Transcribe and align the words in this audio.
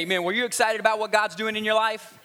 Amen. 0.00 0.24
Were 0.24 0.32
you 0.32 0.46
excited 0.46 0.80
about 0.80 0.98
what 0.98 1.12
God's 1.12 1.36
doing 1.36 1.56
in 1.56 1.64
your 1.66 1.74
life? 1.74 2.18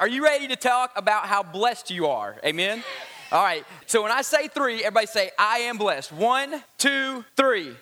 Are 0.00 0.06
you 0.06 0.22
ready 0.22 0.46
to 0.46 0.54
talk 0.54 0.92
about 0.94 1.26
how 1.26 1.42
blessed 1.42 1.90
you 1.90 2.06
are? 2.06 2.36
Amen. 2.44 2.84
All 3.32 3.42
right. 3.42 3.64
So 3.86 4.04
when 4.04 4.12
I 4.12 4.22
say 4.22 4.46
three, 4.46 4.84
everybody 4.84 5.06
say, 5.06 5.32
I 5.36 5.58
am 5.62 5.78
blessed. 5.78 6.12
One, 6.12 6.62
two, 6.78 7.24
three. 7.36 7.74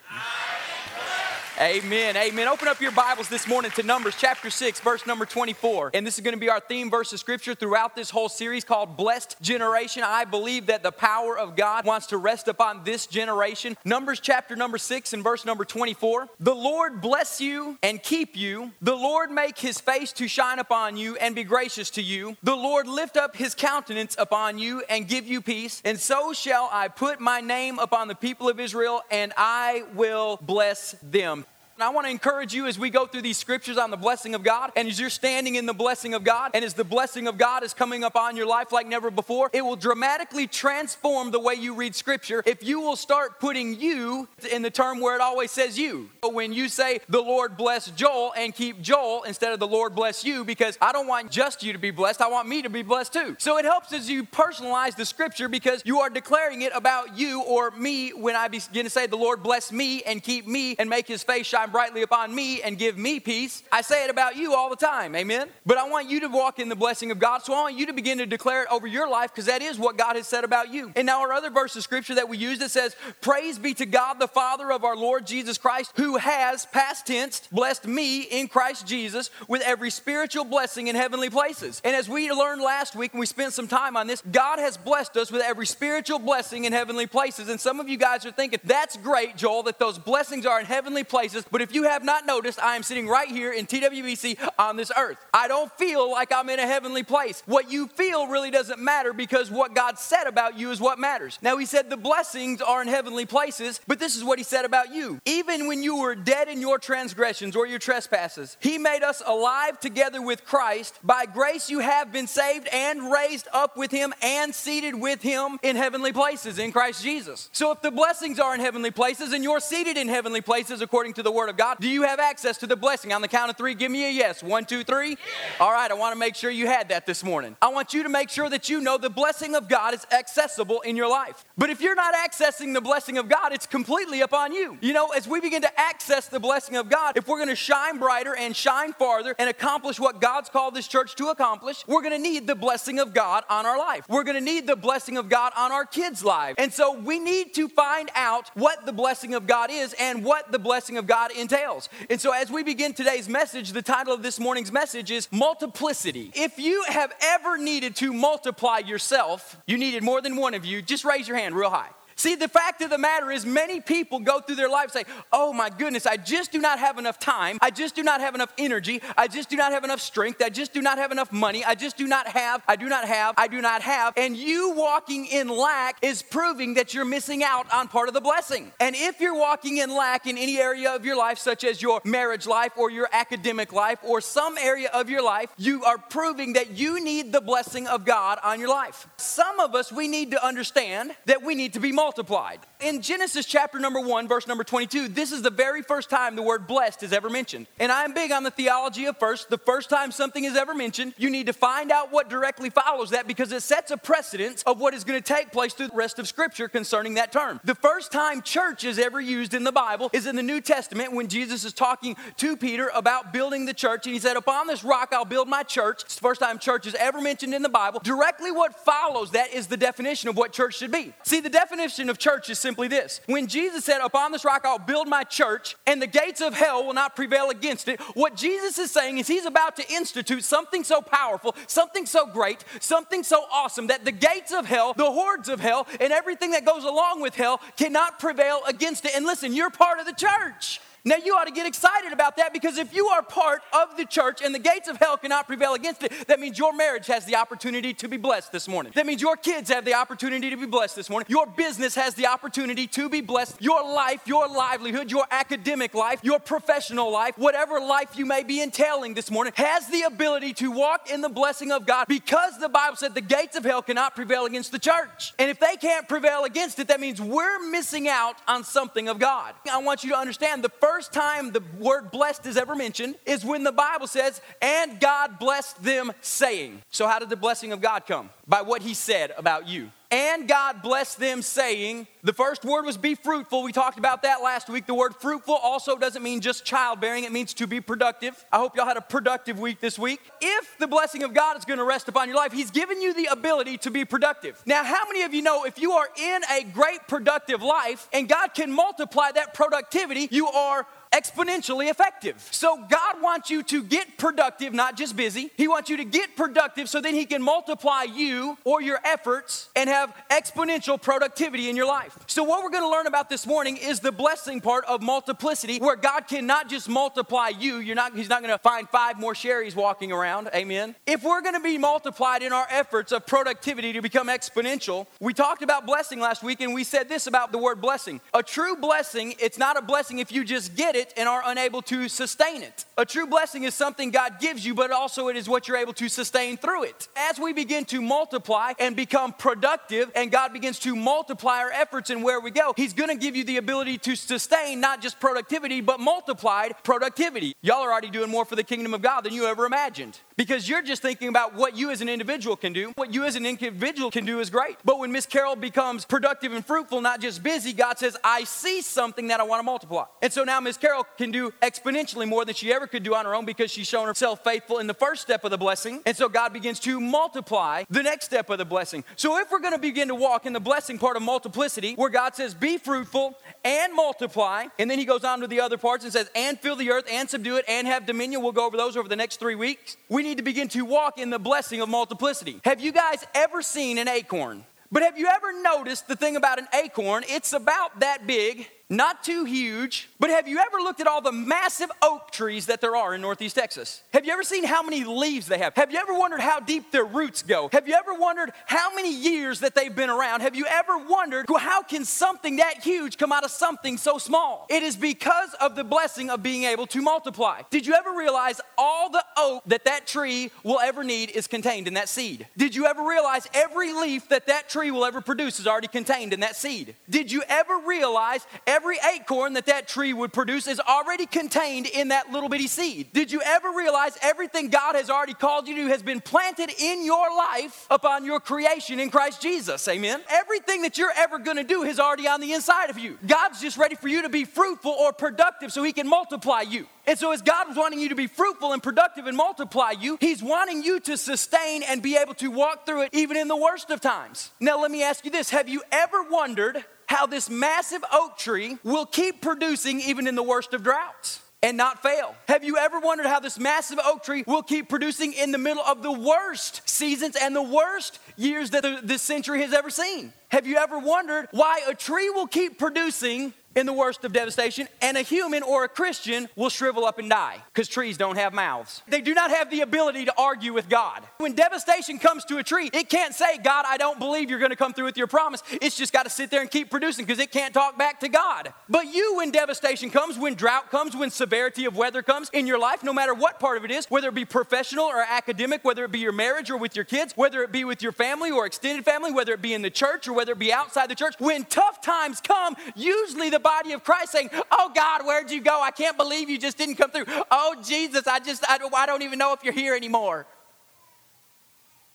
Amen. 1.58 2.18
Amen. 2.18 2.48
Open 2.48 2.68
up 2.68 2.82
your 2.82 2.92
Bibles 2.92 3.30
this 3.30 3.48
morning 3.48 3.70
to 3.76 3.82
Numbers 3.82 4.14
chapter 4.18 4.50
6, 4.50 4.78
verse 4.80 5.06
number 5.06 5.24
24. 5.24 5.92
And 5.94 6.06
this 6.06 6.18
is 6.18 6.20
going 6.22 6.34
to 6.34 6.40
be 6.40 6.50
our 6.50 6.60
theme 6.60 6.90
verse 6.90 7.14
of 7.14 7.18
scripture 7.18 7.54
throughout 7.54 7.96
this 7.96 8.10
whole 8.10 8.28
series 8.28 8.62
called 8.62 8.94
Blessed 8.94 9.40
Generation. 9.40 10.02
I 10.04 10.26
believe 10.26 10.66
that 10.66 10.82
the 10.82 10.92
power 10.92 11.38
of 11.38 11.56
God 11.56 11.86
wants 11.86 12.08
to 12.08 12.18
rest 12.18 12.46
upon 12.48 12.84
this 12.84 13.06
generation. 13.06 13.74
Numbers 13.86 14.20
chapter 14.20 14.54
number 14.54 14.76
6 14.76 15.14
and 15.14 15.24
verse 15.24 15.46
number 15.46 15.64
24. 15.64 16.28
The 16.40 16.54
Lord 16.54 17.00
bless 17.00 17.40
you 17.40 17.78
and 17.82 18.02
keep 18.02 18.36
you. 18.36 18.72
The 18.82 18.94
Lord 18.94 19.30
make 19.30 19.56
his 19.56 19.80
face 19.80 20.12
to 20.12 20.28
shine 20.28 20.58
upon 20.58 20.98
you 20.98 21.16
and 21.16 21.34
be 21.34 21.44
gracious 21.44 21.88
to 21.92 22.02
you. 22.02 22.36
The 22.42 22.54
Lord 22.54 22.86
lift 22.86 23.16
up 23.16 23.34
his 23.34 23.54
countenance 23.54 24.14
upon 24.18 24.58
you 24.58 24.82
and 24.90 25.08
give 25.08 25.26
you 25.26 25.40
peace. 25.40 25.80
And 25.86 25.98
so 25.98 26.34
shall 26.34 26.68
I 26.70 26.88
put 26.88 27.18
my 27.18 27.40
name 27.40 27.78
upon 27.78 28.08
the 28.08 28.14
people 28.14 28.50
of 28.50 28.60
Israel 28.60 29.00
and 29.10 29.32
I 29.38 29.84
will 29.94 30.38
bless 30.42 30.96
them. 31.02 31.45
And 31.76 31.84
I 31.84 31.90
want 31.90 32.06
to 32.06 32.10
encourage 32.10 32.54
you 32.54 32.66
as 32.66 32.78
we 32.78 32.88
go 32.88 33.04
through 33.04 33.20
these 33.20 33.36
scriptures 33.36 33.76
on 33.76 33.90
the 33.90 33.98
blessing 33.98 34.34
of 34.34 34.42
God, 34.42 34.72
and 34.76 34.88
as 34.88 34.98
you're 34.98 35.10
standing 35.10 35.56
in 35.56 35.66
the 35.66 35.74
blessing 35.74 36.14
of 36.14 36.24
God, 36.24 36.52
and 36.54 36.64
as 36.64 36.72
the 36.72 36.84
blessing 36.84 37.28
of 37.28 37.36
God 37.36 37.62
is 37.62 37.74
coming 37.74 38.02
upon 38.02 38.34
your 38.34 38.46
life 38.46 38.72
like 38.72 38.86
never 38.86 39.10
before, 39.10 39.50
it 39.52 39.60
will 39.60 39.76
dramatically 39.76 40.46
transform 40.46 41.32
the 41.32 41.38
way 41.38 41.52
you 41.52 41.74
read 41.74 41.94
scripture 41.94 42.42
if 42.46 42.64
you 42.64 42.80
will 42.80 42.96
start 42.96 43.40
putting 43.40 43.78
you 43.78 44.26
in 44.50 44.62
the 44.62 44.70
term 44.70 45.00
where 45.00 45.16
it 45.16 45.20
always 45.20 45.50
says 45.50 45.78
you. 45.78 46.08
But 46.22 46.32
When 46.32 46.54
you 46.54 46.70
say, 46.70 47.00
the 47.10 47.20
Lord 47.20 47.58
bless 47.58 47.90
Joel 47.90 48.32
and 48.34 48.54
keep 48.54 48.80
Joel 48.80 49.24
instead 49.24 49.52
of 49.52 49.58
the 49.58 49.66
Lord 49.66 49.94
bless 49.94 50.24
you, 50.24 50.46
because 50.46 50.78
I 50.80 50.92
don't 50.92 51.06
want 51.06 51.30
just 51.30 51.62
you 51.62 51.74
to 51.74 51.78
be 51.78 51.90
blessed, 51.90 52.22
I 52.22 52.28
want 52.28 52.48
me 52.48 52.62
to 52.62 52.70
be 52.70 52.82
blessed 52.82 53.12
too. 53.12 53.36
So 53.38 53.58
it 53.58 53.66
helps 53.66 53.92
as 53.92 54.08
you 54.08 54.24
personalize 54.24 54.96
the 54.96 55.04
scripture 55.04 55.48
because 55.48 55.82
you 55.84 56.00
are 56.00 56.08
declaring 56.08 56.62
it 56.62 56.72
about 56.74 57.18
you 57.18 57.42
or 57.42 57.70
me 57.72 58.10
when 58.10 58.34
I 58.34 58.48
begin 58.48 58.84
to 58.84 58.90
say, 58.90 59.06
the 59.06 59.16
Lord 59.16 59.42
bless 59.42 59.70
me 59.70 60.02
and 60.04 60.22
keep 60.22 60.46
me 60.46 60.74
and 60.78 60.88
make 60.88 61.06
his 61.06 61.22
face 61.22 61.46
shine 61.46 61.65
shine 61.66 61.72
brightly 61.72 62.02
upon 62.02 62.34
me 62.34 62.62
and 62.62 62.78
give 62.78 62.96
me 62.96 63.20
peace. 63.20 63.62
I 63.70 63.82
say 63.82 64.04
it 64.04 64.10
about 64.10 64.36
you 64.36 64.54
all 64.54 64.70
the 64.70 64.76
time, 64.76 65.14
amen? 65.14 65.48
But 65.64 65.78
I 65.78 65.88
want 65.88 66.08
you 66.08 66.20
to 66.20 66.28
walk 66.28 66.58
in 66.58 66.68
the 66.68 66.76
blessing 66.76 67.10
of 67.10 67.18
God, 67.18 67.42
so 67.42 67.52
I 67.52 67.62
want 67.62 67.76
you 67.76 67.86
to 67.86 67.92
begin 67.92 68.18
to 68.18 68.26
declare 68.26 68.62
it 68.62 68.68
over 68.70 68.86
your 68.86 69.08
life 69.08 69.30
because 69.32 69.46
that 69.46 69.62
is 69.62 69.78
what 69.78 69.96
God 69.96 70.16
has 70.16 70.26
said 70.26 70.44
about 70.44 70.72
you. 70.72 70.92
And 70.96 71.06
now, 71.06 71.20
our 71.20 71.32
other 71.32 71.50
verse 71.50 71.76
of 71.76 71.82
scripture 71.82 72.14
that 72.16 72.28
we 72.28 72.38
use 72.38 72.58
that 72.60 72.70
says, 72.70 72.96
Praise 73.20 73.58
be 73.58 73.74
to 73.74 73.86
God, 73.86 74.14
the 74.14 74.28
Father 74.28 74.70
of 74.72 74.84
our 74.84 74.96
Lord 74.96 75.26
Jesus 75.26 75.58
Christ, 75.58 75.92
who 75.96 76.16
has, 76.16 76.66
past 76.66 77.06
tense, 77.06 77.46
blessed 77.52 77.86
me 77.86 78.22
in 78.22 78.48
Christ 78.48 78.86
Jesus 78.86 79.30
with 79.48 79.62
every 79.62 79.90
spiritual 79.90 80.44
blessing 80.44 80.88
in 80.88 80.96
heavenly 80.96 81.30
places. 81.30 81.80
And 81.84 81.94
as 81.94 82.08
we 82.08 82.30
learned 82.30 82.62
last 82.62 82.94
week 82.94 83.12
and 83.12 83.20
we 83.20 83.26
spent 83.26 83.52
some 83.52 83.68
time 83.68 83.96
on 83.96 84.06
this, 84.06 84.22
God 84.30 84.58
has 84.58 84.76
blessed 84.76 85.16
us 85.16 85.30
with 85.30 85.42
every 85.42 85.66
spiritual 85.66 86.18
blessing 86.18 86.64
in 86.64 86.72
heavenly 86.72 87.06
places. 87.06 87.48
And 87.48 87.60
some 87.60 87.80
of 87.80 87.88
you 87.88 87.96
guys 87.96 88.24
are 88.26 88.32
thinking, 88.32 88.60
That's 88.64 88.96
great, 88.96 89.36
Joel, 89.36 89.64
that 89.64 89.78
those 89.78 89.98
blessings 89.98 90.46
are 90.46 90.60
in 90.60 90.66
heavenly 90.66 91.04
places. 91.04 91.44
But 91.56 91.62
if 91.62 91.74
you 91.74 91.84
have 91.84 92.04
not 92.04 92.26
noticed, 92.26 92.60
I 92.60 92.76
am 92.76 92.82
sitting 92.82 93.08
right 93.08 93.30
here 93.30 93.50
in 93.50 93.64
TWBC 93.64 94.36
on 94.58 94.76
this 94.76 94.92
earth. 94.94 95.16
I 95.32 95.48
don't 95.48 95.72
feel 95.78 96.10
like 96.10 96.30
I'm 96.30 96.50
in 96.50 96.58
a 96.58 96.66
heavenly 96.66 97.02
place. 97.02 97.42
What 97.46 97.72
you 97.72 97.86
feel 97.86 98.26
really 98.26 98.50
doesn't 98.50 98.78
matter 98.78 99.14
because 99.14 99.50
what 99.50 99.74
God 99.74 99.98
said 99.98 100.24
about 100.26 100.58
you 100.58 100.70
is 100.70 100.82
what 100.82 100.98
matters. 100.98 101.38
Now, 101.40 101.56
He 101.56 101.64
said 101.64 101.88
the 101.88 101.96
blessings 101.96 102.60
are 102.60 102.82
in 102.82 102.88
heavenly 102.88 103.24
places, 103.24 103.80
but 103.86 103.98
this 103.98 104.16
is 104.16 104.22
what 104.22 104.38
He 104.38 104.44
said 104.44 104.66
about 104.66 104.92
you. 104.92 105.18
Even 105.24 105.66
when 105.66 105.82
you 105.82 105.96
were 105.96 106.14
dead 106.14 106.48
in 106.48 106.60
your 106.60 106.78
transgressions 106.78 107.56
or 107.56 107.66
your 107.66 107.78
trespasses, 107.78 108.58
He 108.60 108.76
made 108.76 109.02
us 109.02 109.22
alive 109.26 109.80
together 109.80 110.20
with 110.20 110.44
Christ. 110.44 110.98
By 111.02 111.24
grace, 111.24 111.70
you 111.70 111.78
have 111.78 112.12
been 112.12 112.26
saved 112.26 112.68
and 112.68 113.10
raised 113.10 113.48
up 113.54 113.78
with 113.78 113.92
Him 113.92 114.12
and 114.20 114.54
seated 114.54 114.94
with 114.94 115.22
Him 115.22 115.58
in 115.62 115.76
heavenly 115.76 116.12
places 116.12 116.58
in 116.58 116.70
Christ 116.70 117.02
Jesus. 117.02 117.48
So, 117.52 117.72
if 117.72 117.80
the 117.80 117.90
blessings 117.90 118.38
are 118.38 118.54
in 118.54 118.60
heavenly 118.60 118.90
places 118.90 119.32
and 119.32 119.42
you're 119.42 119.60
seated 119.60 119.96
in 119.96 120.08
heavenly 120.08 120.42
places 120.42 120.82
according 120.82 121.14
to 121.14 121.22
the 121.22 121.32
Word 121.32 121.45
of 121.48 121.56
God, 121.56 121.78
do 121.80 121.88
you 121.88 122.02
have 122.02 122.20
access 122.20 122.58
to 122.58 122.66
the 122.66 122.76
blessing? 122.76 123.12
On 123.12 123.22
the 123.22 123.28
count 123.28 123.50
of 123.50 123.56
three, 123.56 123.74
give 123.74 123.90
me 123.90 124.06
a 124.06 124.10
yes. 124.10 124.42
One, 124.42 124.64
two, 124.64 124.84
three. 124.84 125.10
Yes. 125.10 125.18
All 125.60 125.72
right, 125.72 125.90
I 125.90 125.94
want 125.94 126.14
to 126.14 126.18
make 126.18 126.34
sure 126.34 126.50
you 126.50 126.66
had 126.66 126.88
that 126.90 127.06
this 127.06 127.22
morning. 127.24 127.56
I 127.60 127.68
want 127.68 127.94
you 127.94 128.02
to 128.02 128.08
make 128.08 128.30
sure 128.30 128.48
that 128.50 128.68
you 128.68 128.80
know 128.80 128.98
the 128.98 129.10
blessing 129.10 129.54
of 129.54 129.68
God 129.68 129.94
is 129.94 130.06
accessible 130.12 130.80
in 130.82 130.96
your 130.96 131.08
life. 131.08 131.44
But 131.58 131.70
if 131.70 131.80
you're 131.80 131.94
not 131.94 132.14
accessing 132.14 132.74
the 132.74 132.80
blessing 132.80 133.18
of 133.18 133.28
God, 133.28 133.52
it's 133.52 133.66
completely 133.66 134.20
upon 134.20 134.52
you. 134.52 134.76
You 134.80 134.92
know, 134.92 135.08
as 135.08 135.26
we 135.26 135.40
begin 135.40 135.62
to 135.62 135.80
access 135.80 136.28
the 136.28 136.40
blessing 136.40 136.76
of 136.76 136.88
God, 136.88 137.16
if 137.16 137.28
we're 137.28 137.38
going 137.38 137.48
to 137.48 137.56
shine 137.56 137.98
brighter 137.98 138.34
and 138.36 138.54
shine 138.54 138.92
farther 138.92 139.34
and 139.38 139.48
accomplish 139.48 139.98
what 139.98 140.20
God's 140.20 140.48
called 140.48 140.74
this 140.74 140.88
church 140.88 141.14
to 141.16 141.28
accomplish, 141.28 141.84
we're 141.86 142.02
going 142.02 142.14
to 142.16 142.22
need 142.22 142.46
the 142.46 142.54
blessing 142.54 142.98
of 142.98 143.14
God 143.14 143.44
on 143.48 143.66
our 143.66 143.78
life. 143.78 144.04
We're 144.08 144.24
going 144.24 144.38
to 144.38 144.44
need 144.44 144.66
the 144.66 144.76
blessing 144.76 145.16
of 145.16 145.28
God 145.28 145.52
on 145.56 145.72
our 145.72 145.84
kids' 145.84 146.24
lives. 146.24 146.56
And 146.58 146.72
so 146.72 146.98
we 146.98 147.18
need 147.18 147.54
to 147.54 147.68
find 147.68 148.10
out 148.14 148.50
what 148.54 148.86
the 148.86 148.92
blessing 148.92 149.34
of 149.34 149.46
God 149.46 149.70
is 149.70 149.94
and 149.98 150.24
what 150.24 150.52
the 150.52 150.58
blessing 150.58 150.98
of 150.98 151.06
God 151.06 151.30
entails. 151.36 151.88
And 152.10 152.20
so, 152.20 152.32
as 152.32 152.50
we 152.50 152.62
begin 152.62 152.94
today's 152.94 153.28
message, 153.28 153.72
the 153.72 153.82
title 153.82 154.12
of 154.12 154.22
this 154.22 154.40
morning's 154.40 154.72
message 154.72 155.10
is 155.10 155.28
Multiplicity. 155.30 156.30
If 156.34 156.58
you 156.58 156.84
have 156.88 157.12
ever 157.22 157.56
needed 157.58 157.96
to 157.96 158.12
multiply 158.12 158.78
yourself, 158.78 159.56
you 159.66 159.78
needed 159.78 160.02
more 160.02 160.20
than 160.20 160.36
one 160.36 160.54
of 160.54 160.64
you, 160.64 160.82
just 160.82 161.04
raise 161.04 161.28
your 161.28 161.36
hand 161.36 161.54
real 161.54 161.70
high. 161.70 161.90
See, 162.16 162.34
the 162.34 162.48
fact 162.48 162.80
of 162.80 162.88
the 162.88 162.96
matter 162.96 163.30
is, 163.30 163.44
many 163.44 163.78
people 163.78 164.20
go 164.20 164.40
through 164.40 164.56
their 164.56 164.70
life 164.70 164.90
say, 164.90 165.04
Oh 165.32 165.52
my 165.52 165.68
goodness, 165.68 166.06
I 166.06 166.16
just 166.16 166.50
do 166.50 166.58
not 166.58 166.78
have 166.78 166.98
enough 166.98 167.18
time. 167.18 167.58
I 167.60 167.70
just 167.70 167.94
do 167.94 168.02
not 168.02 168.22
have 168.22 168.34
enough 168.34 168.52
energy. 168.56 169.02
I 169.18 169.28
just 169.28 169.50
do 169.50 169.56
not 169.56 169.72
have 169.72 169.84
enough 169.84 170.00
strength. 170.00 170.40
I 170.42 170.48
just 170.48 170.72
do 170.72 170.80
not 170.80 170.96
have 170.96 171.12
enough 171.12 171.30
money. 171.30 171.62
I 171.62 171.74
just 171.74 171.98
do 171.98 172.06
not 172.06 172.26
have. 172.28 172.62
I 172.66 172.76
do 172.76 172.88
not 172.88 173.06
have. 173.06 173.34
I 173.36 173.48
do 173.48 173.60
not 173.60 173.82
have. 173.82 174.14
And 174.16 174.34
you 174.34 174.72
walking 174.72 175.26
in 175.26 175.48
lack 175.48 175.98
is 176.00 176.22
proving 176.22 176.74
that 176.74 176.94
you're 176.94 177.04
missing 177.04 177.44
out 177.44 177.70
on 177.70 177.86
part 177.86 178.08
of 178.08 178.14
the 178.14 178.22
blessing. 178.22 178.72
And 178.80 178.96
if 178.96 179.20
you're 179.20 179.38
walking 179.38 179.76
in 179.76 179.94
lack 179.94 180.26
in 180.26 180.38
any 180.38 180.56
area 180.56 180.94
of 180.94 181.04
your 181.04 181.16
life, 181.16 181.36
such 181.36 181.64
as 181.64 181.82
your 181.82 182.00
marriage 182.02 182.46
life 182.46 182.72
or 182.78 182.90
your 182.90 183.10
academic 183.12 183.74
life 183.74 183.98
or 184.02 184.22
some 184.22 184.56
area 184.56 184.88
of 184.94 185.10
your 185.10 185.22
life, 185.22 185.50
you 185.58 185.84
are 185.84 185.98
proving 185.98 186.54
that 186.54 186.70
you 186.70 187.02
need 187.04 187.32
the 187.32 187.42
blessing 187.42 187.86
of 187.86 188.06
God 188.06 188.38
on 188.42 188.58
your 188.58 188.70
life. 188.70 189.06
Some 189.18 189.60
of 189.60 189.74
us, 189.74 189.92
we 189.92 190.08
need 190.08 190.30
to 190.30 190.42
understand 190.42 191.14
that 191.26 191.42
we 191.42 191.54
need 191.54 191.74
to 191.74 191.80
be 191.80 191.92
multiplied 191.92 192.05
multiplied. 192.06 192.60
In 192.78 193.02
Genesis 193.02 193.46
chapter 193.46 193.80
number 193.80 193.98
1, 193.98 194.28
verse 194.28 194.46
number 194.46 194.62
22, 194.62 195.08
this 195.08 195.32
is 195.32 195.42
the 195.42 195.50
very 195.50 195.82
first 195.82 196.08
time 196.08 196.36
the 196.36 196.42
word 196.42 196.68
blessed 196.68 197.02
is 197.02 197.12
ever 197.12 197.28
mentioned. 197.28 197.66
And 197.80 197.90
I'm 197.90 198.14
big 198.14 198.30
on 198.30 198.44
the 198.44 198.50
theology 198.52 199.06
of 199.06 199.18
first. 199.18 199.50
The 199.50 199.58
first 199.58 199.90
time 199.90 200.12
something 200.12 200.44
is 200.44 200.54
ever 200.54 200.72
mentioned, 200.72 201.14
you 201.16 201.28
need 201.28 201.46
to 201.46 201.52
find 201.52 201.90
out 201.90 202.12
what 202.12 202.28
directly 202.28 202.70
follows 202.70 203.10
that 203.10 203.26
because 203.26 203.50
it 203.50 203.62
sets 203.62 203.90
a 203.90 203.96
precedence 203.96 204.62
of 204.66 204.78
what 204.78 204.94
is 204.94 205.02
going 205.02 205.20
to 205.20 205.34
take 205.34 205.50
place 205.50 205.72
through 205.72 205.88
the 205.88 205.96
rest 205.96 206.20
of 206.20 206.28
Scripture 206.28 206.68
concerning 206.68 207.14
that 207.14 207.32
term. 207.32 207.60
The 207.64 207.74
first 207.74 208.12
time 208.12 208.40
church 208.40 208.84
is 208.84 209.00
ever 209.00 209.20
used 209.20 209.52
in 209.52 209.64
the 209.64 209.72
Bible 209.72 210.08
is 210.12 210.26
in 210.26 210.36
the 210.36 210.42
New 210.44 210.60
Testament 210.60 211.12
when 211.12 211.26
Jesus 211.26 211.64
is 211.64 211.72
talking 211.72 212.14
to 212.36 212.56
Peter 212.56 212.88
about 212.94 213.32
building 213.32 213.66
the 213.66 213.74
church. 213.74 214.06
And 214.06 214.14
he 214.14 214.20
said, 214.20 214.36
Upon 214.36 214.68
this 214.68 214.84
rock 214.84 215.08
I'll 215.12 215.24
build 215.24 215.48
my 215.48 215.64
church. 215.64 216.02
It's 216.04 216.14
the 216.14 216.20
first 216.20 216.40
time 216.40 216.60
church 216.60 216.86
is 216.86 216.94
ever 216.94 217.20
mentioned 217.20 217.52
in 217.52 217.62
the 217.62 217.68
Bible. 217.68 217.98
Directly 218.04 218.52
what 218.52 218.84
follows 218.84 219.32
that 219.32 219.52
is 219.52 219.66
the 219.66 219.76
definition 219.76 220.28
of 220.28 220.36
what 220.36 220.52
church 220.52 220.76
should 220.76 220.92
be. 220.92 221.12
See, 221.24 221.40
the 221.40 221.50
definition 221.50 221.95
definition 221.96 222.10
of 222.10 222.18
church 222.18 222.50
is 222.50 222.58
simply 222.58 222.88
this 222.88 223.20
when 223.26 223.46
Jesus 223.46 223.84
said, 223.84 224.00
Upon 224.00 224.32
this 224.32 224.44
rock 224.44 224.62
I'll 224.64 224.78
build 224.78 225.08
my 225.08 225.24
church, 225.24 225.76
and 225.86 226.00
the 226.00 226.06
gates 226.06 226.40
of 226.40 226.54
hell 226.54 226.84
will 226.84 226.92
not 226.92 227.16
prevail 227.16 227.50
against 227.50 227.88
it, 227.88 228.00
what 228.14 228.36
Jesus 228.36 228.78
is 228.78 228.90
saying 228.90 229.18
is 229.18 229.26
he's 229.26 229.46
about 229.46 229.76
to 229.76 229.92
institute 229.92 230.44
something 230.44 230.84
so 230.84 231.00
powerful, 231.00 231.54
something 231.66 232.06
so 232.06 232.26
great, 232.26 232.64
something 232.80 233.22
so 233.22 233.44
awesome 233.50 233.86
that 233.86 234.04
the 234.04 234.12
gates 234.12 234.52
of 234.52 234.66
hell, 234.66 234.92
the 234.94 235.10
hordes 235.10 235.48
of 235.48 235.60
hell, 235.60 235.86
and 236.00 236.12
everything 236.12 236.50
that 236.50 236.66
goes 236.66 236.84
along 236.84 237.22
with 237.22 237.34
hell 237.34 237.60
cannot 237.76 238.18
prevail 238.18 238.60
against 238.68 239.04
it. 239.04 239.12
And 239.14 239.24
listen, 239.24 239.54
you're 239.54 239.70
part 239.70 239.98
of 239.98 240.06
the 240.06 240.12
church. 240.12 240.80
Now, 241.06 241.14
you 241.24 241.36
ought 241.36 241.44
to 241.44 241.52
get 241.52 241.68
excited 241.68 242.12
about 242.12 242.36
that 242.36 242.52
because 242.52 242.78
if 242.78 242.92
you 242.92 243.06
are 243.06 243.22
part 243.22 243.62
of 243.72 243.96
the 243.96 244.04
church 244.04 244.42
and 244.42 244.52
the 244.52 244.58
gates 244.58 244.88
of 244.88 244.96
hell 244.96 245.16
cannot 245.16 245.46
prevail 245.46 245.74
against 245.74 246.02
it, 246.02 246.26
that 246.26 246.40
means 246.40 246.58
your 246.58 246.72
marriage 246.72 247.06
has 247.06 247.24
the 247.26 247.36
opportunity 247.36 247.94
to 247.94 248.08
be 248.08 248.16
blessed 248.16 248.50
this 248.50 248.66
morning. 248.66 248.90
That 248.96 249.06
means 249.06 249.22
your 249.22 249.36
kids 249.36 249.70
have 249.70 249.84
the 249.84 249.94
opportunity 249.94 250.50
to 250.50 250.56
be 250.56 250.66
blessed 250.66 250.96
this 250.96 251.08
morning. 251.08 251.28
Your 251.30 251.46
business 251.46 251.94
has 251.94 252.16
the 252.16 252.26
opportunity 252.26 252.88
to 252.88 253.08
be 253.08 253.20
blessed. 253.20 253.62
Your 253.62 253.84
life, 253.84 254.22
your 254.26 254.48
livelihood, 254.48 255.12
your 255.12 255.26
academic 255.30 255.94
life, 255.94 256.18
your 256.24 256.40
professional 256.40 257.12
life, 257.12 257.38
whatever 257.38 257.78
life 257.78 258.18
you 258.18 258.26
may 258.26 258.42
be 258.42 258.60
entailing 258.60 259.14
this 259.14 259.30
morning, 259.30 259.52
has 259.54 259.86
the 259.86 260.02
ability 260.02 260.54
to 260.54 260.72
walk 260.72 261.08
in 261.08 261.20
the 261.20 261.28
blessing 261.28 261.70
of 261.70 261.86
God 261.86 262.08
because 262.08 262.58
the 262.58 262.68
Bible 262.68 262.96
said 262.96 263.14
the 263.14 263.20
gates 263.20 263.56
of 263.56 263.62
hell 263.62 263.80
cannot 263.80 264.16
prevail 264.16 264.44
against 264.44 264.72
the 264.72 264.80
church. 264.80 265.34
And 265.38 265.50
if 265.50 265.60
they 265.60 265.76
can't 265.76 266.08
prevail 266.08 266.42
against 266.42 266.80
it, 266.80 266.88
that 266.88 266.98
means 266.98 267.22
we're 267.22 267.70
missing 267.70 268.08
out 268.08 268.34
on 268.48 268.64
something 268.64 269.08
of 269.08 269.20
God. 269.20 269.54
I 269.72 269.78
want 269.78 270.02
you 270.02 270.10
to 270.10 270.16
understand 270.16 270.64
the 270.64 270.68
first 270.68 270.95
first 270.96 271.12
time 271.12 271.52
the 271.52 271.62
word 271.78 272.10
blessed 272.10 272.46
is 272.46 272.56
ever 272.56 272.74
mentioned 272.74 273.16
is 273.26 273.44
when 273.44 273.62
the 273.64 273.72
Bible 273.72 274.06
says, 274.06 274.40
and 274.62 274.98
God 274.98 275.38
blessed 275.38 275.82
them, 275.82 276.10
saying. 276.22 276.80
So, 276.88 277.06
how 277.06 277.18
did 277.18 277.28
the 277.28 277.36
blessing 277.36 277.72
of 277.72 277.82
God 277.82 278.06
come? 278.06 278.30
By 278.48 278.62
what 278.62 278.80
he 278.80 278.94
said 278.94 279.30
about 279.36 279.68
you. 279.68 279.90
And 280.16 280.48
God 280.48 280.80
blessed 280.80 281.20
them, 281.20 281.42
saying, 281.42 282.06
the 282.22 282.32
first 282.32 282.64
word 282.64 282.86
was 282.86 282.96
be 282.96 283.14
fruitful. 283.14 283.62
We 283.62 283.70
talked 283.70 283.98
about 283.98 284.22
that 284.22 284.42
last 284.42 284.70
week. 284.70 284.86
The 284.86 284.94
word 284.94 285.14
fruitful 285.14 285.54
also 285.54 285.98
doesn't 285.98 286.22
mean 286.22 286.40
just 286.40 286.64
childbearing, 286.64 287.24
it 287.24 287.32
means 287.32 287.52
to 287.52 287.66
be 287.66 287.82
productive. 287.82 288.42
I 288.50 288.56
hope 288.56 288.76
y'all 288.76 288.86
had 288.86 288.96
a 288.96 289.02
productive 289.02 289.58
week 289.58 289.78
this 289.78 289.98
week. 289.98 290.20
If 290.40 290.78
the 290.78 290.86
blessing 290.86 291.22
of 291.22 291.34
God 291.34 291.58
is 291.58 291.66
going 291.66 291.80
to 291.80 291.84
rest 291.84 292.08
upon 292.08 292.28
your 292.28 292.36
life, 292.38 292.54
He's 292.54 292.70
given 292.70 293.02
you 293.02 293.12
the 293.12 293.26
ability 293.26 293.76
to 293.76 293.90
be 293.90 294.06
productive. 294.06 294.62
Now, 294.64 294.84
how 294.84 295.04
many 295.06 295.22
of 295.22 295.34
you 295.34 295.42
know 295.42 295.64
if 295.64 295.78
you 295.78 295.92
are 295.92 296.08
in 296.18 296.42
a 296.50 296.64
great 296.64 297.06
productive 297.08 297.60
life 297.60 298.08
and 298.10 298.26
God 298.26 298.54
can 298.54 298.72
multiply 298.72 299.32
that 299.32 299.52
productivity, 299.52 300.28
you 300.30 300.46
are 300.48 300.86
exponentially 301.16 301.90
effective. 301.90 302.46
So 302.50 302.76
God 302.88 303.22
wants 303.22 303.50
you 303.50 303.62
to 303.64 303.82
get 303.82 304.18
productive, 304.18 304.74
not 304.74 304.96
just 304.96 305.16
busy. 305.16 305.50
He 305.56 305.66
wants 305.66 305.88
you 305.88 305.96
to 305.96 306.04
get 306.04 306.36
productive 306.36 306.88
so 306.88 307.00
then 307.00 307.14
He 307.14 307.24
can 307.24 307.42
multiply 307.42 308.02
you 308.02 308.58
or 308.64 308.82
your 308.82 309.00
efforts 309.04 309.70
and 309.74 309.88
have 309.88 310.14
exponential 310.30 311.00
productivity 311.00 311.70
in 311.70 311.76
your 311.76 311.86
life. 311.86 312.18
So, 312.26 312.42
what 312.42 312.62
we're 312.62 312.70
gonna 312.70 312.90
learn 312.90 313.06
about 313.06 313.30
this 313.30 313.46
morning 313.46 313.76
is 313.76 314.00
the 314.00 314.12
blessing 314.12 314.60
part 314.60 314.84
of 314.84 315.02
multiplicity, 315.02 315.78
where 315.78 315.96
God 315.96 316.28
can 316.28 316.46
not 316.46 316.68
just 316.68 316.88
multiply 316.88 317.48
you, 317.48 317.76
you're 317.76 317.96
not, 317.96 318.14
He's 318.14 318.28
not 318.28 318.42
gonna 318.42 318.58
find 318.58 318.88
five 318.88 319.18
more 319.18 319.32
Sherrys 319.32 319.74
walking 319.74 320.12
around. 320.12 320.50
Amen. 320.54 320.94
If 321.06 321.22
we're 321.22 321.40
gonna 321.40 321.60
be 321.60 321.78
multiplied 321.78 322.42
in 322.42 322.52
our 322.52 322.66
efforts 322.70 323.12
of 323.12 323.26
productivity 323.26 323.92
to 323.94 324.02
become 324.02 324.28
exponential, 324.28 325.06
we 325.20 325.32
talked 325.32 325.62
about 325.62 325.86
blessing 325.86 326.20
last 326.20 326.42
week 326.42 326.60
and 326.60 326.74
we 326.74 326.84
said 326.84 327.08
this 327.08 327.26
about 327.26 327.52
the 327.52 327.58
word 327.58 327.80
blessing. 327.80 328.20
A 328.34 328.42
true 328.42 328.76
blessing, 328.76 329.34
it's 329.38 329.58
not 329.58 329.76
a 329.76 329.82
blessing 329.82 330.18
if 330.18 330.30
you 330.30 330.44
just 330.44 330.74
get 330.76 330.94
it 330.96 331.05
it 331.06 331.14
and 331.16 331.28
are 331.28 331.42
unable 331.44 331.82
to 331.82 332.08
sustain 332.08 332.62
it. 332.62 332.84
A 332.98 333.04
true 333.04 333.26
blessing 333.26 333.64
is 333.64 333.74
something 333.74 334.10
God 334.10 334.40
gives 334.40 334.64
you, 334.64 334.74
but 334.74 334.90
also 334.90 335.28
it 335.28 335.36
is 335.36 335.48
what 335.48 335.68
you're 335.68 335.76
able 335.76 335.92
to 335.94 336.08
sustain 336.08 336.56
through 336.56 336.84
it. 336.84 337.08
As 337.16 337.38
we 337.38 337.52
begin 337.52 337.84
to 337.86 338.00
multiply 338.00 338.72
and 338.78 338.96
become 338.96 339.32
productive, 339.32 340.10
and 340.14 340.30
God 340.30 340.52
begins 340.52 340.78
to 340.80 340.96
multiply 340.96 341.58
our 341.58 341.70
efforts 341.70 342.10
and 342.10 342.22
where 342.22 342.40
we 342.40 342.50
go, 342.50 342.72
He's 342.76 342.92
gonna 342.92 343.16
give 343.16 343.36
you 343.36 343.44
the 343.44 343.56
ability 343.56 343.98
to 343.98 344.16
sustain 344.16 344.80
not 344.80 345.00
just 345.02 345.20
productivity, 345.20 345.80
but 345.80 346.00
multiplied 346.00 346.74
productivity. 346.82 347.54
Y'all 347.62 347.82
are 347.82 347.92
already 347.92 348.10
doing 348.10 348.30
more 348.30 348.44
for 348.44 348.56
the 348.56 348.64
kingdom 348.64 348.94
of 348.94 349.02
God 349.02 349.22
than 349.22 349.32
you 349.32 349.46
ever 349.46 349.66
imagined 349.66 350.18
because 350.36 350.68
you're 350.68 350.82
just 350.82 351.02
thinking 351.02 351.28
about 351.28 351.54
what 351.54 351.76
you 351.76 351.90
as 351.90 352.00
an 352.00 352.08
individual 352.08 352.56
can 352.56 352.72
do. 352.72 352.92
What 352.96 353.12
you 353.12 353.24
as 353.24 353.36
an 353.36 353.46
individual 353.46 354.10
can 354.10 354.24
do 354.24 354.40
is 354.40 354.50
great. 354.50 354.76
But 354.84 354.98
when 354.98 355.12
Miss 355.12 355.26
Carol 355.26 355.56
becomes 355.56 356.04
productive 356.04 356.52
and 356.52 356.64
fruitful, 356.64 357.00
not 357.00 357.20
just 357.20 357.42
busy, 357.42 357.72
God 357.72 357.98
says, 357.98 358.16
I 358.22 358.44
see 358.44 358.82
something 358.82 359.28
that 359.28 359.40
I 359.40 359.44
want 359.44 359.60
to 359.60 359.64
multiply. 359.64 360.04
And 360.22 360.32
so 360.32 360.44
now 360.44 360.60
Miss 360.60 360.76
Carol 360.76 360.95
can 361.02 361.30
do 361.30 361.52
exponentially 361.62 362.28
more 362.28 362.44
than 362.44 362.54
she 362.54 362.72
ever 362.72 362.86
could 362.86 363.02
do 363.02 363.14
on 363.14 363.24
her 363.24 363.34
own 363.34 363.44
because 363.44 363.70
she's 363.70 363.86
shown 363.86 364.06
herself 364.06 364.42
faithful 364.44 364.78
in 364.78 364.86
the 364.86 364.94
first 364.94 365.22
step 365.22 365.44
of 365.44 365.50
the 365.50 365.58
blessing. 365.58 366.02
And 366.06 366.16
so 366.16 366.28
God 366.28 366.52
begins 366.52 366.80
to 366.80 367.00
multiply 367.00 367.84
the 367.90 368.02
next 368.02 368.26
step 368.26 368.50
of 368.50 368.58
the 368.58 368.64
blessing. 368.64 369.04
So 369.16 369.38
if 369.38 369.50
we're 369.50 369.60
going 369.60 369.72
to 369.72 369.78
begin 369.78 370.08
to 370.08 370.14
walk 370.14 370.46
in 370.46 370.52
the 370.52 370.60
blessing 370.60 370.98
part 370.98 371.16
of 371.16 371.22
multiplicity, 371.22 371.94
where 371.94 372.10
God 372.10 372.34
says, 372.34 372.54
Be 372.54 372.78
fruitful 372.78 373.36
and 373.64 373.94
multiply, 373.94 374.66
and 374.78 374.90
then 374.90 374.98
he 374.98 375.04
goes 375.04 375.24
on 375.24 375.40
to 375.40 375.46
the 375.46 375.60
other 375.60 375.78
parts 375.78 376.04
and 376.04 376.12
says, 376.12 376.30
And 376.34 376.58
fill 376.58 376.76
the 376.76 376.90
earth 376.90 377.06
and 377.10 377.28
subdue 377.28 377.56
it 377.56 377.64
and 377.68 377.86
have 377.86 378.06
dominion. 378.06 378.42
We'll 378.42 378.52
go 378.52 378.66
over 378.66 378.76
those 378.76 378.96
over 378.96 379.08
the 379.08 379.16
next 379.16 379.40
three 379.40 379.54
weeks. 379.54 379.96
We 380.08 380.22
need 380.22 380.38
to 380.38 380.44
begin 380.44 380.68
to 380.68 380.84
walk 380.84 381.18
in 381.18 381.30
the 381.30 381.38
blessing 381.38 381.80
of 381.80 381.88
multiplicity. 381.88 382.60
Have 382.64 382.80
you 382.80 382.92
guys 382.92 383.24
ever 383.34 383.62
seen 383.62 383.98
an 383.98 384.08
acorn? 384.08 384.64
But 384.90 385.02
have 385.02 385.18
you 385.18 385.26
ever 385.26 385.60
noticed 385.62 386.06
the 386.06 386.16
thing 386.16 386.36
about 386.36 386.58
an 386.58 386.68
acorn? 386.72 387.24
It's 387.28 387.52
about 387.52 388.00
that 388.00 388.26
big 388.26 388.68
not 388.88 389.24
too 389.24 389.44
huge, 389.44 390.08
but 390.20 390.30
have 390.30 390.46
you 390.46 390.58
ever 390.58 390.78
looked 390.78 391.00
at 391.00 391.08
all 391.08 391.20
the 391.20 391.32
massive 391.32 391.90
oak 392.02 392.30
trees 392.30 392.66
that 392.66 392.80
there 392.80 392.94
are 392.94 393.14
in 393.14 393.20
Northeast 393.20 393.56
Texas? 393.56 394.02
Have 394.12 394.24
you 394.24 394.32
ever 394.32 394.44
seen 394.44 394.62
how 394.62 394.82
many 394.82 395.02
leaves 395.02 395.46
they 395.46 395.58
have? 395.58 395.74
Have 395.74 395.90
you 395.90 395.98
ever 395.98 396.14
wondered 396.14 396.40
how 396.40 396.60
deep 396.60 396.92
their 396.92 397.04
roots 397.04 397.42
go? 397.42 397.68
Have 397.72 397.88
you 397.88 397.94
ever 397.94 398.14
wondered 398.14 398.52
how 398.66 398.94
many 398.94 399.12
years 399.12 399.60
that 399.60 399.74
they've 399.74 399.94
been 399.94 400.10
around? 400.10 400.42
Have 400.42 400.54
you 400.54 400.66
ever 400.66 400.98
wondered 400.98 401.46
how 401.58 401.82
can 401.82 402.04
something 402.04 402.56
that 402.56 402.84
huge 402.84 403.18
come 403.18 403.32
out 403.32 403.44
of 403.44 403.50
something 403.50 403.96
so 403.96 404.18
small? 404.18 404.66
It 404.70 404.84
is 404.84 404.94
because 404.94 405.52
of 405.60 405.74
the 405.74 405.84
blessing 405.84 406.30
of 406.30 406.42
being 406.42 406.64
able 406.64 406.86
to 406.88 407.02
multiply. 407.02 407.62
Did 407.70 407.86
you 407.86 407.94
ever 407.94 408.12
realize 408.12 408.60
all 408.78 409.10
the 409.10 409.24
oak 409.36 409.64
that 409.66 409.84
that 409.86 410.06
tree 410.06 410.52
will 410.62 410.78
ever 410.78 411.02
need 411.02 411.30
is 411.30 411.48
contained 411.48 411.88
in 411.88 411.94
that 411.94 412.08
seed? 412.08 412.46
Did 412.56 412.76
you 412.76 412.86
ever 412.86 413.02
realize 413.02 413.48
every 413.52 413.92
leaf 413.92 414.28
that 414.28 414.46
that 414.46 414.68
tree 414.68 414.92
will 414.92 415.04
ever 415.04 415.20
produce 415.20 415.58
is 415.58 415.66
already 415.66 415.88
contained 415.88 416.32
in 416.32 416.40
that 416.40 416.54
seed? 416.54 416.94
Did 417.10 417.32
you 417.32 417.42
ever 417.48 417.78
realize 417.78 418.46
every 418.66 418.75
acorn 419.14 419.54
that 419.54 419.66
that 419.66 419.88
tree 419.88 420.12
would 420.12 420.32
produce 420.32 420.66
is 420.66 420.80
already 420.80 421.26
contained 421.26 421.86
in 421.86 422.08
that 422.08 422.30
little 422.30 422.48
bitty 422.48 422.66
seed. 422.66 423.12
Did 423.12 423.32
you 423.32 423.40
ever 423.44 423.70
realize 423.70 424.16
everything 424.22 424.68
God 424.68 424.94
has 424.94 425.10
already 425.10 425.34
called 425.34 425.68
you 425.68 425.76
to 425.76 425.86
has 425.88 426.02
been 426.02 426.20
planted 426.20 426.70
in 426.78 427.04
your 427.04 427.34
life 427.36 427.86
upon 427.90 428.24
your 428.24 428.40
creation 428.40 429.00
in 429.00 429.10
Christ 429.10 429.40
Jesus? 429.40 429.86
Amen. 429.88 430.20
Everything 430.28 430.82
that 430.82 430.98
you're 430.98 431.12
ever 431.16 431.38
going 431.38 431.56
to 431.56 431.64
do 431.64 431.82
is 431.82 431.98
already 431.98 432.28
on 432.28 432.40
the 432.40 432.52
inside 432.52 432.90
of 432.90 432.98
you. 432.98 433.18
God's 433.26 433.60
just 433.60 433.76
ready 433.76 433.94
for 433.94 434.08
you 434.08 434.22
to 434.22 434.28
be 434.28 434.44
fruitful 434.44 434.92
or 434.92 435.12
productive 435.12 435.72
so 435.72 435.82
he 435.82 435.92
can 435.92 436.08
multiply 436.08 436.62
you. 436.62 436.86
And 437.06 437.16
so, 437.16 437.30
as 437.30 437.40
God 437.40 437.70
is 437.70 437.76
wanting 437.76 438.00
you 438.00 438.08
to 438.08 438.16
be 438.16 438.26
fruitful 438.26 438.72
and 438.72 438.82
productive 438.82 439.26
and 439.26 439.36
multiply 439.36 439.92
you, 439.92 440.18
He's 440.20 440.42
wanting 440.42 440.82
you 440.82 440.98
to 441.00 441.16
sustain 441.16 441.84
and 441.84 442.02
be 442.02 442.16
able 442.16 442.34
to 442.34 442.48
walk 442.48 442.84
through 442.84 443.02
it 443.02 443.10
even 443.12 443.36
in 443.36 443.46
the 443.46 443.56
worst 443.56 443.90
of 443.90 444.00
times. 444.00 444.50
Now, 444.58 444.80
let 444.80 444.90
me 444.90 445.04
ask 445.04 445.24
you 445.24 445.30
this 445.30 445.50
Have 445.50 445.68
you 445.68 445.82
ever 445.92 446.24
wondered 446.24 446.84
how 447.06 447.26
this 447.26 447.48
massive 447.48 448.04
oak 448.12 448.36
tree 448.36 448.78
will 448.84 449.06
keep 449.06 449.40
producing 449.40 450.00
even 450.00 450.26
in 450.26 450.34
the 450.34 450.42
worst 450.42 450.74
of 450.74 450.82
droughts 450.82 451.40
and 451.62 451.76
not 451.76 452.02
fail. 452.02 452.34
Have 452.48 452.64
you 452.64 452.76
ever 452.76 453.00
wondered 453.00 453.26
how 453.26 453.40
this 453.40 453.58
massive 453.58 453.98
oak 454.04 454.22
tree 454.22 454.44
will 454.46 454.62
keep 454.62 454.88
producing 454.88 455.32
in 455.32 455.52
the 455.52 455.58
middle 455.58 455.82
of 455.82 456.02
the 456.02 456.12
worst 456.12 456.88
seasons 456.88 457.36
and 457.40 457.56
the 457.56 457.62
worst 457.62 458.18
years 458.36 458.70
that 458.70 459.06
this 459.06 459.22
century 459.22 459.62
has 459.62 459.72
ever 459.72 459.90
seen? 459.90 460.32
Have 460.48 460.66
you 460.66 460.76
ever 460.76 460.98
wondered 460.98 461.48
why 461.50 461.80
a 461.88 461.94
tree 461.94 462.30
will 462.30 462.46
keep 462.46 462.78
producing 462.78 463.52
in 463.76 463.86
the 463.86 463.92
worst 463.92 464.24
of 464.24 464.32
devastation, 464.32 464.88
and 465.00 465.16
a 465.16 465.22
human 465.22 465.62
or 465.62 465.84
a 465.84 465.88
Christian 465.88 466.48
will 466.56 466.70
shrivel 466.70 467.04
up 467.04 467.18
and 467.18 467.30
die 467.30 467.62
because 467.72 467.86
trees 467.86 468.16
don't 468.16 468.36
have 468.36 468.52
mouths. 468.52 469.02
They 469.06 469.20
do 469.20 469.34
not 469.34 469.50
have 469.50 469.70
the 469.70 469.82
ability 469.82 470.24
to 470.24 470.34
argue 470.36 470.72
with 470.72 470.88
God. 470.88 471.22
When 471.36 471.54
devastation 471.54 472.18
comes 472.18 472.44
to 472.46 472.56
a 472.56 472.62
tree, 472.64 472.90
it 472.92 473.08
can't 473.08 473.34
say, 473.34 473.58
God, 473.58 473.84
I 473.86 473.98
don't 473.98 474.18
believe 474.18 474.48
you're 474.48 474.58
going 474.58 474.70
to 474.70 474.76
come 474.76 474.94
through 474.94 475.04
with 475.04 475.18
your 475.18 475.26
promise. 475.26 475.62
It's 475.70 475.96
just 475.96 476.12
got 476.12 476.24
to 476.24 476.30
sit 476.30 476.50
there 476.50 476.62
and 476.62 476.70
keep 476.70 476.90
producing 476.90 477.26
because 477.26 477.38
it 477.38 477.52
can't 477.52 477.74
talk 477.74 477.98
back 477.98 478.20
to 478.20 478.28
God. 478.28 478.72
But 478.88 479.14
you, 479.14 479.36
when 479.36 479.50
devastation 479.50 480.10
comes, 480.10 480.38
when 480.38 480.54
drought 480.54 480.90
comes, 480.90 481.14
when 481.14 481.30
severity 481.30 481.84
of 481.84 481.96
weather 481.96 482.22
comes 482.22 482.48
in 482.54 482.66
your 482.66 482.78
life, 482.78 483.04
no 483.04 483.12
matter 483.12 483.34
what 483.34 483.60
part 483.60 483.76
of 483.76 483.84
it 483.84 483.90
is, 483.90 484.06
whether 484.06 484.28
it 484.28 484.34
be 484.34 484.46
professional 484.46 485.04
or 485.04 485.20
academic, 485.20 485.84
whether 485.84 486.04
it 486.04 486.12
be 486.12 486.18
your 486.18 486.32
marriage 486.32 486.70
or 486.70 486.78
with 486.78 486.96
your 486.96 487.04
kids, 487.04 487.34
whether 487.36 487.62
it 487.62 487.72
be 487.72 487.84
with 487.84 488.02
your 488.02 488.12
family 488.12 488.50
or 488.50 488.64
extended 488.64 489.04
family, 489.04 489.32
whether 489.32 489.52
it 489.52 489.60
be 489.60 489.74
in 489.74 489.82
the 489.82 489.90
church 489.90 490.26
or 490.26 490.32
whether 490.32 490.52
it 490.52 490.58
be 490.58 490.72
outside 490.72 491.10
the 491.10 491.14
church, 491.14 491.34
when 491.38 491.64
tough 491.64 492.00
times 492.00 492.40
come, 492.40 492.74
usually 492.94 493.50
the 493.50 493.65
body 493.66 493.92
of 493.92 494.04
Christ 494.04 494.30
saying, 494.32 494.50
Oh 494.70 494.92
God, 494.94 495.26
where'd 495.26 495.50
you 495.50 495.60
go? 495.60 495.82
I 495.82 495.90
can't 495.90 496.16
believe 496.16 496.48
you 496.48 496.58
just 496.58 496.78
didn't 496.78 496.94
come 496.94 497.10
through. 497.10 497.26
Oh 497.50 497.74
Jesus, 497.84 498.26
I 498.28 498.38
just, 498.38 498.64
I, 498.68 498.78
I 498.94 499.06
don't 499.06 499.22
even 499.22 499.38
know 499.38 499.52
if 499.52 499.64
you're 499.64 499.72
here 499.72 499.96
anymore. 499.96 500.46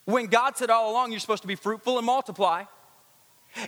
When 0.06 0.28
God 0.28 0.56
said 0.58 0.70
all 0.70 0.92
along, 0.92 1.12
you're 1.12 1.20
supposed 1.20 1.42
to 1.42 1.48
be 1.48 1.56
fruitful 1.56 1.98
and 1.98 2.06
multiply. 2.06 2.64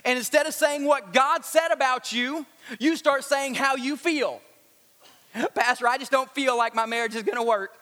And 0.04 0.16
instead 0.16 0.46
of 0.46 0.54
saying 0.54 0.86
what 0.86 1.12
God 1.12 1.44
said 1.44 1.68
about 1.70 2.10
you, 2.10 2.46
you 2.78 2.96
start 2.96 3.22
saying 3.22 3.54
how 3.54 3.76
you 3.76 3.96
feel. 3.96 4.40
Pastor, 5.54 5.86
I 5.86 5.98
just 5.98 6.10
don't 6.10 6.30
feel 6.30 6.56
like 6.56 6.74
my 6.74 6.86
marriage 6.86 7.14
is 7.14 7.22
going 7.22 7.36
to 7.36 7.42
work. 7.42 7.76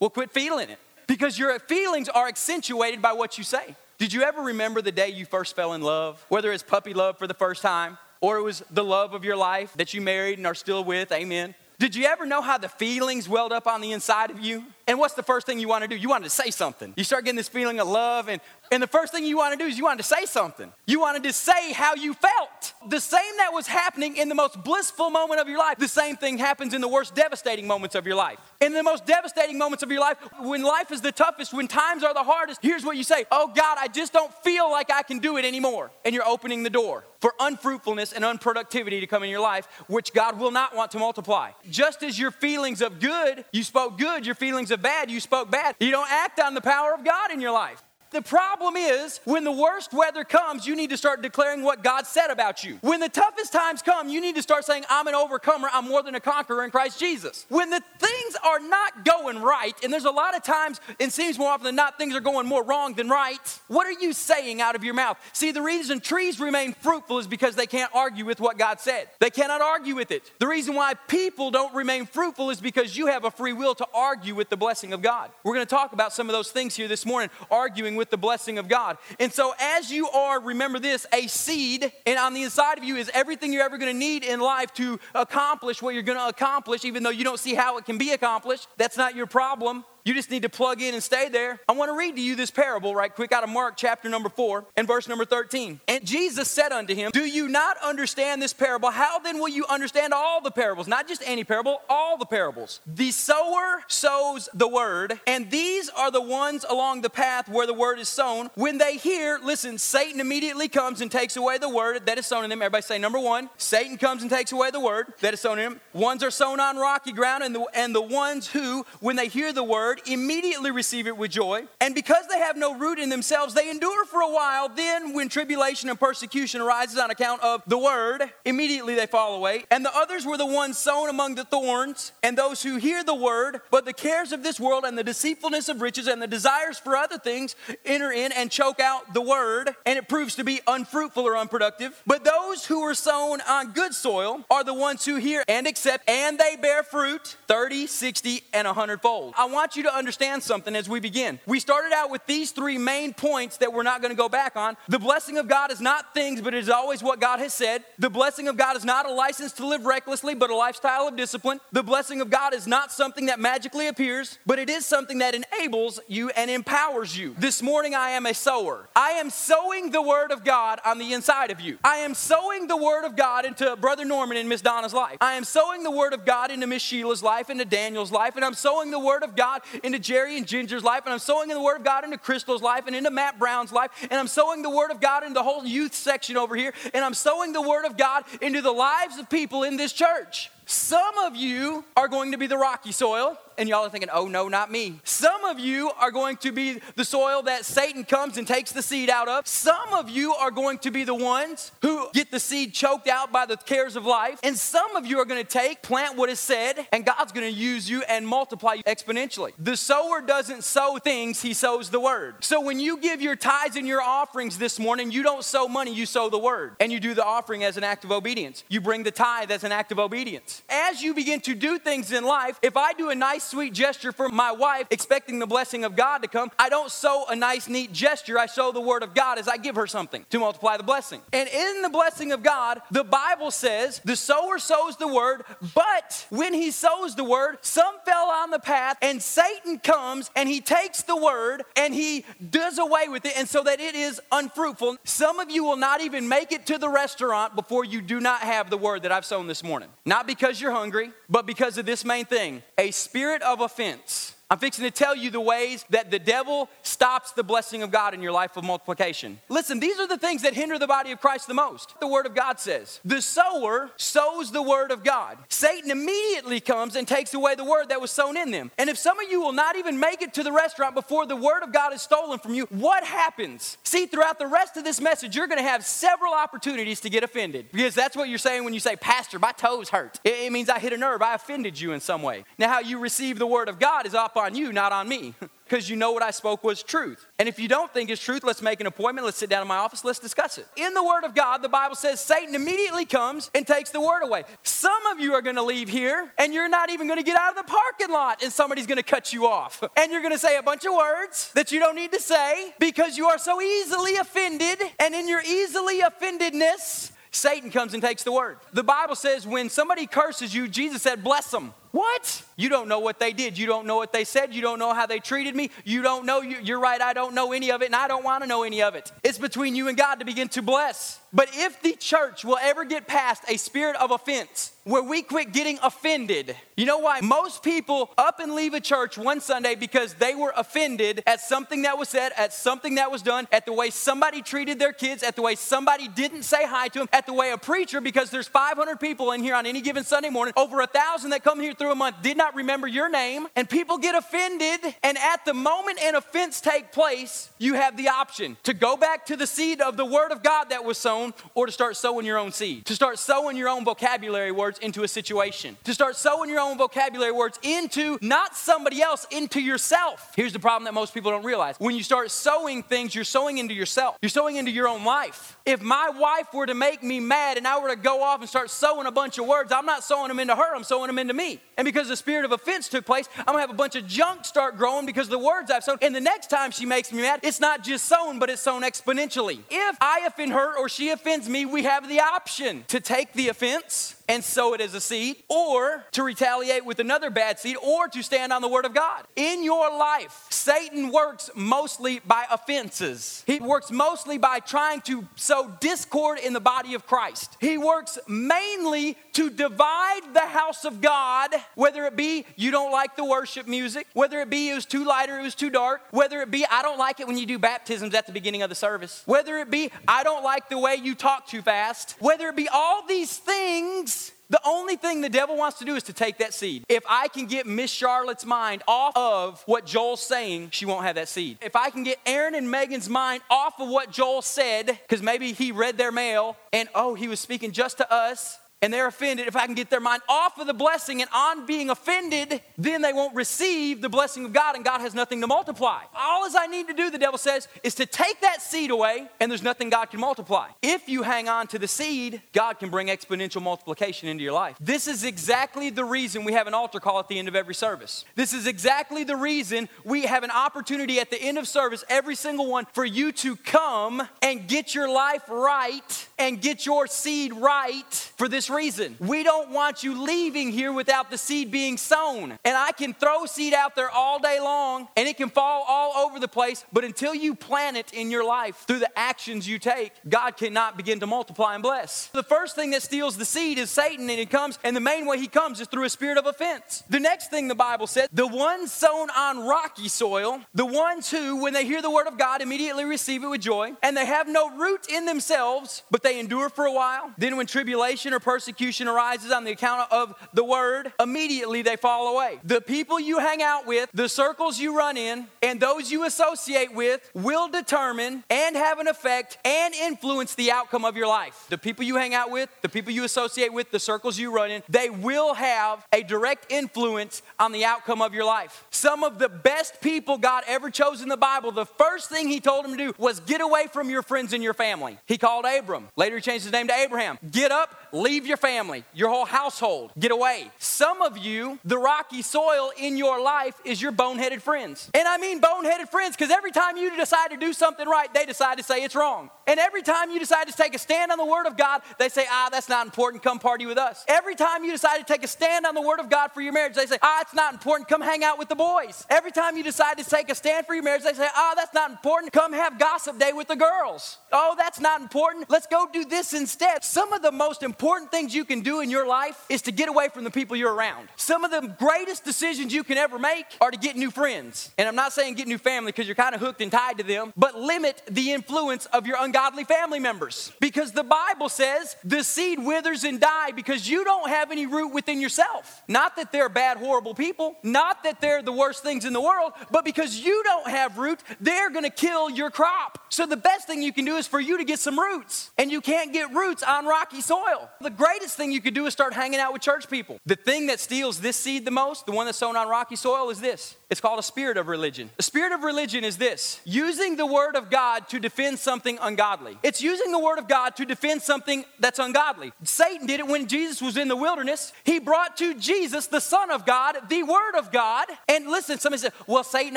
Well, 0.00 0.10
quit 0.10 0.32
feeling 0.32 0.70
it 0.70 0.78
because 1.06 1.38
your 1.38 1.56
feelings 1.60 2.08
are 2.08 2.26
accentuated 2.26 3.00
by 3.00 3.12
what 3.12 3.38
you 3.38 3.44
say. 3.44 3.76
Did 3.98 4.12
you 4.12 4.22
ever 4.22 4.42
remember 4.42 4.82
the 4.82 4.92
day 4.92 5.10
you 5.10 5.24
first 5.24 5.54
fell 5.54 5.74
in 5.74 5.82
love? 5.82 6.24
Whether 6.28 6.52
it's 6.52 6.62
puppy 6.62 6.94
love 6.94 7.18
for 7.18 7.26
the 7.26 7.34
first 7.34 7.62
time, 7.62 7.98
or 8.20 8.36
it 8.38 8.42
was 8.42 8.62
the 8.70 8.84
love 8.84 9.14
of 9.14 9.24
your 9.24 9.36
life 9.36 9.72
that 9.74 9.94
you 9.94 10.00
married 10.00 10.38
and 10.38 10.46
are 10.46 10.54
still 10.54 10.84
with, 10.84 11.12
amen. 11.12 11.54
Did 11.78 11.94
you 11.94 12.04
ever 12.04 12.26
know 12.26 12.42
how 12.42 12.58
the 12.58 12.68
feelings 12.68 13.26
welled 13.26 13.52
up 13.52 13.66
on 13.66 13.80
the 13.80 13.92
inside 13.92 14.30
of 14.30 14.38
you? 14.38 14.64
And 14.86 14.98
what's 14.98 15.14
the 15.14 15.22
first 15.22 15.46
thing 15.46 15.58
you 15.58 15.68
want 15.68 15.82
to 15.82 15.88
do? 15.88 15.96
You 15.96 16.10
want 16.10 16.24
to 16.24 16.30
say 16.30 16.50
something. 16.50 16.92
You 16.94 17.04
start 17.04 17.24
getting 17.24 17.36
this 17.36 17.48
feeling 17.48 17.80
of 17.80 17.88
love, 17.88 18.28
and, 18.28 18.42
and 18.72 18.80
the 18.80 18.86
first 18.86 19.12
thing 19.12 19.24
you 19.24 19.36
want 19.36 19.52
to 19.52 19.58
do 19.58 19.68
is 19.68 19.76
you 19.76 19.82
wanted 19.82 19.98
to 19.98 20.08
say 20.08 20.26
something. 20.26 20.72
You 20.86 21.00
wanted 21.00 21.24
to 21.24 21.32
say 21.32 21.72
how 21.72 21.96
you 21.96 22.14
felt. 22.14 22.72
The 22.88 23.00
same 23.00 23.36
that 23.38 23.52
was 23.52 23.66
happening 23.66 24.16
in 24.16 24.28
the 24.28 24.34
most 24.36 24.62
blissful 24.62 25.10
moment 25.10 25.40
of 25.40 25.48
your 25.48 25.58
life, 25.58 25.78
the 25.78 25.88
same 25.88 26.16
thing 26.16 26.38
happens 26.38 26.72
in 26.72 26.80
the 26.80 26.86
worst 26.86 27.16
devastating 27.16 27.66
moments 27.66 27.96
of 27.96 28.06
your 28.06 28.14
life. 28.14 28.38
In 28.60 28.72
the 28.72 28.84
most 28.84 29.06
devastating 29.06 29.58
moments 29.58 29.82
of 29.82 29.90
your 29.90 30.00
life, 30.00 30.18
when 30.40 30.62
life 30.62 30.92
is 30.92 31.00
the 31.00 31.10
toughest, 31.10 31.52
when 31.52 31.66
times 31.66 32.04
are 32.04 32.14
the 32.14 32.22
hardest, 32.22 32.60
here's 32.62 32.84
what 32.84 32.96
you 32.96 33.02
say 33.02 33.24
Oh 33.32 33.48
God, 33.48 33.76
I 33.80 33.88
just 33.88 34.12
don't 34.12 34.32
feel 34.44 34.70
like 34.70 34.92
I 34.92 35.02
can 35.02 35.18
do 35.18 35.36
it 35.36 35.44
anymore. 35.44 35.90
And 36.04 36.14
you're 36.14 36.26
opening 36.26 36.62
the 36.62 36.70
door 36.70 37.04
for 37.20 37.34
unfruitfulness 37.40 38.12
and 38.12 38.24
unproductivity 38.24 39.00
to 39.00 39.06
come 39.08 39.24
in 39.24 39.30
your 39.30 39.40
life, 39.40 39.66
which 39.88 40.12
God 40.12 40.38
will 40.38 40.52
not 40.52 40.76
want 40.76 40.92
to 40.92 40.98
multiply. 40.98 41.50
Just 41.68 42.04
as 42.04 42.16
your 42.18 42.30
feelings 42.30 42.82
of 42.82 43.00
good, 43.00 43.44
you 43.50 43.64
spoke 43.64 43.98
good, 43.98 44.24
your 44.24 44.36
feelings 44.36 44.70
of 44.70 44.80
bad, 44.80 45.10
you 45.10 45.18
spoke 45.18 45.50
bad. 45.50 45.74
You 45.80 45.90
don't 45.90 46.10
act 46.10 46.38
on 46.38 46.54
the 46.54 46.60
power 46.60 46.94
of 46.94 47.04
God 47.04 47.32
in 47.32 47.40
your 47.40 47.52
life. 47.52 47.82
The 48.10 48.22
problem 48.22 48.74
is, 48.76 49.20
when 49.24 49.44
the 49.44 49.52
worst 49.52 49.92
weather 49.92 50.24
comes, 50.24 50.66
you 50.66 50.74
need 50.74 50.90
to 50.90 50.96
start 50.96 51.22
declaring 51.22 51.62
what 51.62 51.84
God 51.84 52.08
said 52.08 52.28
about 52.28 52.64
you. 52.64 52.78
When 52.80 52.98
the 52.98 53.08
toughest 53.08 53.52
times 53.52 53.82
come, 53.82 54.08
you 54.08 54.20
need 54.20 54.34
to 54.34 54.42
start 54.42 54.64
saying, 54.64 54.84
I'm 54.90 55.06
an 55.06 55.14
overcomer, 55.14 55.68
I'm 55.72 55.86
more 55.86 56.02
than 56.02 56.16
a 56.16 56.20
conqueror 56.20 56.64
in 56.64 56.72
Christ 56.72 56.98
Jesus. 56.98 57.46
When 57.48 57.70
the 57.70 57.80
things 57.98 58.36
are 58.44 58.58
not 58.58 59.04
going 59.04 59.40
right, 59.40 59.74
and 59.84 59.92
there's 59.92 60.06
a 60.06 60.10
lot 60.10 60.36
of 60.36 60.42
times, 60.42 60.80
it 60.98 61.12
seems 61.12 61.38
more 61.38 61.50
often 61.50 61.64
than 61.64 61.76
not, 61.76 61.98
things 61.98 62.16
are 62.16 62.20
going 62.20 62.48
more 62.48 62.64
wrong 62.64 62.94
than 62.94 63.08
right, 63.08 63.60
what 63.68 63.86
are 63.86 63.92
you 63.92 64.12
saying 64.12 64.60
out 64.60 64.74
of 64.74 64.82
your 64.82 64.94
mouth? 64.94 65.16
See, 65.32 65.52
the 65.52 65.62
reason 65.62 66.00
trees 66.00 66.40
remain 66.40 66.72
fruitful 66.72 67.20
is 67.20 67.28
because 67.28 67.54
they 67.54 67.66
can't 67.66 67.94
argue 67.94 68.24
with 68.24 68.40
what 68.40 68.58
God 68.58 68.80
said. 68.80 69.08
They 69.20 69.30
cannot 69.30 69.60
argue 69.60 69.94
with 69.94 70.10
it. 70.10 70.32
The 70.40 70.48
reason 70.48 70.74
why 70.74 70.94
people 70.94 71.52
don't 71.52 71.74
remain 71.74 72.06
fruitful 72.06 72.50
is 72.50 72.60
because 72.60 72.96
you 72.96 73.06
have 73.06 73.24
a 73.24 73.30
free 73.30 73.52
will 73.52 73.76
to 73.76 73.86
argue 73.94 74.34
with 74.34 74.48
the 74.48 74.56
blessing 74.56 74.92
of 74.92 75.00
God. 75.00 75.30
We're 75.44 75.54
going 75.54 75.66
to 75.66 75.70
talk 75.70 75.92
about 75.92 76.12
some 76.12 76.28
of 76.28 76.32
those 76.32 76.50
things 76.50 76.74
here 76.74 76.88
this 76.88 77.06
morning, 77.06 77.30
arguing 77.52 77.99
with 78.00 78.10
the 78.10 78.16
blessing 78.16 78.56
of 78.56 78.66
God. 78.66 78.96
And 79.20 79.30
so, 79.30 79.52
as 79.60 79.92
you 79.92 80.08
are, 80.08 80.40
remember 80.40 80.78
this, 80.78 81.06
a 81.12 81.26
seed, 81.26 81.92
and 82.06 82.18
on 82.18 82.32
the 82.32 82.42
inside 82.42 82.78
of 82.78 82.84
you 82.84 82.96
is 82.96 83.10
everything 83.12 83.52
you're 83.52 83.62
ever 83.62 83.76
going 83.76 83.92
to 83.92 83.98
need 83.98 84.24
in 84.24 84.40
life 84.40 84.72
to 84.74 84.98
accomplish 85.14 85.82
what 85.82 85.92
you're 85.92 86.02
going 86.02 86.16
to 86.16 86.28
accomplish, 86.28 86.86
even 86.86 87.02
though 87.02 87.10
you 87.10 87.24
don't 87.24 87.38
see 87.38 87.54
how 87.54 87.76
it 87.76 87.84
can 87.84 87.98
be 87.98 88.12
accomplished. 88.12 88.68
That's 88.78 88.96
not 88.96 89.14
your 89.14 89.26
problem. 89.26 89.84
You 90.04 90.14
just 90.14 90.30
need 90.30 90.42
to 90.42 90.48
plug 90.48 90.80
in 90.80 90.94
and 90.94 91.02
stay 91.02 91.28
there. 91.28 91.60
I 91.68 91.72
want 91.72 91.90
to 91.90 91.96
read 91.96 92.16
to 92.16 92.22
you 92.22 92.34
this 92.34 92.50
parable 92.50 92.94
right 92.94 93.14
quick 93.14 93.32
out 93.32 93.44
of 93.44 93.50
Mark 93.50 93.74
chapter 93.76 94.08
number 94.08 94.30
4 94.30 94.64
and 94.76 94.86
verse 94.86 95.06
number 95.08 95.26
13. 95.26 95.80
And 95.88 96.06
Jesus 96.06 96.48
said 96.48 96.72
unto 96.72 96.94
him, 96.94 97.10
Do 97.12 97.26
you 97.26 97.48
not 97.48 97.76
understand 97.84 98.40
this 98.40 98.54
parable? 98.54 98.90
How 98.90 99.18
then 99.18 99.38
will 99.38 99.48
you 99.48 99.66
understand 99.66 100.14
all 100.14 100.40
the 100.40 100.50
parables? 100.50 100.88
Not 100.88 101.06
just 101.06 101.22
any 101.26 101.44
parable, 101.44 101.82
all 101.88 102.16
the 102.16 102.24
parables. 102.24 102.80
The 102.86 103.10
sower 103.10 103.82
sows 103.88 104.48
the 104.54 104.68
word, 104.68 105.20
and 105.26 105.50
these 105.50 105.90
are 105.90 106.10
the 106.10 106.22
ones 106.22 106.64
along 106.68 107.02
the 107.02 107.10
path 107.10 107.48
where 107.48 107.66
the 107.66 107.74
word 107.74 107.98
is 107.98 108.08
sown. 108.08 108.50
When 108.54 108.78
they 108.78 108.96
hear, 108.96 109.38
listen, 109.42 109.76
Satan 109.76 110.20
immediately 110.20 110.68
comes 110.68 111.00
and 111.02 111.10
takes 111.10 111.36
away 111.36 111.58
the 111.58 111.68
word 111.68 112.06
that 112.06 112.18
is 112.18 112.26
sown 112.26 112.44
in 112.44 112.50
them. 112.50 112.62
Everybody 112.62 112.82
say, 112.82 112.98
number 112.98 113.18
one, 113.18 113.50
Satan 113.58 113.98
comes 113.98 114.22
and 114.22 114.30
takes 114.30 114.52
away 114.52 114.70
the 114.70 114.80
word 114.80 115.12
that 115.20 115.34
is 115.34 115.40
sown 115.40 115.58
in 115.58 115.72
them. 115.72 115.80
Ones 115.92 116.22
are 116.22 116.30
sown 116.30 116.58
on 116.58 116.76
rocky 116.76 117.12
ground, 117.12 117.42
and 117.42 117.54
the, 117.54 117.66
and 117.74 117.94
the 117.94 118.00
ones 118.00 118.46
who, 118.46 118.86
when 119.00 119.16
they 119.16 119.28
hear 119.28 119.52
the 119.52 119.64
word, 119.64 119.89
word, 119.90 120.00
immediately 120.06 120.70
receive 120.70 121.06
it 121.06 121.16
with 121.16 121.32
joy. 121.32 121.64
And 121.80 121.94
because 121.94 122.26
they 122.28 122.38
have 122.38 122.56
no 122.56 122.76
root 122.76 122.98
in 122.98 123.08
themselves, 123.08 123.54
they 123.54 123.70
endure 123.70 124.04
for 124.04 124.20
a 124.20 124.30
while. 124.30 124.68
Then, 124.68 125.14
when 125.14 125.28
tribulation 125.28 125.88
and 125.88 125.98
persecution 125.98 126.60
arises 126.60 126.98
on 126.98 127.10
account 127.10 127.42
of 127.42 127.62
the 127.66 127.78
word, 127.78 128.22
immediately 128.44 128.94
they 128.94 129.06
fall 129.06 129.36
away. 129.36 129.64
And 129.70 129.84
the 129.84 129.94
others 129.94 130.24
were 130.24 130.36
the 130.36 130.46
ones 130.46 130.78
sown 130.78 131.08
among 131.08 131.34
the 131.34 131.44
thorns, 131.44 132.12
and 132.22 132.38
those 132.38 132.62
who 132.62 132.76
hear 132.76 133.02
the 133.02 133.14
word, 133.14 133.60
but 133.70 133.84
the 133.84 133.92
cares 133.92 134.32
of 134.32 134.42
this 134.42 134.60
world 134.60 134.84
and 134.84 134.96
the 134.96 135.04
deceitfulness 135.04 135.68
of 135.68 135.80
riches 135.80 136.06
and 136.06 136.22
the 136.22 136.28
desires 136.28 136.78
for 136.78 136.96
other 136.96 137.18
things 137.18 137.56
enter 137.84 138.12
in 138.12 138.32
and 138.32 138.50
choke 138.50 138.80
out 138.80 139.12
the 139.12 139.20
word, 139.20 139.74
and 139.86 139.98
it 139.98 140.08
proves 140.08 140.36
to 140.36 140.44
be 140.44 140.60
unfruitful 140.66 141.24
or 141.24 141.36
unproductive. 141.36 142.00
But 142.06 142.24
those 142.24 142.66
who 142.66 142.82
are 142.82 142.94
sown 142.94 143.40
on 143.48 143.72
good 143.72 143.94
soil 143.94 144.44
are 144.50 144.62
the 144.62 144.74
ones 144.74 145.04
who 145.04 145.16
hear 145.16 145.42
and 145.48 145.66
accept, 145.66 146.08
and 146.08 146.38
they 146.38 146.56
bear 146.56 146.82
fruit 146.82 147.36
30, 147.48 147.86
60, 147.88 148.42
and 148.52 148.66
100 148.66 149.02
fold. 149.02 149.34
I 149.36 149.46
want 149.46 149.76
you 149.76 149.79
you 149.80 149.84
to 149.84 149.94
understand 149.94 150.42
something 150.42 150.76
as 150.76 150.88
we 150.88 151.00
begin. 151.00 151.40
We 151.46 151.58
started 151.58 151.92
out 151.92 152.10
with 152.10 152.24
these 152.26 152.50
three 152.52 152.76
main 152.76 153.14
points 153.14 153.56
that 153.58 153.72
we're 153.72 153.82
not 153.82 154.02
going 154.02 154.12
to 154.12 154.16
go 154.16 154.28
back 154.28 154.56
on. 154.56 154.76
The 154.88 154.98
blessing 154.98 155.38
of 155.38 155.48
God 155.48 155.72
is 155.72 155.80
not 155.80 156.12
things, 156.12 156.42
but 156.42 156.52
it 156.52 156.58
is 156.58 156.68
always 156.68 157.02
what 157.02 157.18
God 157.18 157.38
has 157.38 157.54
said. 157.54 157.84
The 157.98 158.10
blessing 158.10 158.46
of 158.46 158.58
God 158.58 158.76
is 158.76 158.84
not 158.84 159.08
a 159.08 159.12
license 159.12 159.52
to 159.52 159.66
live 159.66 159.86
recklessly, 159.86 160.34
but 160.34 160.50
a 160.50 160.54
lifestyle 160.54 161.08
of 161.08 161.16
discipline. 161.16 161.60
The 161.72 161.82
blessing 161.82 162.20
of 162.20 162.28
God 162.28 162.52
is 162.52 162.66
not 162.66 162.92
something 162.92 163.26
that 163.26 163.40
magically 163.40 163.86
appears, 163.86 164.38
but 164.44 164.58
it 164.58 164.68
is 164.68 164.84
something 164.84 165.18
that 165.18 165.34
enables 165.34 165.98
you 166.08 166.28
and 166.30 166.50
empowers 166.50 167.16
you. 167.16 167.34
This 167.38 167.62
morning, 167.62 167.94
I 167.94 168.10
am 168.10 168.26
a 168.26 168.34
sower. 168.34 168.88
I 168.94 169.12
am 169.12 169.30
sowing 169.30 169.92
the 169.92 170.02
word 170.02 170.30
of 170.30 170.44
God 170.44 170.80
on 170.84 170.98
the 170.98 171.14
inside 171.14 171.50
of 171.50 171.60
you. 171.60 171.78
I 171.82 171.96
am 171.96 172.12
sowing 172.12 172.66
the 172.66 172.76
word 172.76 173.06
of 173.06 173.16
God 173.16 173.46
into 173.46 173.74
Brother 173.76 174.04
Norman 174.04 174.36
and 174.36 174.48
Miss 174.48 174.60
Donna's 174.60 174.92
life. 174.92 175.16
I 175.22 175.34
am 175.34 175.44
sowing 175.44 175.82
the 175.82 175.90
word 175.90 176.12
of 176.12 176.26
God 176.26 176.50
into 176.50 176.66
Miss 176.66 176.82
Sheila's 176.82 177.22
life, 177.22 177.48
into 177.48 177.64
Daniel's 177.64 178.12
life, 178.12 178.36
and 178.36 178.44
I'm 178.44 178.54
sowing 178.54 178.90
the 178.90 178.98
word 178.98 179.22
of 179.22 179.36
God 179.36 179.62
into 179.82 179.98
Jerry 179.98 180.36
and 180.36 180.46
Ginger's 180.46 180.84
life, 180.84 181.02
and 181.04 181.12
I'm 181.12 181.18
sowing 181.18 181.50
in 181.50 181.56
the 181.56 181.62
Word 181.62 181.78
of 181.78 181.84
God 181.84 182.04
into 182.04 182.18
Crystal's 182.18 182.62
life, 182.62 182.86
and 182.86 182.96
into 182.96 183.10
Matt 183.10 183.38
Brown's 183.38 183.72
life, 183.72 183.90
and 184.02 184.14
I'm 184.14 184.28
sowing 184.28 184.62
the 184.62 184.70
Word 184.70 184.90
of 184.90 185.00
God 185.00 185.22
into 185.22 185.34
the 185.34 185.42
whole 185.42 185.64
youth 185.64 185.94
section 185.94 186.36
over 186.36 186.56
here, 186.56 186.72
and 186.94 187.04
I'm 187.04 187.14
sowing 187.14 187.52
the 187.52 187.62
Word 187.62 187.84
of 187.84 187.96
God 187.96 188.24
into 188.40 188.62
the 188.62 188.72
lives 188.72 189.18
of 189.18 189.28
people 189.28 189.62
in 189.62 189.76
this 189.76 189.92
church. 189.92 190.50
Some 190.66 191.18
of 191.18 191.34
you 191.34 191.84
are 191.96 192.06
going 192.06 192.32
to 192.32 192.38
be 192.38 192.46
the 192.46 192.56
rocky 192.56 192.92
soil, 192.92 193.36
and 193.60 193.68
y'all 193.68 193.84
are 193.84 193.90
thinking, 193.90 194.08
oh 194.10 194.26
no, 194.26 194.48
not 194.48 194.72
me. 194.72 194.98
Some 195.04 195.44
of 195.44 195.60
you 195.60 195.90
are 196.00 196.10
going 196.10 196.38
to 196.38 196.50
be 196.50 196.80
the 196.96 197.04
soil 197.04 197.42
that 197.42 197.66
Satan 197.66 198.04
comes 198.04 198.38
and 198.38 198.48
takes 198.48 198.72
the 198.72 198.80
seed 198.80 199.10
out 199.10 199.28
of. 199.28 199.46
Some 199.46 199.92
of 199.92 200.08
you 200.08 200.32
are 200.32 200.50
going 200.50 200.78
to 200.78 200.90
be 200.90 201.04
the 201.04 201.14
ones 201.14 201.70
who 201.82 202.08
get 202.14 202.30
the 202.30 202.40
seed 202.40 202.72
choked 202.72 203.06
out 203.06 203.30
by 203.30 203.44
the 203.44 203.58
cares 203.58 203.96
of 203.96 204.06
life. 204.06 204.40
And 204.42 204.56
some 204.56 204.96
of 204.96 205.04
you 205.04 205.18
are 205.18 205.26
going 205.26 205.44
to 205.44 205.48
take, 205.48 205.82
plant 205.82 206.16
what 206.16 206.30
is 206.30 206.40
said, 206.40 206.86
and 206.90 207.04
God's 207.04 207.32
going 207.32 207.46
to 207.46 207.52
use 207.52 207.88
you 207.88 208.02
and 208.08 208.26
multiply 208.26 208.74
you 208.74 208.82
exponentially. 208.84 209.52
The 209.58 209.76
sower 209.76 210.22
doesn't 210.22 210.64
sow 210.64 210.96
things, 210.96 211.42
he 211.42 211.52
sows 211.52 211.90
the 211.90 212.00
word. 212.00 212.36
So 212.42 212.62
when 212.62 212.80
you 212.80 212.96
give 212.96 213.20
your 213.20 213.36
tithes 213.36 213.76
and 213.76 213.86
your 213.86 214.00
offerings 214.00 214.56
this 214.56 214.78
morning, 214.78 215.10
you 215.10 215.22
don't 215.22 215.44
sow 215.44 215.68
money, 215.68 215.94
you 215.94 216.06
sow 216.06 216.30
the 216.30 216.38
word. 216.38 216.76
And 216.80 216.90
you 216.90 216.98
do 216.98 217.12
the 217.12 217.26
offering 217.26 217.62
as 217.62 217.76
an 217.76 217.84
act 217.84 218.04
of 218.04 218.10
obedience. 218.10 218.64
You 218.70 218.80
bring 218.80 219.02
the 219.02 219.10
tithe 219.10 219.50
as 219.50 219.64
an 219.64 219.72
act 219.72 219.92
of 219.92 219.98
obedience. 219.98 220.62
As 220.70 221.02
you 221.02 221.12
begin 221.12 221.42
to 221.42 221.54
do 221.54 221.78
things 221.78 222.10
in 222.10 222.24
life, 222.24 222.58
if 222.62 222.78
I 222.78 222.94
do 222.94 223.10
a 223.10 223.14
nice 223.14 223.49
sweet 223.50 223.74
gesture 223.74 224.12
for 224.12 224.28
my 224.28 224.52
wife, 224.52 224.86
expecting 224.90 225.38
the 225.38 225.46
blessing 225.46 225.84
of 225.84 225.96
God 225.96 226.18
to 226.18 226.28
come, 226.28 226.50
I 226.58 226.68
don't 226.68 226.90
sow 226.90 227.26
a 227.28 227.34
nice, 227.34 227.68
neat 227.68 227.92
gesture. 227.92 228.38
I 228.38 228.46
sow 228.46 228.70
the 228.70 228.80
word 228.80 229.02
of 229.02 229.14
God 229.14 229.38
as 229.38 229.48
I 229.48 229.56
give 229.56 229.74
her 229.74 229.86
something 229.86 230.24
to 230.30 230.38
multiply 230.38 230.76
the 230.76 230.82
blessing. 230.82 231.20
And 231.32 231.48
in 231.48 231.82
the 231.82 231.88
blessing 231.88 232.32
of 232.32 232.42
God, 232.42 232.80
the 232.90 233.04
Bible 233.04 233.50
says 233.50 234.00
the 234.04 234.16
sower 234.16 234.58
sows 234.58 234.96
the 234.96 235.08
word, 235.08 235.42
but 235.74 236.26
when 236.30 236.54
he 236.54 236.70
sows 236.70 237.16
the 237.16 237.24
word, 237.24 237.58
some 237.62 237.94
fell 238.04 238.30
on 238.30 238.50
the 238.50 238.58
path, 238.58 238.96
and 239.02 239.20
Satan 239.20 239.78
comes 239.78 240.30
and 240.36 240.48
he 240.48 240.60
takes 240.60 241.02
the 241.02 241.16
word 241.16 241.62
and 241.76 241.92
he 241.92 242.24
does 242.50 242.78
away 242.78 243.08
with 243.08 243.24
it, 243.24 243.36
and 243.36 243.48
so 243.48 243.62
that 243.64 243.80
it 243.80 243.94
is 243.94 244.20
unfruitful. 244.30 244.96
Some 245.04 245.40
of 245.40 245.50
you 245.50 245.64
will 245.64 245.76
not 245.76 246.00
even 246.00 246.28
make 246.28 246.52
it 246.52 246.66
to 246.66 246.78
the 246.78 246.88
restaurant 246.88 247.56
before 247.56 247.84
you 247.84 248.00
do 248.00 248.20
not 248.20 248.42
have 248.42 248.70
the 248.70 248.78
word 248.78 249.02
that 249.02 249.12
I've 249.12 249.24
sown 249.24 249.46
this 249.46 249.64
morning. 249.64 249.88
Not 250.04 250.26
because 250.26 250.60
you're 250.60 250.72
hungry, 250.72 251.10
but 251.28 251.46
because 251.46 251.78
of 251.78 251.86
this 251.86 252.04
main 252.04 252.26
thing 252.26 252.62
a 252.78 252.90
spirit 252.90 253.29
of 253.38 253.60
offense 253.60 254.34
I'm 254.52 254.58
fixing 254.58 254.84
to 254.84 254.90
tell 254.90 255.14
you 255.14 255.30
the 255.30 255.40
ways 255.40 255.84
that 255.90 256.10
the 256.10 256.18
devil 256.18 256.68
stops 256.82 257.30
the 257.30 257.44
blessing 257.44 257.84
of 257.84 257.92
God 257.92 258.14
in 258.14 258.20
your 258.20 258.32
life 258.32 258.56
of 258.56 258.64
multiplication. 258.64 259.38
Listen, 259.48 259.78
these 259.78 260.00
are 260.00 260.08
the 260.08 260.18
things 260.18 260.42
that 260.42 260.54
hinder 260.54 260.76
the 260.76 260.88
body 260.88 261.12
of 261.12 261.20
Christ 261.20 261.46
the 261.46 261.54
most. 261.54 261.94
The 262.00 262.08
Word 262.08 262.26
of 262.26 262.34
God 262.34 262.58
says, 262.58 262.98
The 263.04 263.22
sower 263.22 263.92
sows 263.96 264.50
the 264.50 264.60
Word 264.60 264.90
of 264.90 265.04
God. 265.04 265.38
Satan 265.48 265.92
immediately 265.92 266.58
comes 266.58 266.96
and 266.96 267.06
takes 267.06 267.32
away 267.32 267.54
the 267.54 267.64
Word 267.64 267.90
that 267.90 268.00
was 268.00 268.10
sown 268.10 268.36
in 268.36 268.50
them. 268.50 268.72
And 268.76 268.90
if 268.90 268.98
some 268.98 269.20
of 269.20 269.30
you 269.30 269.40
will 269.40 269.52
not 269.52 269.76
even 269.76 270.00
make 270.00 270.20
it 270.20 270.34
to 270.34 270.42
the 270.42 270.50
restaurant 270.50 270.96
before 270.96 271.26
the 271.26 271.36
Word 271.36 271.62
of 271.62 271.72
God 271.72 271.92
is 271.94 272.02
stolen 272.02 272.40
from 272.40 272.54
you, 272.54 272.66
what 272.70 273.04
happens? 273.04 273.78
See, 273.84 274.06
throughout 274.06 274.40
the 274.40 274.48
rest 274.48 274.76
of 274.76 274.82
this 274.82 275.00
message, 275.00 275.36
you're 275.36 275.46
going 275.46 275.62
to 275.62 275.70
have 275.70 275.84
several 275.84 276.34
opportunities 276.34 276.98
to 277.02 277.10
get 277.10 277.22
offended. 277.22 277.66
Because 277.70 277.94
that's 277.94 278.16
what 278.16 278.28
you're 278.28 278.36
saying 278.36 278.64
when 278.64 278.74
you 278.74 278.80
say, 278.80 278.96
Pastor, 278.96 279.38
my 279.38 279.52
toes 279.52 279.90
hurt. 279.90 280.18
It 280.24 280.50
means 280.50 280.68
I 280.68 280.80
hit 280.80 280.92
a 280.92 280.96
nerve. 280.96 281.22
I 281.22 281.36
offended 281.36 281.80
you 281.80 281.92
in 281.92 282.00
some 282.00 282.22
way. 282.22 282.44
Now, 282.58 282.68
how 282.68 282.80
you 282.80 282.98
receive 282.98 283.38
the 283.38 283.46
Word 283.46 283.68
of 283.68 283.78
God 283.78 284.06
is 284.06 284.14
up 284.14 284.39
on 284.40 284.54
you, 284.54 284.72
not 284.72 284.92
on 284.92 285.08
me. 285.08 285.34
because 285.70 285.88
you 285.88 285.94
know 285.94 286.10
what 286.10 286.22
I 286.22 286.32
spoke 286.32 286.64
was 286.64 286.82
truth. 286.82 287.24
And 287.38 287.48
if 287.48 287.60
you 287.60 287.68
don't 287.68 287.94
think 287.94 288.10
it's 288.10 288.20
truth, 288.20 288.42
let's 288.42 288.60
make 288.60 288.80
an 288.80 288.88
appointment. 288.88 289.24
Let's 289.24 289.38
sit 289.38 289.48
down 289.48 289.62
in 289.62 289.68
my 289.68 289.76
office. 289.76 290.04
Let's 290.04 290.18
discuss 290.18 290.58
it. 290.58 290.66
In 290.74 290.94
the 290.94 291.04
Word 291.04 291.22
of 291.22 291.32
God, 291.32 291.58
the 291.58 291.68
Bible 291.68 291.94
says 291.94 292.20
Satan 292.20 292.56
immediately 292.56 293.04
comes 293.04 293.52
and 293.54 293.64
takes 293.64 293.90
the 293.90 294.00
Word 294.00 294.24
away. 294.24 294.42
Some 294.64 295.06
of 295.06 295.20
you 295.20 295.32
are 295.34 295.42
going 295.42 295.54
to 295.54 295.62
leave 295.62 295.88
here 295.88 296.32
and 296.38 296.52
you're 296.52 296.68
not 296.68 296.90
even 296.90 297.06
going 297.06 297.20
to 297.20 297.24
get 297.24 297.38
out 297.38 297.56
of 297.56 297.64
the 297.64 297.70
parking 297.70 298.12
lot 298.12 298.42
and 298.42 298.52
somebody's 298.52 298.88
going 298.88 298.96
to 298.96 299.04
cut 299.04 299.32
you 299.32 299.46
off. 299.46 299.82
And 300.00 300.10
you're 300.10 300.22
going 300.22 300.32
to 300.32 300.38
say 300.38 300.56
a 300.56 300.62
bunch 300.62 300.86
of 300.86 300.94
words 300.94 301.52
that 301.54 301.72
you 301.72 301.78
don't 301.78 301.94
need 301.94 302.10
to 302.12 302.20
say 302.20 302.72
because 302.78 303.18
you 303.18 303.26
are 303.26 303.36
so 303.36 303.60
easily 303.60 304.16
offended. 304.16 304.80
And 304.98 305.14
in 305.14 305.28
your 305.28 305.42
easily 305.42 306.00
offendedness, 306.00 307.12
Satan 307.32 307.70
comes 307.70 307.92
and 307.92 308.02
takes 308.02 308.22
the 308.22 308.32
word. 308.32 308.56
The 308.72 308.82
Bible 308.82 309.14
says 309.14 309.46
when 309.46 309.68
somebody 309.68 310.06
curses 310.06 310.54
you, 310.54 310.68
Jesus 310.68 311.02
said, 311.02 311.22
bless 311.22 311.50
them. 311.50 311.74
What? 311.92 312.44
You 312.56 312.68
don't 312.68 312.88
know 312.88 313.00
what 313.00 313.18
they 313.18 313.32
did. 313.32 313.58
You 313.58 313.66
don't 313.66 313.86
know 313.86 313.96
what 313.96 314.12
they 314.12 314.24
said. 314.24 314.54
You 314.54 314.62
don't 314.62 314.78
know 314.78 314.94
how 314.94 315.06
they 315.06 315.18
treated 315.18 315.56
me. 315.56 315.70
You 315.84 316.02
don't 316.02 316.26
know. 316.26 316.40
You're 316.40 316.78
right. 316.78 317.00
I 317.00 317.12
don't 317.12 317.34
know 317.34 317.52
any 317.52 317.72
of 317.72 317.82
it, 317.82 317.86
and 317.86 317.96
I 317.96 318.06
don't 318.06 318.24
want 318.24 318.42
to 318.42 318.48
know 318.48 318.62
any 318.62 318.82
of 318.82 318.94
it. 318.94 319.10
It's 319.24 319.38
between 319.38 319.74
you 319.74 319.88
and 319.88 319.96
God 319.96 320.16
to 320.16 320.24
begin 320.24 320.48
to 320.50 320.62
bless. 320.62 321.18
But 321.32 321.48
if 321.52 321.80
the 321.82 321.92
church 321.92 322.44
will 322.44 322.58
ever 322.60 322.84
get 322.84 323.06
past 323.06 323.44
a 323.48 323.56
spirit 323.56 323.96
of 323.96 324.10
offense, 324.10 324.72
where 324.84 325.02
we 325.02 325.22
quit 325.22 325.52
getting 325.52 325.78
offended, 325.82 326.56
you 326.76 326.86
know 326.86 326.98
why? 326.98 327.20
Most 327.20 327.62
people 327.62 328.10
up 328.18 328.40
and 328.40 328.54
leave 328.54 328.74
a 328.74 328.80
church 328.80 329.16
one 329.16 329.40
Sunday 329.40 329.74
because 329.76 330.14
they 330.14 330.34
were 330.34 330.52
offended 330.56 331.22
at 331.26 331.40
something 331.40 331.82
that 331.82 331.98
was 331.98 332.08
said, 332.08 332.32
at 332.36 332.52
something 332.52 332.96
that 332.96 333.12
was 333.12 333.22
done, 333.22 333.46
at 333.52 333.64
the 333.64 333.72
way 333.72 333.90
somebody 333.90 334.42
treated 334.42 334.78
their 334.78 334.92
kids, 334.92 335.22
at 335.22 335.36
the 335.36 335.42
way 335.42 335.54
somebody 335.54 336.08
didn't 336.08 336.42
say 336.42 336.66
hi 336.66 336.88
to 336.88 336.98
them, 336.98 337.08
at 337.12 337.26
the 337.26 337.32
way 337.32 337.52
a 337.52 337.58
preacher, 337.58 338.00
because 338.00 338.30
there's 338.30 338.48
500 338.48 338.98
people 338.98 339.30
in 339.32 339.42
here 339.42 339.54
on 339.54 339.66
any 339.66 339.80
given 339.80 340.02
Sunday 340.02 340.30
morning, 340.30 340.54
over 340.56 340.80
a 340.80 340.86
thousand 340.86 341.30
that 341.30 341.44
come 341.44 341.60
here 341.60 341.74
through 341.80 341.92
a 341.92 341.96
month, 341.96 342.16
did 342.20 342.36
not 342.36 342.54
remember 342.54 342.86
your 342.86 343.08
name, 343.08 343.48
and 343.56 343.68
people 343.68 343.96
get 343.96 344.14
offended. 344.14 344.80
And 345.02 345.16
at 345.16 345.46
the 345.46 345.54
moment 345.54 345.98
an 346.02 346.14
offense 346.14 346.60
take 346.60 346.92
place, 346.92 347.48
you 347.58 347.74
have 347.74 347.96
the 347.96 348.08
option 348.08 348.58
to 348.64 348.74
go 348.74 348.98
back 348.98 349.24
to 349.26 349.36
the 349.36 349.46
seed 349.46 349.80
of 349.80 349.96
the 349.96 350.04
word 350.04 350.30
of 350.30 350.42
God 350.42 350.70
that 350.70 350.84
was 350.84 350.98
sown, 350.98 351.32
or 351.54 351.64
to 351.64 351.72
start 351.72 351.96
sowing 351.96 352.26
your 352.26 352.36
own 352.36 352.52
seed, 352.52 352.84
to 352.84 352.94
start 352.94 353.18
sowing 353.18 353.56
your 353.56 353.70
own 353.70 353.84
vocabulary 353.84 354.52
words 354.52 354.78
into 354.80 355.04
a 355.04 355.08
situation, 355.08 355.78
to 355.84 355.94
start 355.94 356.16
sowing 356.16 356.50
your 356.50 356.60
own 356.60 356.76
vocabulary 356.76 357.32
words 357.32 357.58
into 357.62 358.18
not 358.20 358.54
somebody 358.54 359.00
else, 359.00 359.26
into 359.30 359.58
yourself. 359.58 360.32
Here's 360.36 360.52
the 360.52 360.58
problem 360.58 360.84
that 360.84 360.92
most 360.92 361.14
people 361.14 361.30
don't 361.30 361.44
realize: 361.44 361.76
when 361.78 361.96
you 361.96 362.02
start 362.02 362.30
sowing 362.30 362.82
things, 362.82 363.14
you're 363.14 363.24
sowing 363.24 363.56
into 363.56 363.72
yourself. 363.72 364.18
You're 364.20 364.28
sowing 364.28 364.56
into 364.56 364.70
your 364.70 364.86
own 364.86 365.04
life. 365.04 365.58
If 365.70 365.80
my 365.82 366.10
wife 366.10 366.52
were 366.52 366.66
to 366.66 366.74
make 366.74 367.00
me 367.00 367.20
mad 367.20 367.56
and 367.56 367.64
I 367.64 367.78
were 367.78 367.90
to 367.90 367.96
go 367.96 368.24
off 368.24 368.40
and 368.40 368.48
start 368.48 368.70
sowing 368.70 369.06
a 369.06 369.12
bunch 369.12 369.38
of 369.38 369.46
words, 369.46 369.70
I'm 369.70 369.86
not 369.86 370.02
sowing 370.02 370.26
them 370.26 370.40
into 370.40 370.56
her, 370.56 370.74
I'm 370.74 370.82
sowing 370.82 371.06
them 371.06 371.16
into 371.16 371.32
me. 371.32 371.60
And 371.76 371.84
because 371.84 372.08
the 372.08 372.16
spirit 372.16 372.44
of 372.44 372.50
offense 372.50 372.88
took 372.88 373.06
place, 373.06 373.28
I'm 373.38 373.44
gonna 373.46 373.60
have 373.60 373.70
a 373.70 373.74
bunch 373.74 373.94
of 373.94 374.04
junk 374.04 374.44
start 374.44 374.76
growing 374.76 375.06
because 375.06 375.28
of 375.28 375.30
the 375.30 375.38
words 375.38 375.70
I've 375.70 375.84
sown. 375.84 375.98
And 376.02 376.12
the 376.12 376.20
next 376.20 376.50
time 376.50 376.72
she 376.72 376.86
makes 376.86 377.12
me 377.12 377.22
mad, 377.22 377.38
it's 377.44 377.60
not 377.60 377.84
just 377.84 378.06
sown, 378.06 378.40
but 378.40 378.50
it's 378.50 378.60
sown 378.60 378.82
exponentially. 378.82 379.60
If 379.70 379.96
I 380.00 380.24
offend 380.26 380.54
her 380.54 380.76
or 380.76 380.88
she 380.88 381.10
offends 381.10 381.48
me, 381.48 381.66
we 381.66 381.84
have 381.84 382.08
the 382.08 382.18
option 382.18 382.82
to 382.88 382.98
take 382.98 383.32
the 383.34 383.48
offense 383.48 384.19
and 384.30 384.44
sow 384.44 384.74
it 384.74 384.80
as 384.80 384.94
a 384.94 385.00
seed, 385.00 385.42
or 385.48 386.04
to 386.12 386.22
retaliate 386.22 386.84
with 386.84 387.00
another 387.00 387.30
bad 387.30 387.58
seed, 387.58 387.76
or 387.82 388.06
to 388.06 388.22
stand 388.22 388.52
on 388.52 388.62
the 388.62 388.68
word 388.68 388.84
of 388.84 388.94
God. 388.94 389.26
In 389.34 389.64
your 389.64 389.90
life, 389.90 390.46
Satan 390.50 391.10
works 391.10 391.50
mostly 391.56 392.20
by 392.20 392.46
offenses. 392.48 393.42
He 393.44 393.58
works 393.58 393.90
mostly 393.90 394.38
by 394.38 394.60
trying 394.60 395.00
to 395.02 395.26
sow 395.34 395.76
discord 395.80 396.38
in 396.38 396.52
the 396.52 396.60
body 396.60 396.94
of 396.94 397.06
Christ. 397.06 397.56
He 397.60 397.76
works 397.76 398.20
mainly 398.28 399.16
to 399.32 399.50
divide 399.50 400.20
the 400.32 400.40
house 400.40 400.84
of 400.84 401.00
God, 401.00 401.50
whether 401.74 402.04
it 402.04 402.14
be 402.14 402.46
you 402.54 402.70
don't 402.70 402.92
like 402.92 403.16
the 403.16 403.24
worship 403.24 403.66
music, 403.66 404.06
whether 404.12 404.40
it 404.40 404.48
be 404.48 404.70
it 404.70 404.74
was 404.74 404.86
too 404.86 405.04
light 405.04 405.28
or 405.28 405.40
it 405.40 405.42
was 405.42 405.56
too 405.56 405.70
dark, 405.70 406.02
whether 406.12 406.40
it 406.40 406.52
be 406.52 406.64
I 406.70 406.82
don't 406.82 406.98
like 406.98 407.18
it 407.18 407.26
when 407.26 407.36
you 407.36 407.46
do 407.46 407.58
baptisms 407.58 408.14
at 408.14 408.26
the 408.26 408.32
beginning 408.32 408.62
of 408.62 408.68
the 408.68 408.76
service, 408.76 409.24
whether 409.26 409.58
it 409.58 409.70
be 409.70 409.90
I 410.06 410.22
don't 410.22 410.44
like 410.44 410.68
the 410.68 410.78
way 410.78 410.94
you 410.94 411.16
talk 411.16 411.48
too 411.48 411.62
fast, 411.62 412.14
whether 412.20 412.48
it 412.48 412.56
be 412.56 412.68
all 412.68 413.04
these 413.06 413.36
things 413.36 414.19
the 414.50 414.60
only 414.66 414.96
thing 414.96 415.20
the 415.20 415.28
devil 415.28 415.56
wants 415.56 415.78
to 415.78 415.84
do 415.84 415.94
is 415.94 416.02
to 416.04 416.12
take 416.12 416.38
that 416.38 416.52
seed. 416.52 416.84
If 416.88 417.04
I 417.08 417.28
can 417.28 417.46
get 417.46 417.66
Miss 417.66 417.90
Charlotte's 417.90 418.44
mind 418.44 418.82
off 418.86 419.16
of 419.16 419.62
what 419.66 419.86
Joel's 419.86 420.20
saying, 420.20 420.70
she 420.72 420.84
won't 420.84 421.04
have 421.04 421.14
that 421.14 421.28
seed. 421.28 421.58
If 421.62 421.76
I 421.76 421.90
can 421.90 422.02
get 422.02 422.18
Aaron 422.26 422.54
and 422.56 422.68
Megan's 422.68 423.08
mind 423.08 423.42
off 423.48 423.80
of 423.80 423.88
what 423.88 424.10
Joel 424.10 424.42
said, 424.42 424.86
because 424.86 425.22
maybe 425.22 425.52
he 425.52 425.70
read 425.70 425.96
their 425.96 426.12
mail 426.12 426.56
and 426.72 426.88
oh, 426.94 427.14
he 427.14 427.28
was 427.28 427.38
speaking 427.38 427.70
just 427.70 427.98
to 427.98 428.12
us, 428.12 428.58
and 428.82 428.92
they're 428.92 429.06
offended, 429.06 429.46
if 429.46 429.56
I 429.56 429.66
can 429.66 429.74
get 429.74 429.90
their 429.90 430.00
mind 430.00 430.22
off 430.28 430.58
of 430.58 430.66
the 430.66 430.74
blessing 430.74 431.20
and 431.20 431.30
on 431.34 431.66
being 431.66 431.90
offended, 431.90 432.62
then 432.78 433.02
they 433.02 433.12
won't 433.12 433.34
receive 433.34 434.00
the 434.00 434.08
blessing 434.08 434.44
of 434.44 434.52
God 434.52 434.74
and 434.74 434.84
God 434.84 435.00
has 435.00 435.14
nothing 435.14 435.40
to 435.42 435.46
multiply. 435.46 436.02
All 436.16 436.46
as 436.46 436.56
I 436.56 436.66
need 436.66 436.88
to 436.88 436.94
do, 436.94 437.10
the 437.10 437.18
devil 437.18 437.38
says, 437.38 437.68
is 437.82 437.94
to 437.96 438.06
take 438.06 438.40
that 438.40 438.62
seed 438.62 438.90
away 438.90 439.28
and 439.38 439.50
there's 439.50 439.62
nothing 439.62 439.90
God 439.90 440.06
can 440.06 440.20
multiply. 440.20 440.68
If 440.80 441.08
you 441.08 441.22
hang 441.22 441.48
on 441.48 441.66
to 441.68 441.78
the 441.78 441.88
seed, 441.88 442.40
God 442.52 442.78
can 442.78 442.88
bring 442.88 443.08
exponential 443.08 443.60
multiplication 443.60 444.28
into 444.28 444.42
your 444.42 444.54
life. 444.54 444.76
This 444.80 445.06
is 445.06 445.24
exactly 445.24 445.90
the 445.90 446.04
reason 446.04 446.44
we 446.44 446.54
have 446.54 446.66
an 446.66 446.74
altar 446.74 447.00
call 447.00 447.18
at 447.18 447.28
the 447.28 447.38
end 447.38 447.48
of 447.48 447.56
every 447.56 447.74
service. 447.74 448.24
This 448.34 448.54
is 448.54 448.66
exactly 448.66 449.24
the 449.24 449.36
reason 449.36 449.88
we 450.04 450.22
have 450.22 450.42
an 450.42 450.50
opportunity 450.50 451.20
at 451.20 451.30
the 451.30 451.40
end 451.40 451.58
of 451.58 451.68
service, 451.68 452.02
every 452.08 452.34
single 452.34 452.70
one, 452.70 452.86
for 452.92 453.04
you 453.04 453.32
to 453.32 453.56
come 453.56 454.26
and 454.40 454.66
get 454.66 454.94
your 454.94 455.08
life 455.10 455.42
right 455.48 456.28
and 456.38 456.62
get 456.62 456.86
your 456.86 457.06
seed 457.06 457.52
right 457.52 458.32
for 458.36 458.48
this 458.48 458.69
reason. 458.70 459.16
We 459.18 459.42
don't 459.42 459.70
want 459.70 460.02
you 460.02 460.22
leaving 460.24 460.70
here 460.72 460.92
without 460.92 461.30
the 461.30 461.38
seed 461.38 461.70
being 461.70 461.96
sown. 461.96 462.58
And 462.64 462.76
I 462.76 462.92
can 462.92 463.12
throw 463.12 463.46
seed 463.46 463.74
out 463.74 463.96
there 463.96 464.10
all 464.10 464.38
day 464.38 464.60
long 464.60 465.08
and 465.16 465.28
it 465.28 465.36
can 465.36 465.50
fall 465.50 465.84
all 465.88 466.26
over 466.26 466.38
the 466.38 466.48
place, 466.48 466.84
but 466.92 467.04
until 467.04 467.34
you 467.34 467.54
plant 467.54 467.96
it 467.96 468.12
in 468.12 468.30
your 468.30 468.44
life 468.44 468.84
through 468.86 469.00
the 469.00 469.18
actions 469.18 469.68
you 469.68 469.78
take, 469.78 470.12
God 470.28 470.56
cannot 470.56 470.96
begin 470.96 471.20
to 471.20 471.26
multiply 471.26 471.74
and 471.74 471.82
bless. 471.82 472.28
The 472.28 472.42
first 472.42 472.76
thing 472.76 472.90
that 472.90 473.02
steals 473.02 473.36
the 473.36 473.44
seed 473.44 473.78
is 473.78 473.90
Satan, 473.90 474.30
and 474.30 474.38
he 474.38 474.46
comes, 474.46 474.78
and 474.84 474.94
the 474.94 475.00
main 475.00 475.26
way 475.26 475.38
he 475.38 475.48
comes 475.48 475.80
is 475.80 475.88
through 475.88 476.04
a 476.04 476.10
spirit 476.10 476.38
of 476.38 476.46
offense. 476.46 477.02
The 477.10 477.20
next 477.20 477.50
thing 477.50 477.68
the 477.68 477.74
Bible 477.74 478.06
says 478.06 478.28
the 478.32 478.46
ones 478.46 478.92
sown 478.92 479.28
on 479.30 479.66
rocky 479.66 480.08
soil, 480.08 480.60
the 480.74 480.86
ones 480.86 481.30
who, 481.30 481.62
when 481.62 481.72
they 481.72 481.84
hear 481.84 482.02
the 482.02 482.10
word 482.10 482.26
of 482.26 482.38
God, 482.38 482.62
immediately 482.62 483.04
receive 483.04 483.42
it 483.42 483.48
with 483.48 483.60
joy, 483.60 483.92
and 484.02 484.16
they 484.16 484.26
have 484.26 484.48
no 484.48 484.70
root 484.76 485.08
in 485.08 485.26
themselves, 485.26 486.02
but 486.10 486.22
they 486.22 486.38
endure 486.38 486.68
for 486.68 486.84
a 486.86 486.92
while. 486.92 487.32
Then, 487.36 487.56
when 487.56 487.66
tribulation 487.66 488.32
or 488.32 488.40
persecution 488.40 488.59
persecution 488.60 489.08
arises 489.08 489.50
on 489.50 489.64
the 489.64 489.70
account 489.70 490.12
of 490.12 490.34
the 490.52 490.62
word, 490.62 491.10
immediately 491.18 491.80
they 491.80 491.96
fall 491.96 492.34
away. 492.34 492.58
The 492.62 492.82
people 492.82 493.18
you 493.18 493.38
hang 493.38 493.62
out 493.62 493.86
with, 493.86 494.10
the 494.12 494.28
circles 494.28 494.78
you 494.78 494.94
run 494.94 495.16
in, 495.16 495.46
and 495.62 495.80
those 495.80 496.10
you 496.10 496.26
associate 496.26 496.94
with 496.94 497.26
will 497.32 497.68
determine 497.68 498.44
and 498.50 498.76
have 498.76 498.98
an 498.98 499.08
effect 499.08 499.56
and 499.64 499.94
influence 499.94 500.54
the 500.56 500.72
outcome 500.72 501.06
of 501.06 501.16
your 501.16 501.26
life. 501.26 501.64
The 501.70 501.78
people 501.78 502.04
you 502.04 502.16
hang 502.16 502.34
out 502.34 502.50
with, 502.50 502.68
the 502.82 502.90
people 502.90 503.12
you 503.12 503.24
associate 503.24 503.72
with, 503.72 503.90
the 503.92 503.98
circles 503.98 504.38
you 504.38 504.54
run 504.54 504.70
in, 504.70 504.82
they 504.90 505.08
will 505.08 505.54
have 505.54 506.06
a 506.12 506.22
direct 506.22 506.70
influence 506.70 507.40
on 507.58 507.72
the 507.72 507.86
outcome 507.86 508.20
of 508.20 508.34
your 508.34 508.44
life. 508.44 508.84
Some 508.90 509.24
of 509.24 509.38
the 509.38 509.48
best 509.48 510.02
people 510.02 510.36
God 510.36 510.64
ever 510.68 510.90
chose 510.90 511.22
in 511.22 511.30
the 511.30 511.38
Bible, 511.38 511.72
the 511.72 511.86
first 511.86 512.28
thing 512.28 512.46
He 512.46 512.60
told 512.60 512.84
them 512.84 512.92
to 512.92 512.98
do 512.98 513.14
was 513.16 513.40
get 513.40 513.62
away 513.62 513.86
from 513.90 514.10
your 514.10 514.20
friends 514.20 514.52
and 514.52 514.62
your 514.62 514.74
family. 514.74 515.16
He 515.24 515.38
called 515.38 515.64
Abram. 515.64 516.08
Later, 516.14 516.36
He 516.36 516.42
changed 516.42 516.64
his 516.64 516.72
name 516.72 516.88
to 516.88 516.94
Abraham. 516.94 517.38
Get 517.50 517.72
up, 517.72 517.94
leave 518.12 518.46
your 518.46 518.56
family, 518.56 519.04
your 519.14 519.28
whole 519.28 519.44
household, 519.44 520.12
get 520.18 520.30
away. 520.30 520.70
Some 520.78 521.22
of 521.22 521.38
you, 521.38 521.78
the 521.84 521.98
rocky 521.98 522.42
soil 522.42 522.92
in 522.96 523.16
your 523.16 523.40
life 523.40 523.74
is 523.84 524.00
your 524.00 524.12
boneheaded 524.12 524.62
friends. 524.62 525.10
And 525.14 525.26
I 525.26 525.38
mean 525.38 525.60
boneheaded 525.60 526.08
friends 526.08 526.36
because 526.36 526.50
every 526.50 526.70
time 526.70 526.96
you 526.96 527.16
decide 527.16 527.50
to 527.50 527.56
do 527.56 527.72
something 527.72 528.08
right, 528.08 528.32
they 528.32 528.46
decide 528.46 528.78
to 528.78 528.84
say 528.84 529.02
it's 529.04 529.14
wrong. 529.14 529.50
And 529.66 529.78
every 529.78 530.02
time 530.02 530.30
you 530.32 530.40
decide 530.40 530.66
to 530.66 530.72
take 530.72 530.94
a 530.94 530.98
stand 530.98 531.30
on 531.30 531.38
the 531.38 531.44
Word 531.44 531.66
of 531.66 531.76
God, 531.76 532.02
they 532.18 532.28
say, 532.28 532.44
ah, 532.50 532.68
that's 532.72 532.88
not 532.88 533.06
important, 533.06 533.42
come 533.42 533.58
party 533.58 533.86
with 533.86 533.98
us. 533.98 534.24
Every 534.26 534.56
time 534.56 534.84
you 534.84 534.90
decide 534.90 535.18
to 535.18 535.24
take 535.24 535.44
a 535.44 535.48
stand 535.48 535.86
on 535.86 535.94
the 535.94 536.02
Word 536.02 536.18
of 536.18 536.28
God 536.28 536.50
for 536.52 536.60
your 536.60 536.72
marriage, 536.72 536.94
they 536.94 537.06
say, 537.06 537.18
ah, 537.22 537.40
it's 537.42 537.54
not 537.54 537.72
important, 537.72 538.08
come 538.08 538.20
hang 538.20 538.42
out 538.42 538.58
with 538.58 538.68
the 538.68 538.74
boys. 538.74 539.24
Every 539.30 539.52
time 539.52 539.76
you 539.76 539.84
decide 539.84 540.18
to 540.18 540.24
take 540.24 540.50
a 540.50 540.54
stand 540.54 540.86
for 540.86 540.94
your 540.94 541.04
marriage, 541.04 541.22
they 541.22 541.34
say, 541.34 541.48
ah, 541.54 541.74
that's 541.76 541.94
not 541.94 542.10
important, 542.10 542.52
come 542.52 542.72
have 542.72 542.98
gossip 542.98 543.38
day 543.38 543.52
with 543.52 543.68
the 543.68 543.76
girls. 543.76 544.38
Oh, 544.50 544.74
that's 544.76 544.98
not 544.98 545.20
important, 545.20 545.70
let's 545.70 545.86
go 545.86 546.08
do 546.12 546.24
this 546.24 546.52
instead. 546.52 547.04
Some 547.04 547.32
of 547.32 547.42
the 547.42 547.52
most 547.52 547.84
important 547.84 547.99
things 548.30 548.54
you 548.54 548.64
can 548.64 548.80
do 548.80 549.00
in 549.00 549.10
your 549.10 549.26
life 549.26 549.64
is 549.68 549.82
to 549.82 549.92
get 549.92 550.08
away 550.08 550.28
from 550.28 550.44
the 550.44 550.50
people 550.50 550.76
you're 550.76 550.92
around. 550.92 551.28
Some 551.36 551.64
of 551.64 551.70
the 551.70 551.86
greatest 551.98 552.44
decisions 552.44 552.92
you 552.92 553.04
can 553.04 553.16
ever 553.16 553.38
make 553.38 553.66
are 553.80 553.90
to 553.90 553.96
get 553.96 554.16
new 554.16 554.30
friends. 554.30 554.90
And 554.98 555.06
I'm 555.06 555.14
not 555.14 555.32
saying 555.32 555.54
get 555.54 555.68
new 555.68 555.78
family 555.78 556.10
because 556.10 556.26
you're 556.26 556.34
kind 556.34 556.54
of 556.54 556.60
hooked 556.60 556.80
and 556.80 556.90
tied 556.90 557.18
to 557.18 557.24
them, 557.24 557.52
but 557.56 557.78
limit 557.78 558.22
the 558.28 558.52
influence 558.52 559.06
of 559.06 559.26
your 559.26 559.36
ungodly 559.38 559.84
family 559.84 560.18
members. 560.18 560.72
Because 560.80 561.12
the 561.12 561.22
Bible 561.22 561.68
says 561.68 562.16
the 562.24 562.42
seed 562.42 562.84
withers 562.84 563.22
and 563.24 563.40
die 563.40 563.70
because 563.70 564.08
you 564.08 564.24
don't 564.24 564.48
have 564.48 564.72
any 564.72 564.86
root 564.86 565.14
within 565.14 565.40
yourself. 565.40 566.02
Not 566.08 566.36
that 566.36 566.52
they're 566.52 566.68
bad, 566.68 566.96
horrible 566.96 567.34
people, 567.34 567.76
not 567.82 568.24
that 568.24 568.40
they're 568.40 568.62
the 568.62 568.72
worst 568.72 569.02
things 569.02 569.24
in 569.24 569.32
the 569.32 569.40
world, 569.40 569.72
but 569.90 570.04
because 570.04 570.40
you 570.40 570.62
don't 570.64 570.88
have 570.88 571.18
root, 571.18 571.40
they're 571.60 571.90
to 571.90 572.10
kill 572.10 572.50
your 572.50 572.70
crop. 572.70 573.18
So 573.28 573.46
the 573.46 573.56
best 573.56 573.86
thing 573.86 574.02
you 574.02 574.12
can 574.12 574.24
do 574.24 574.36
is 574.36 574.46
for 574.46 574.60
you 574.60 574.78
to 574.78 574.84
get 574.84 574.98
some 574.98 575.18
roots. 575.18 575.70
And 575.78 575.90
you 575.90 576.00
can't 576.00 576.32
get 576.32 576.52
roots 576.52 576.82
on 576.82 577.06
rocky 577.06 577.40
soil. 577.40 577.89
The 578.00 578.10
greatest 578.10 578.56
thing 578.56 578.72
you 578.72 578.80
could 578.80 578.94
do 578.94 579.06
is 579.06 579.12
start 579.12 579.34
hanging 579.34 579.60
out 579.60 579.72
with 579.72 579.82
church 579.82 580.08
people. 580.08 580.38
The 580.46 580.56
thing 580.56 580.86
that 580.86 581.00
steals 581.00 581.40
this 581.40 581.56
seed 581.56 581.84
the 581.84 581.90
most, 581.90 582.26
the 582.26 582.32
one 582.32 582.46
that's 582.46 582.58
sown 582.58 582.76
on 582.76 582.88
rocky 582.88 583.16
soil, 583.16 583.50
is 583.50 583.60
this 583.60 583.96
it's 584.10 584.20
called 584.20 584.38
a 584.38 584.42
spirit 584.42 584.76
of 584.76 584.88
religion. 584.88 585.30
The 585.36 585.42
spirit 585.42 585.72
of 585.72 585.82
religion 585.82 586.24
is 586.24 586.36
this 586.36 586.80
using 586.84 587.36
the 587.36 587.46
word 587.46 587.76
of 587.76 587.90
God 587.90 588.28
to 588.30 588.40
defend 588.40 588.78
something 588.78 589.18
ungodly. 589.20 589.78
It's 589.82 590.02
using 590.02 590.32
the 590.32 590.38
word 590.38 590.58
of 590.58 590.66
God 590.66 590.96
to 590.96 591.04
defend 591.04 591.42
something 591.42 591.84
that's 592.00 592.18
ungodly. 592.18 592.72
Satan 592.82 593.26
did 593.26 593.40
it 593.40 593.46
when 593.46 593.66
Jesus 593.68 594.02
was 594.02 594.16
in 594.16 594.28
the 594.28 594.36
wilderness. 594.36 594.92
He 595.04 595.18
brought 595.18 595.56
to 595.58 595.74
Jesus, 595.74 596.26
the 596.26 596.40
Son 596.40 596.70
of 596.70 596.84
God, 596.84 597.16
the 597.28 597.42
word 597.42 597.76
of 597.76 597.92
God. 597.92 598.26
And 598.48 598.66
listen, 598.66 598.98
somebody 598.98 599.20
said, 599.20 599.32
well, 599.46 599.64
Satan 599.64 599.96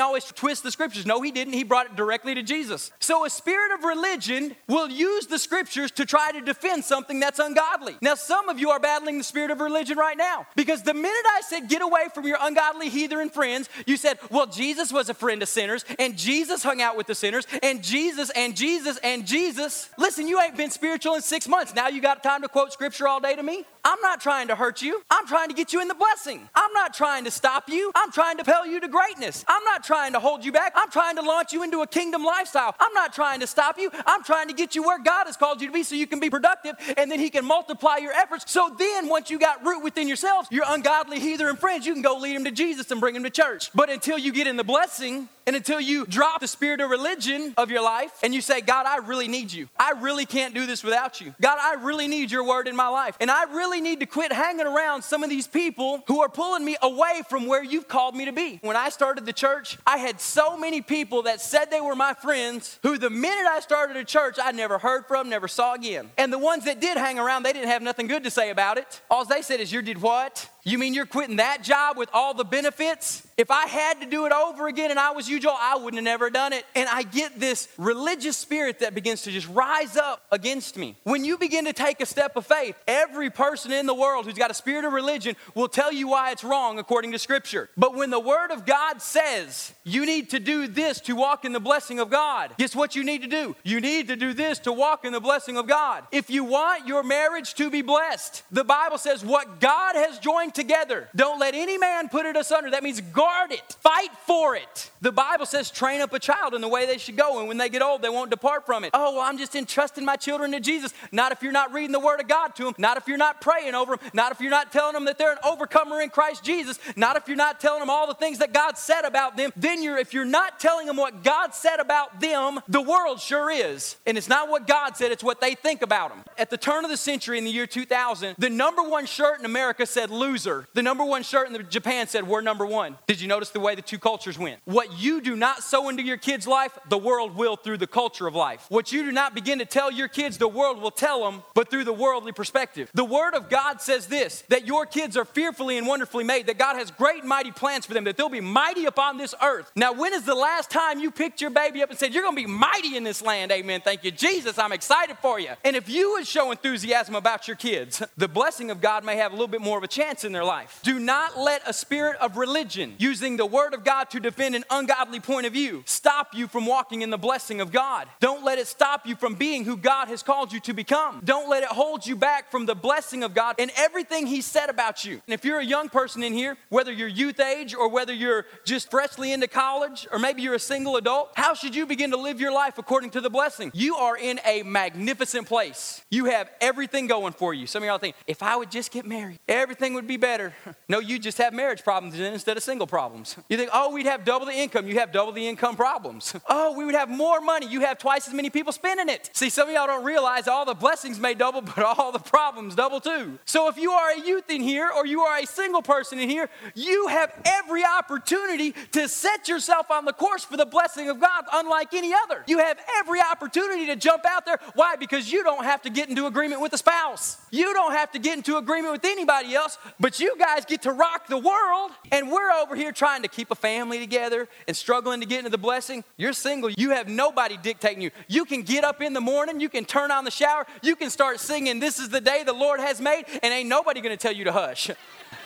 always 0.00 0.24
twists 0.24 0.62
the 0.62 0.70
scriptures. 0.70 1.06
No, 1.06 1.20
he 1.20 1.30
didn't. 1.30 1.54
He 1.54 1.64
brought 1.64 1.86
it 1.86 1.96
directly 1.96 2.34
to 2.34 2.42
Jesus. 2.42 2.92
So 3.00 3.24
a 3.24 3.30
spirit 3.30 3.72
of 3.72 3.84
religion 3.84 4.54
will 4.68 4.88
use 4.88 5.26
the 5.26 5.38
scriptures 5.38 5.90
to 5.92 6.06
try 6.06 6.32
to 6.32 6.40
defend 6.40 6.84
something 6.84 7.20
that's 7.20 7.38
ungodly. 7.38 7.83
Now, 8.00 8.14
some 8.14 8.48
of 8.48 8.58
you 8.58 8.70
are 8.70 8.80
battling 8.80 9.18
the 9.18 9.24
spirit 9.24 9.50
of 9.50 9.60
religion 9.60 9.98
right 9.98 10.16
now 10.16 10.46
because 10.56 10.82
the 10.82 10.94
minute 10.94 11.26
I 11.26 11.42
said, 11.42 11.68
get 11.68 11.82
away 11.82 12.06
from 12.14 12.26
your 12.26 12.38
ungodly 12.40 12.88
heathen 12.88 13.30
friends, 13.30 13.68
you 13.86 13.96
said, 13.96 14.18
well, 14.30 14.46
Jesus 14.46 14.92
was 14.92 15.08
a 15.08 15.14
friend 15.14 15.42
of 15.42 15.48
sinners, 15.48 15.84
and 15.98 16.16
Jesus 16.16 16.62
hung 16.62 16.80
out 16.80 16.96
with 16.96 17.06
the 17.06 17.14
sinners, 17.14 17.46
and 17.62 17.82
Jesus, 17.82 18.30
and 18.30 18.56
Jesus, 18.56 18.98
and 18.98 19.26
Jesus. 19.26 19.90
Listen, 19.98 20.28
you 20.28 20.40
ain't 20.40 20.56
been 20.56 20.70
spiritual 20.70 21.14
in 21.14 21.22
six 21.22 21.48
months. 21.48 21.74
Now 21.74 21.88
you 21.88 22.00
got 22.00 22.22
time 22.22 22.42
to 22.42 22.48
quote 22.48 22.72
scripture 22.72 23.08
all 23.08 23.20
day 23.20 23.36
to 23.36 23.42
me? 23.42 23.64
I'm 23.84 24.00
not 24.00 24.20
trying 24.20 24.48
to 24.48 24.56
hurt 24.56 24.80
you. 24.80 25.02
I'm 25.10 25.26
trying 25.26 25.48
to 25.48 25.54
get 25.54 25.72
you 25.72 25.80
in 25.82 25.88
the 25.88 25.94
blessing. 25.94 26.48
I'm 26.54 26.72
not 26.72 26.94
trying 26.94 27.24
to 27.24 27.30
stop 27.30 27.68
you. 27.68 27.92
I'm 27.94 28.10
trying 28.10 28.38
to 28.38 28.44
propel 28.44 28.66
you 28.66 28.80
to 28.80 28.88
greatness. 28.88 29.44
I'm 29.46 29.62
not 29.64 29.84
trying 29.84 30.14
to 30.14 30.20
hold 30.20 30.44
you 30.44 30.52
back. 30.52 30.72
I'm 30.74 30.90
trying 30.90 31.16
to 31.16 31.22
launch 31.22 31.52
you 31.52 31.62
into 31.62 31.82
a 31.82 31.86
kingdom 31.86 32.24
lifestyle. 32.24 32.74
I'm 32.80 32.92
not 32.94 33.12
trying 33.12 33.40
to 33.40 33.46
stop 33.46 33.78
you. 33.78 33.90
I'm 34.06 34.24
trying 34.24 34.48
to 34.48 34.54
get 34.54 34.74
you 34.74 34.82
where 34.82 35.02
God 35.02 35.26
has 35.26 35.36
called 35.36 35.60
you 35.60 35.66
to 35.66 35.72
be 35.72 35.82
so 35.82 35.94
you 35.94 36.06
can 36.06 36.20
be 36.20 36.30
productive 36.30 36.76
and 36.96 37.10
then 37.10 37.20
He 37.20 37.30
can 37.30 37.44
multiply 37.44 37.98
your 37.98 38.12
efforts. 38.12 38.50
So 38.50 38.74
then, 38.78 39.08
once 39.08 39.30
you 39.30 39.38
got 39.38 39.64
root 39.64 39.82
within 39.82 40.08
yourselves, 40.08 40.48
your 40.50 40.64
ungodly 40.66 41.20
heathen 41.20 41.46
and 41.46 41.58
friends, 41.58 41.86
you 41.86 41.92
can 41.92 42.02
go 42.02 42.16
lead 42.16 42.36
them 42.36 42.44
to 42.44 42.50
Jesus 42.50 42.90
and 42.90 43.00
bring 43.00 43.14
them 43.14 43.24
to 43.24 43.30
church. 43.30 43.70
But 43.74 43.90
until 43.90 44.18
you 44.18 44.32
get 44.32 44.46
in 44.46 44.56
the 44.56 44.64
blessing, 44.64 45.28
and 45.46 45.56
until 45.56 45.80
you 45.80 46.06
drop 46.06 46.40
the 46.40 46.48
spirit 46.48 46.80
of 46.80 46.90
religion 46.90 47.54
of 47.56 47.70
your 47.70 47.82
life 47.82 48.12
and 48.22 48.34
you 48.34 48.40
say, 48.40 48.60
God, 48.60 48.86
I 48.86 48.98
really 48.98 49.28
need 49.28 49.52
you. 49.52 49.68
I 49.78 49.92
really 50.00 50.26
can't 50.26 50.54
do 50.54 50.66
this 50.66 50.82
without 50.82 51.20
you. 51.20 51.34
God, 51.40 51.58
I 51.60 51.74
really 51.84 52.08
need 52.08 52.30
your 52.30 52.44
word 52.44 52.68
in 52.68 52.76
my 52.76 52.88
life. 52.88 53.16
And 53.20 53.30
I 53.30 53.44
really 53.44 53.73
need 53.80 54.00
to 54.00 54.06
quit 54.06 54.32
hanging 54.32 54.66
around 54.66 55.02
some 55.02 55.22
of 55.22 55.30
these 55.30 55.46
people 55.46 56.02
who 56.06 56.20
are 56.20 56.28
pulling 56.28 56.64
me 56.64 56.76
away 56.82 57.22
from 57.28 57.46
where 57.46 57.62
you've 57.62 57.88
called 57.88 58.14
me 58.14 58.24
to 58.24 58.32
be. 58.32 58.58
When 58.62 58.76
I 58.76 58.88
started 58.88 59.26
the 59.26 59.32
church, 59.32 59.78
I 59.86 59.98
had 59.98 60.20
so 60.20 60.56
many 60.56 60.80
people 60.80 61.22
that 61.22 61.40
said 61.40 61.70
they 61.70 61.80
were 61.80 61.94
my 61.94 62.14
friends 62.14 62.78
who, 62.82 62.98
the 62.98 63.10
minute 63.10 63.46
I 63.46 63.60
started 63.60 63.96
a 63.96 64.04
church, 64.04 64.36
I 64.42 64.52
never 64.52 64.78
heard 64.78 65.06
from, 65.06 65.28
never 65.28 65.48
saw 65.48 65.74
again. 65.74 66.10
And 66.18 66.32
the 66.32 66.38
ones 66.38 66.64
that 66.64 66.80
did 66.80 66.96
hang 66.96 67.18
around, 67.18 67.42
they 67.42 67.52
didn't 67.52 67.68
have 67.68 67.82
nothing 67.82 68.06
good 68.06 68.24
to 68.24 68.30
say 68.30 68.50
about 68.50 68.78
it. 68.78 69.00
All 69.10 69.24
they 69.24 69.42
said 69.42 69.60
is, 69.60 69.72
You 69.72 69.82
did 69.82 70.00
what? 70.00 70.48
You 70.66 70.78
mean 70.78 70.94
you're 70.94 71.04
quitting 71.04 71.36
that 71.36 71.62
job 71.62 71.98
with 71.98 72.08
all 72.14 72.32
the 72.32 72.44
benefits? 72.44 73.26
If 73.36 73.50
I 73.50 73.66
had 73.66 74.00
to 74.00 74.06
do 74.06 74.24
it 74.24 74.32
over 74.32 74.66
again 74.66 74.90
and 74.90 74.98
I 74.98 75.10
was 75.10 75.28
you, 75.28 75.38
Joel, 75.38 75.58
I 75.60 75.76
wouldn't 75.76 75.96
have 75.96 76.04
never 76.04 76.30
done 76.30 76.54
it. 76.54 76.64
And 76.74 76.88
I 76.88 77.02
get 77.02 77.38
this 77.38 77.68
religious 77.76 78.38
spirit 78.38 78.78
that 78.78 78.94
begins 78.94 79.22
to 79.22 79.30
just 79.30 79.46
rise 79.48 79.98
up 79.98 80.22
against 80.32 80.78
me. 80.78 80.96
When 81.02 81.22
you 81.22 81.36
begin 81.36 81.66
to 81.66 81.74
take 81.74 82.00
a 82.00 82.06
step 82.06 82.36
of 82.36 82.46
faith, 82.46 82.76
every 82.88 83.28
person 83.28 83.72
in 83.72 83.84
the 83.84 83.94
world 83.94 84.24
who's 84.24 84.34
got 84.34 84.50
a 84.50 84.54
spirit 84.54 84.86
of 84.86 84.94
religion 84.94 85.36
will 85.54 85.68
tell 85.68 85.92
you 85.92 86.08
why 86.08 86.30
it's 86.30 86.44
wrong 86.44 86.78
according 86.78 87.12
to 87.12 87.18
Scripture. 87.18 87.68
But 87.76 87.94
when 87.94 88.08
the 88.08 88.20
Word 88.20 88.50
of 88.50 88.64
God 88.64 89.02
says 89.02 89.74
you 89.84 90.06
need 90.06 90.30
to 90.30 90.38
do 90.38 90.66
this 90.66 91.00
to 91.02 91.14
walk 91.14 91.44
in 91.44 91.52
the 91.52 91.60
blessing 91.60 92.00
of 92.00 92.08
God, 92.08 92.52
guess 92.56 92.74
what 92.74 92.96
you 92.96 93.04
need 93.04 93.20
to 93.20 93.28
do? 93.28 93.54
You 93.64 93.82
need 93.82 94.08
to 94.08 94.16
do 94.16 94.32
this 94.32 94.60
to 94.60 94.72
walk 94.72 95.04
in 95.04 95.12
the 95.12 95.20
blessing 95.20 95.58
of 95.58 95.66
God. 95.66 96.04
If 96.10 96.30
you 96.30 96.44
want 96.44 96.86
your 96.86 97.02
marriage 97.02 97.52
to 97.54 97.68
be 97.68 97.82
blessed, 97.82 98.44
the 98.50 98.64
Bible 98.64 98.96
says 98.96 99.22
what 99.22 99.60
God 99.60 99.96
has 99.96 100.18
joined 100.20 100.53
together, 100.54 101.08
don't 101.14 101.38
let 101.38 101.54
any 101.54 101.78
man 101.78 102.08
put 102.08 102.26
it 102.26 102.36
asunder. 102.36 102.70
That 102.70 102.82
means 102.82 103.00
guard 103.00 103.52
it, 103.52 103.76
fight 103.80 104.10
for 104.26 104.56
it. 104.56 104.90
The 105.00 105.12
Bible 105.12 105.46
says, 105.46 105.70
train 105.70 106.00
up 106.00 106.12
a 106.12 106.18
child 106.18 106.54
in 106.54 106.60
the 106.60 106.68
way 106.68 106.86
they 106.86 106.98
should 106.98 107.16
go, 107.16 107.38
and 107.38 107.48
when 107.48 107.58
they 107.58 107.68
get 107.68 107.82
old, 107.82 108.02
they 108.02 108.08
won't 108.08 108.30
depart 108.30 108.64
from 108.64 108.84
it. 108.84 108.90
Oh, 108.94 109.16
well, 109.16 109.20
I'm 109.20 109.36
just 109.36 109.54
entrusting 109.54 110.04
my 110.04 110.16
children 110.16 110.52
to 110.52 110.60
Jesus. 110.60 110.94
Not 111.12 111.32
if 111.32 111.42
you're 111.42 111.52
not 111.52 111.72
reading 111.72 111.92
the 111.92 112.00
Word 112.00 112.20
of 112.20 112.28
God 112.28 112.54
to 112.56 112.64
them, 112.64 112.74
not 112.78 112.96
if 112.96 113.06
you're 113.06 113.18
not 113.18 113.40
praying 113.40 113.74
over 113.74 113.96
them, 113.96 114.10
not 114.14 114.32
if 114.32 114.40
you're 114.40 114.50
not 114.50 114.72
telling 114.72 114.94
them 114.94 115.04
that 115.04 115.18
they're 115.18 115.32
an 115.32 115.38
overcomer 115.44 116.00
in 116.00 116.10
Christ 116.10 116.44
Jesus, 116.44 116.78
not 116.96 117.16
if 117.16 117.28
you're 117.28 117.36
not 117.36 117.60
telling 117.60 117.80
them 117.80 117.90
all 117.90 118.06
the 118.06 118.14
things 118.14 118.38
that 118.38 118.52
God 118.52 118.78
said 118.78 119.02
about 119.02 119.36
them. 119.36 119.52
Then 119.56 119.82
you're, 119.82 119.98
if 119.98 120.14
you're 120.14 120.24
not 120.24 120.60
telling 120.60 120.86
them 120.86 120.96
what 120.96 121.22
God 121.22 121.54
said 121.54 121.80
about 121.80 122.20
them, 122.20 122.60
the 122.68 122.80
world 122.80 123.20
sure 123.20 123.50
is. 123.50 123.96
And 124.06 124.16
it's 124.16 124.28
not 124.28 124.48
what 124.48 124.66
God 124.66 124.96
said, 124.96 125.12
it's 125.12 125.24
what 125.24 125.40
they 125.40 125.54
think 125.54 125.82
about 125.82 126.10
them. 126.10 126.24
At 126.38 126.50
the 126.50 126.56
turn 126.56 126.84
of 126.84 126.90
the 126.90 126.96
century 126.96 127.38
in 127.38 127.44
the 127.44 127.50
year 127.50 127.66
2000, 127.66 128.36
the 128.38 128.50
number 128.50 128.82
one 128.82 129.06
shirt 129.06 129.38
in 129.38 129.44
America 129.44 129.86
said 129.86 130.10
loser. 130.44 130.66
The 130.74 130.82
number 130.82 131.04
one 131.04 131.22
shirt 131.22 131.50
in 131.50 131.68
Japan 131.68 132.06
said 132.06 132.26
we're 132.26 132.40
number 132.40 132.66
one. 132.66 132.96
Did 133.06 133.20
you 133.20 133.28
notice 133.28 133.50
the 133.50 133.60
way 133.60 133.74
the 133.74 133.82
two 133.82 133.98
cultures 133.98 134.38
went? 134.38 134.60
What 134.64 134.98
you 134.98 135.20
do 135.20 135.36
not 135.36 135.62
sow 135.62 135.88
into 135.88 136.02
your 136.02 136.16
kids' 136.16 136.46
life, 136.46 136.76
the 136.88 136.98
world 136.98 137.36
will 137.36 137.56
through 137.56 137.78
the 137.78 137.86
culture 137.86 138.26
of 138.26 138.34
life. 138.34 138.66
What 138.68 138.92
you 138.92 139.04
do 139.04 139.12
not 139.12 139.34
begin 139.34 139.58
to 139.58 139.64
tell 139.64 139.90
your 139.90 140.08
kids, 140.08 140.38
the 140.38 140.48
world 140.48 140.80
will 140.80 140.90
tell 140.90 141.24
them, 141.24 141.42
but 141.54 141.70
through 141.70 141.84
the 141.84 141.92
worldly 141.92 142.32
perspective. 142.32 142.90
The 142.94 143.04
Word 143.04 143.34
of 143.34 143.48
God 143.48 143.80
says 143.80 144.06
this 144.06 144.42
that 144.48 144.66
your 144.66 144.86
kids 144.86 145.16
are 145.16 145.24
fearfully 145.24 145.78
and 145.78 145.86
wonderfully 145.86 146.24
made, 146.24 146.46
that 146.46 146.58
God 146.58 146.76
has 146.76 146.90
great 146.90 147.20
and 147.20 147.28
mighty 147.28 147.50
plans 147.50 147.86
for 147.86 147.94
them, 147.94 148.04
that 148.04 148.16
they'll 148.16 148.28
be 148.28 148.40
mighty 148.40 148.86
upon 148.86 149.18
this 149.18 149.34
earth. 149.42 149.70
Now, 149.76 149.92
when 149.92 150.12
is 150.12 150.24
the 150.24 150.34
last 150.34 150.70
time 150.70 150.98
you 150.98 151.10
picked 151.10 151.40
your 151.40 151.50
baby 151.50 151.82
up 151.82 151.90
and 151.90 151.98
said, 151.98 152.12
You're 152.12 152.22
going 152.22 152.36
to 152.36 152.42
be 152.42 152.48
mighty 152.48 152.96
in 152.96 153.04
this 153.04 153.22
land? 153.22 153.52
Amen. 153.52 153.80
Thank 153.80 154.04
you, 154.04 154.10
Jesus. 154.10 154.58
I'm 154.58 154.72
excited 154.72 155.16
for 155.18 155.38
you. 155.40 155.50
And 155.64 155.76
if 155.76 155.88
you 155.88 156.12
would 156.12 156.26
show 156.26 156.50
enthusiasm 156.50 157.14
about 157.14 157.48
your 157.48 157.56
kids, 157.56 158.02
the 158.16 158.28
blessing 158.28 158.70
of 158.70 158.80
God 158.80 159.04
may 159.04 159.16
have 159.16 159.32
a 159.32 159.34
little 159.34 159.48
bit 159.48 159.60
more 159.60 159.78
of 159.78 159.84
a 159.84 159.88
chance 159.88 160.24
in 160.24 160.33
their 160.34 160.44
life. 160.44 160.80
Do 160.82 160.98
not 160.98 161.38
let 161.38 161.62
a 161.66 161.72
spirit 161.72 162.16
of 162.18 162.36
religion 162.36 162.94
using 162.98 163.36
the 163.36 163.46
Word 163.46 163.72
of 163.72 163.84
God 163.84 164.10
to 164.10 164.20
defend 164.20 164.54
an 164.54 164.64
ungodly 164.70 165.20
point 165.20 165.46
of 165.46 165.52
view 165.52 165.82
stop 165.86 166.34
you 166.34 166.46
from 166.46 166.66
walking 166.66 167.02
in 167.02 167.10
the 167.10 167.18
blessing 167.18 167.60
of 167.60 167.72
God. 167.72 168.08
Don't 168.20 168.44
let 168.44 168.58
it 168.58 168.66
stop 168.66 169.06
you 169.06 169.16
from 169.16 169.34
being 169.34 169.64
who 169.64 169.76
God 169.76 170.08
has 170.08 170.22
called 170.22 170.52
you 170.52 170.60
to 170.60 170.72
become. 170.72 171.22
Don't 171.24 171.48
let 171.48 171.62
it 171.62 171.70
hold 171.70 172.06
you 172.06 172.16
back 172.16 172.50
from 172.50 172.66
the 172.66 172.74
blessing 172.74 173.22
of 173.22 173.34
God 173.34 173.54
and 173.58 173.70
everything 173.76 174.26
He 174.26 174.40
said 174.40 174.68
about 174.68 175.04
you. 175.04 175.14
And 175.26 175.34
if 175.34 175.44
you're 175.44 175.60
a 175.60 175.64
young 175.64 175.88
person 175.88 176.22
in 176.22 176.32
here, 176.32 176.56
whether 176.68 176.92
you're 176.92 177.08
youth 177.08 177.40
age 177.40 177.74
or 177.74 177.88
whether 177.88 178.12
you're 178.12 178.46
just 178.64 178.90
freshly 178.90 179.32
into 179.32 179.48
college 179.48 180.06
or 180.12 180.18
maybe 180.18 180.42
you're 180.42 180.54
a 180.54 180.58
single 180.58 180.96
adult, 180.96 181.32
how 181.36 181.54
should 181.54 181.74
you 181.74 181.86
begin 181.86 182.10
to 182.10 182.16
live 182.16 182.40
your 182.40 182.52
life 182.52 182.78
according 182.78 183.10
to 183.10 183.20
the 183.20 183.30
blessing? 183.30 183.70
You 183.74 183.96
are 183.96 184.16
in 184.16 184.40
a 184.44 184.62
magnificent 184.62 185.46
place. 185.46 186.02
You 186.10 186.26
have 186.26 186.50
everything 186.60 187.06
going 187.06 187.32
for 187.32 187.54
you. 187.54 187.66
Some 187.66 187.82
of 187.82 187.86
y'all 187.86 187.98
think, 187.98 188.16
if 188.26 188.42
I 188.42 188.56
would 188.56 188.70
just 188.70 188.90
get 188.90 189.06
married, 189.06 189.38
everything 189.48 189.94
would 189.94 190.06
be 190.06 190.13
better. 190.16 190.54
No, 190.86 190.98
you 190.98 191.18
just 191.18 191.38
have 191.38 191.54
marriage 191.54 191.82
problems 191.82 192.18
instead 192.20 192.58
of 192.58 192.62
single 192.62 192.86
problems. 192.86 193.36
You 193.48 193.56
think, 193.56 193.70
oh, 193.72 193.90
we'd 193.90 194.04
have 194.04 194.22
double 194.22 194.44
the 194.44 194.52
income. 194.52 194.86
You 194.86 194.98
have 194.98 195.12
double 195.12 195.32
the 195.32 195.46
income 195.46 195.76
problems. 195.76 196.34
Oh, 196.46 196.76
we 196.76 196.84
would 196.84 196.94
have 196.94 197.08
more 197.08 197.40
money. 197.40 197.66
You 197.66 197.80
have 197.80 197.98
twice 197.98 198.28
as 198.28 198.34
many 198.34 198.50
people 198.50 198.72
spending 198.72 199.08
it. 199.08 199.30
See, 199.32 199.48
some 199.48 199.68
of 199.68 199.74
y'all 199.74 199.86
don't 199.86 200.04
realize 200.04 200.46
all 200.46 200.64
the 200.64 200.74
blessings 200.74 201.18
may 201.18 201.32
double, 201.34 201.62
but 201.76 201.78
all 201.78 202.12
the 202.12 202.18
problems 202.18 202.74
double 202.74 203.00
too. 203.00 203.38
So 203.46 203.68
if 203.68 203.78
you 203.78 203.92
are 203.92 204.10
a 204.12 204.20
youth 204.20 204.50
in 204.50 204.60
here 204.60 204.90
or 204.94 205.06
you 205.06 205.22
are 205.22 205.38
a 205.38 205.46
single 205.46 205.80
person 205.80 206.18
in 206.18 206.28
here, 206.28 206.50
you 206.74 207.06
have 207.08 207.32
every 207.44 207.82
opportunity 207.82 208.74
to 208.92 209.08
set 209.08 209.48
yourself 209.48 209.90
on 209.90 210.04
the 210.04 210.12
course 210.12 210.44
for 210.44 210.56
the 210.56 210.66
blessing 210.66 211.08
of 211.08 211.18
God, 211.18 211.44
unlike 211.52 211.94
any 211.94 212.12
other. 212.12 212.44
You 212.46 212.58
have 212.58 212.78
every 212.98 213.20
opportunity 213.20 213.86
to 213.86 213.96
jump 213.96 214.24
out 214.26 214.44
there. 214.44 214.58
Why? 214.74 214.96
Because 214.96 215.32
you 215.32 215.42
don't 215.42 215.64
have 215.64 215.82
to 215.82 215.90
get 215.90 216.08
into 216.08 216.26
agreement 216.26 216.60
with 216.60 216.72
a 216.74 216.78
spouse. 216.78 217.38
You 217.50 217.72
don't 217.72 217.92
have 217.92 218.12
to 218.12 218.18
get 218.18 218.36
into 218.36 218.58
agreement 218.58 218.92
with 218.92 219.04
anybody 219.04 219.54
else, 219.54 219.78
but 220.04 220.20
you 220.20 220.36
guys 220.38 220.66
get 220.66 220.82
to 220.82 220.92
rock 220.92 221.28
the 221.28 221.38
world, 221.38 221.90
and 222.12 222.30
we're 222.30 222.50
over 222.50 222.76
here 222.76 222.92
trying 222.92 223.22
to 223.22 223.28
keep 223.28 223.50
a 223.50 223.54
family 223.54 223.98
together 223.98 224.46
and 224.68 224.76
struggling 224.76 225.18
to 225.20 225.26
get 225.26 225.38
into 225.38 225.50
the 225.50 225.56
blessing, 225.56 226.04
you're 226.18 226.34
single. 226.34 226.68
You 226.68 226.90
have 226.90 227.08
nobody 227.08 227.56
dictating 227.56 228.02
you. 228.02 228.10
You 228.28 228.44
can 228.44 228.64
get 228.64 228.84
up 228.84 229.00
in 229.00 229.14
the 229.14 229.22
morning, 229.22 229.60
you 229.60 229.70
can 229.70 229.86
turn 229.86 230.10
on 230.10 230.26
the 230.26 230.30
shower, 230.30 230.66
you 230.82 230.94
can 230.94 231.08
start 231.08 231.40
singing, 231.40 231.80
This 231.80 231.98
is 231.98 232.10
the 232.10 232.20
day 232.20 232.42
the 232.44 232.52
Lord 232.52 232.80
has 232.80 233.00
made, 233.00 233.24
and 233.42 233.54
ain't 233.54 233.70
nobody 233.70 234.02
gonna 234.02 234.18
tell 234.18 234.34
you 234.34 234.44
to 234.44 234.52
hush. 234.52 234.90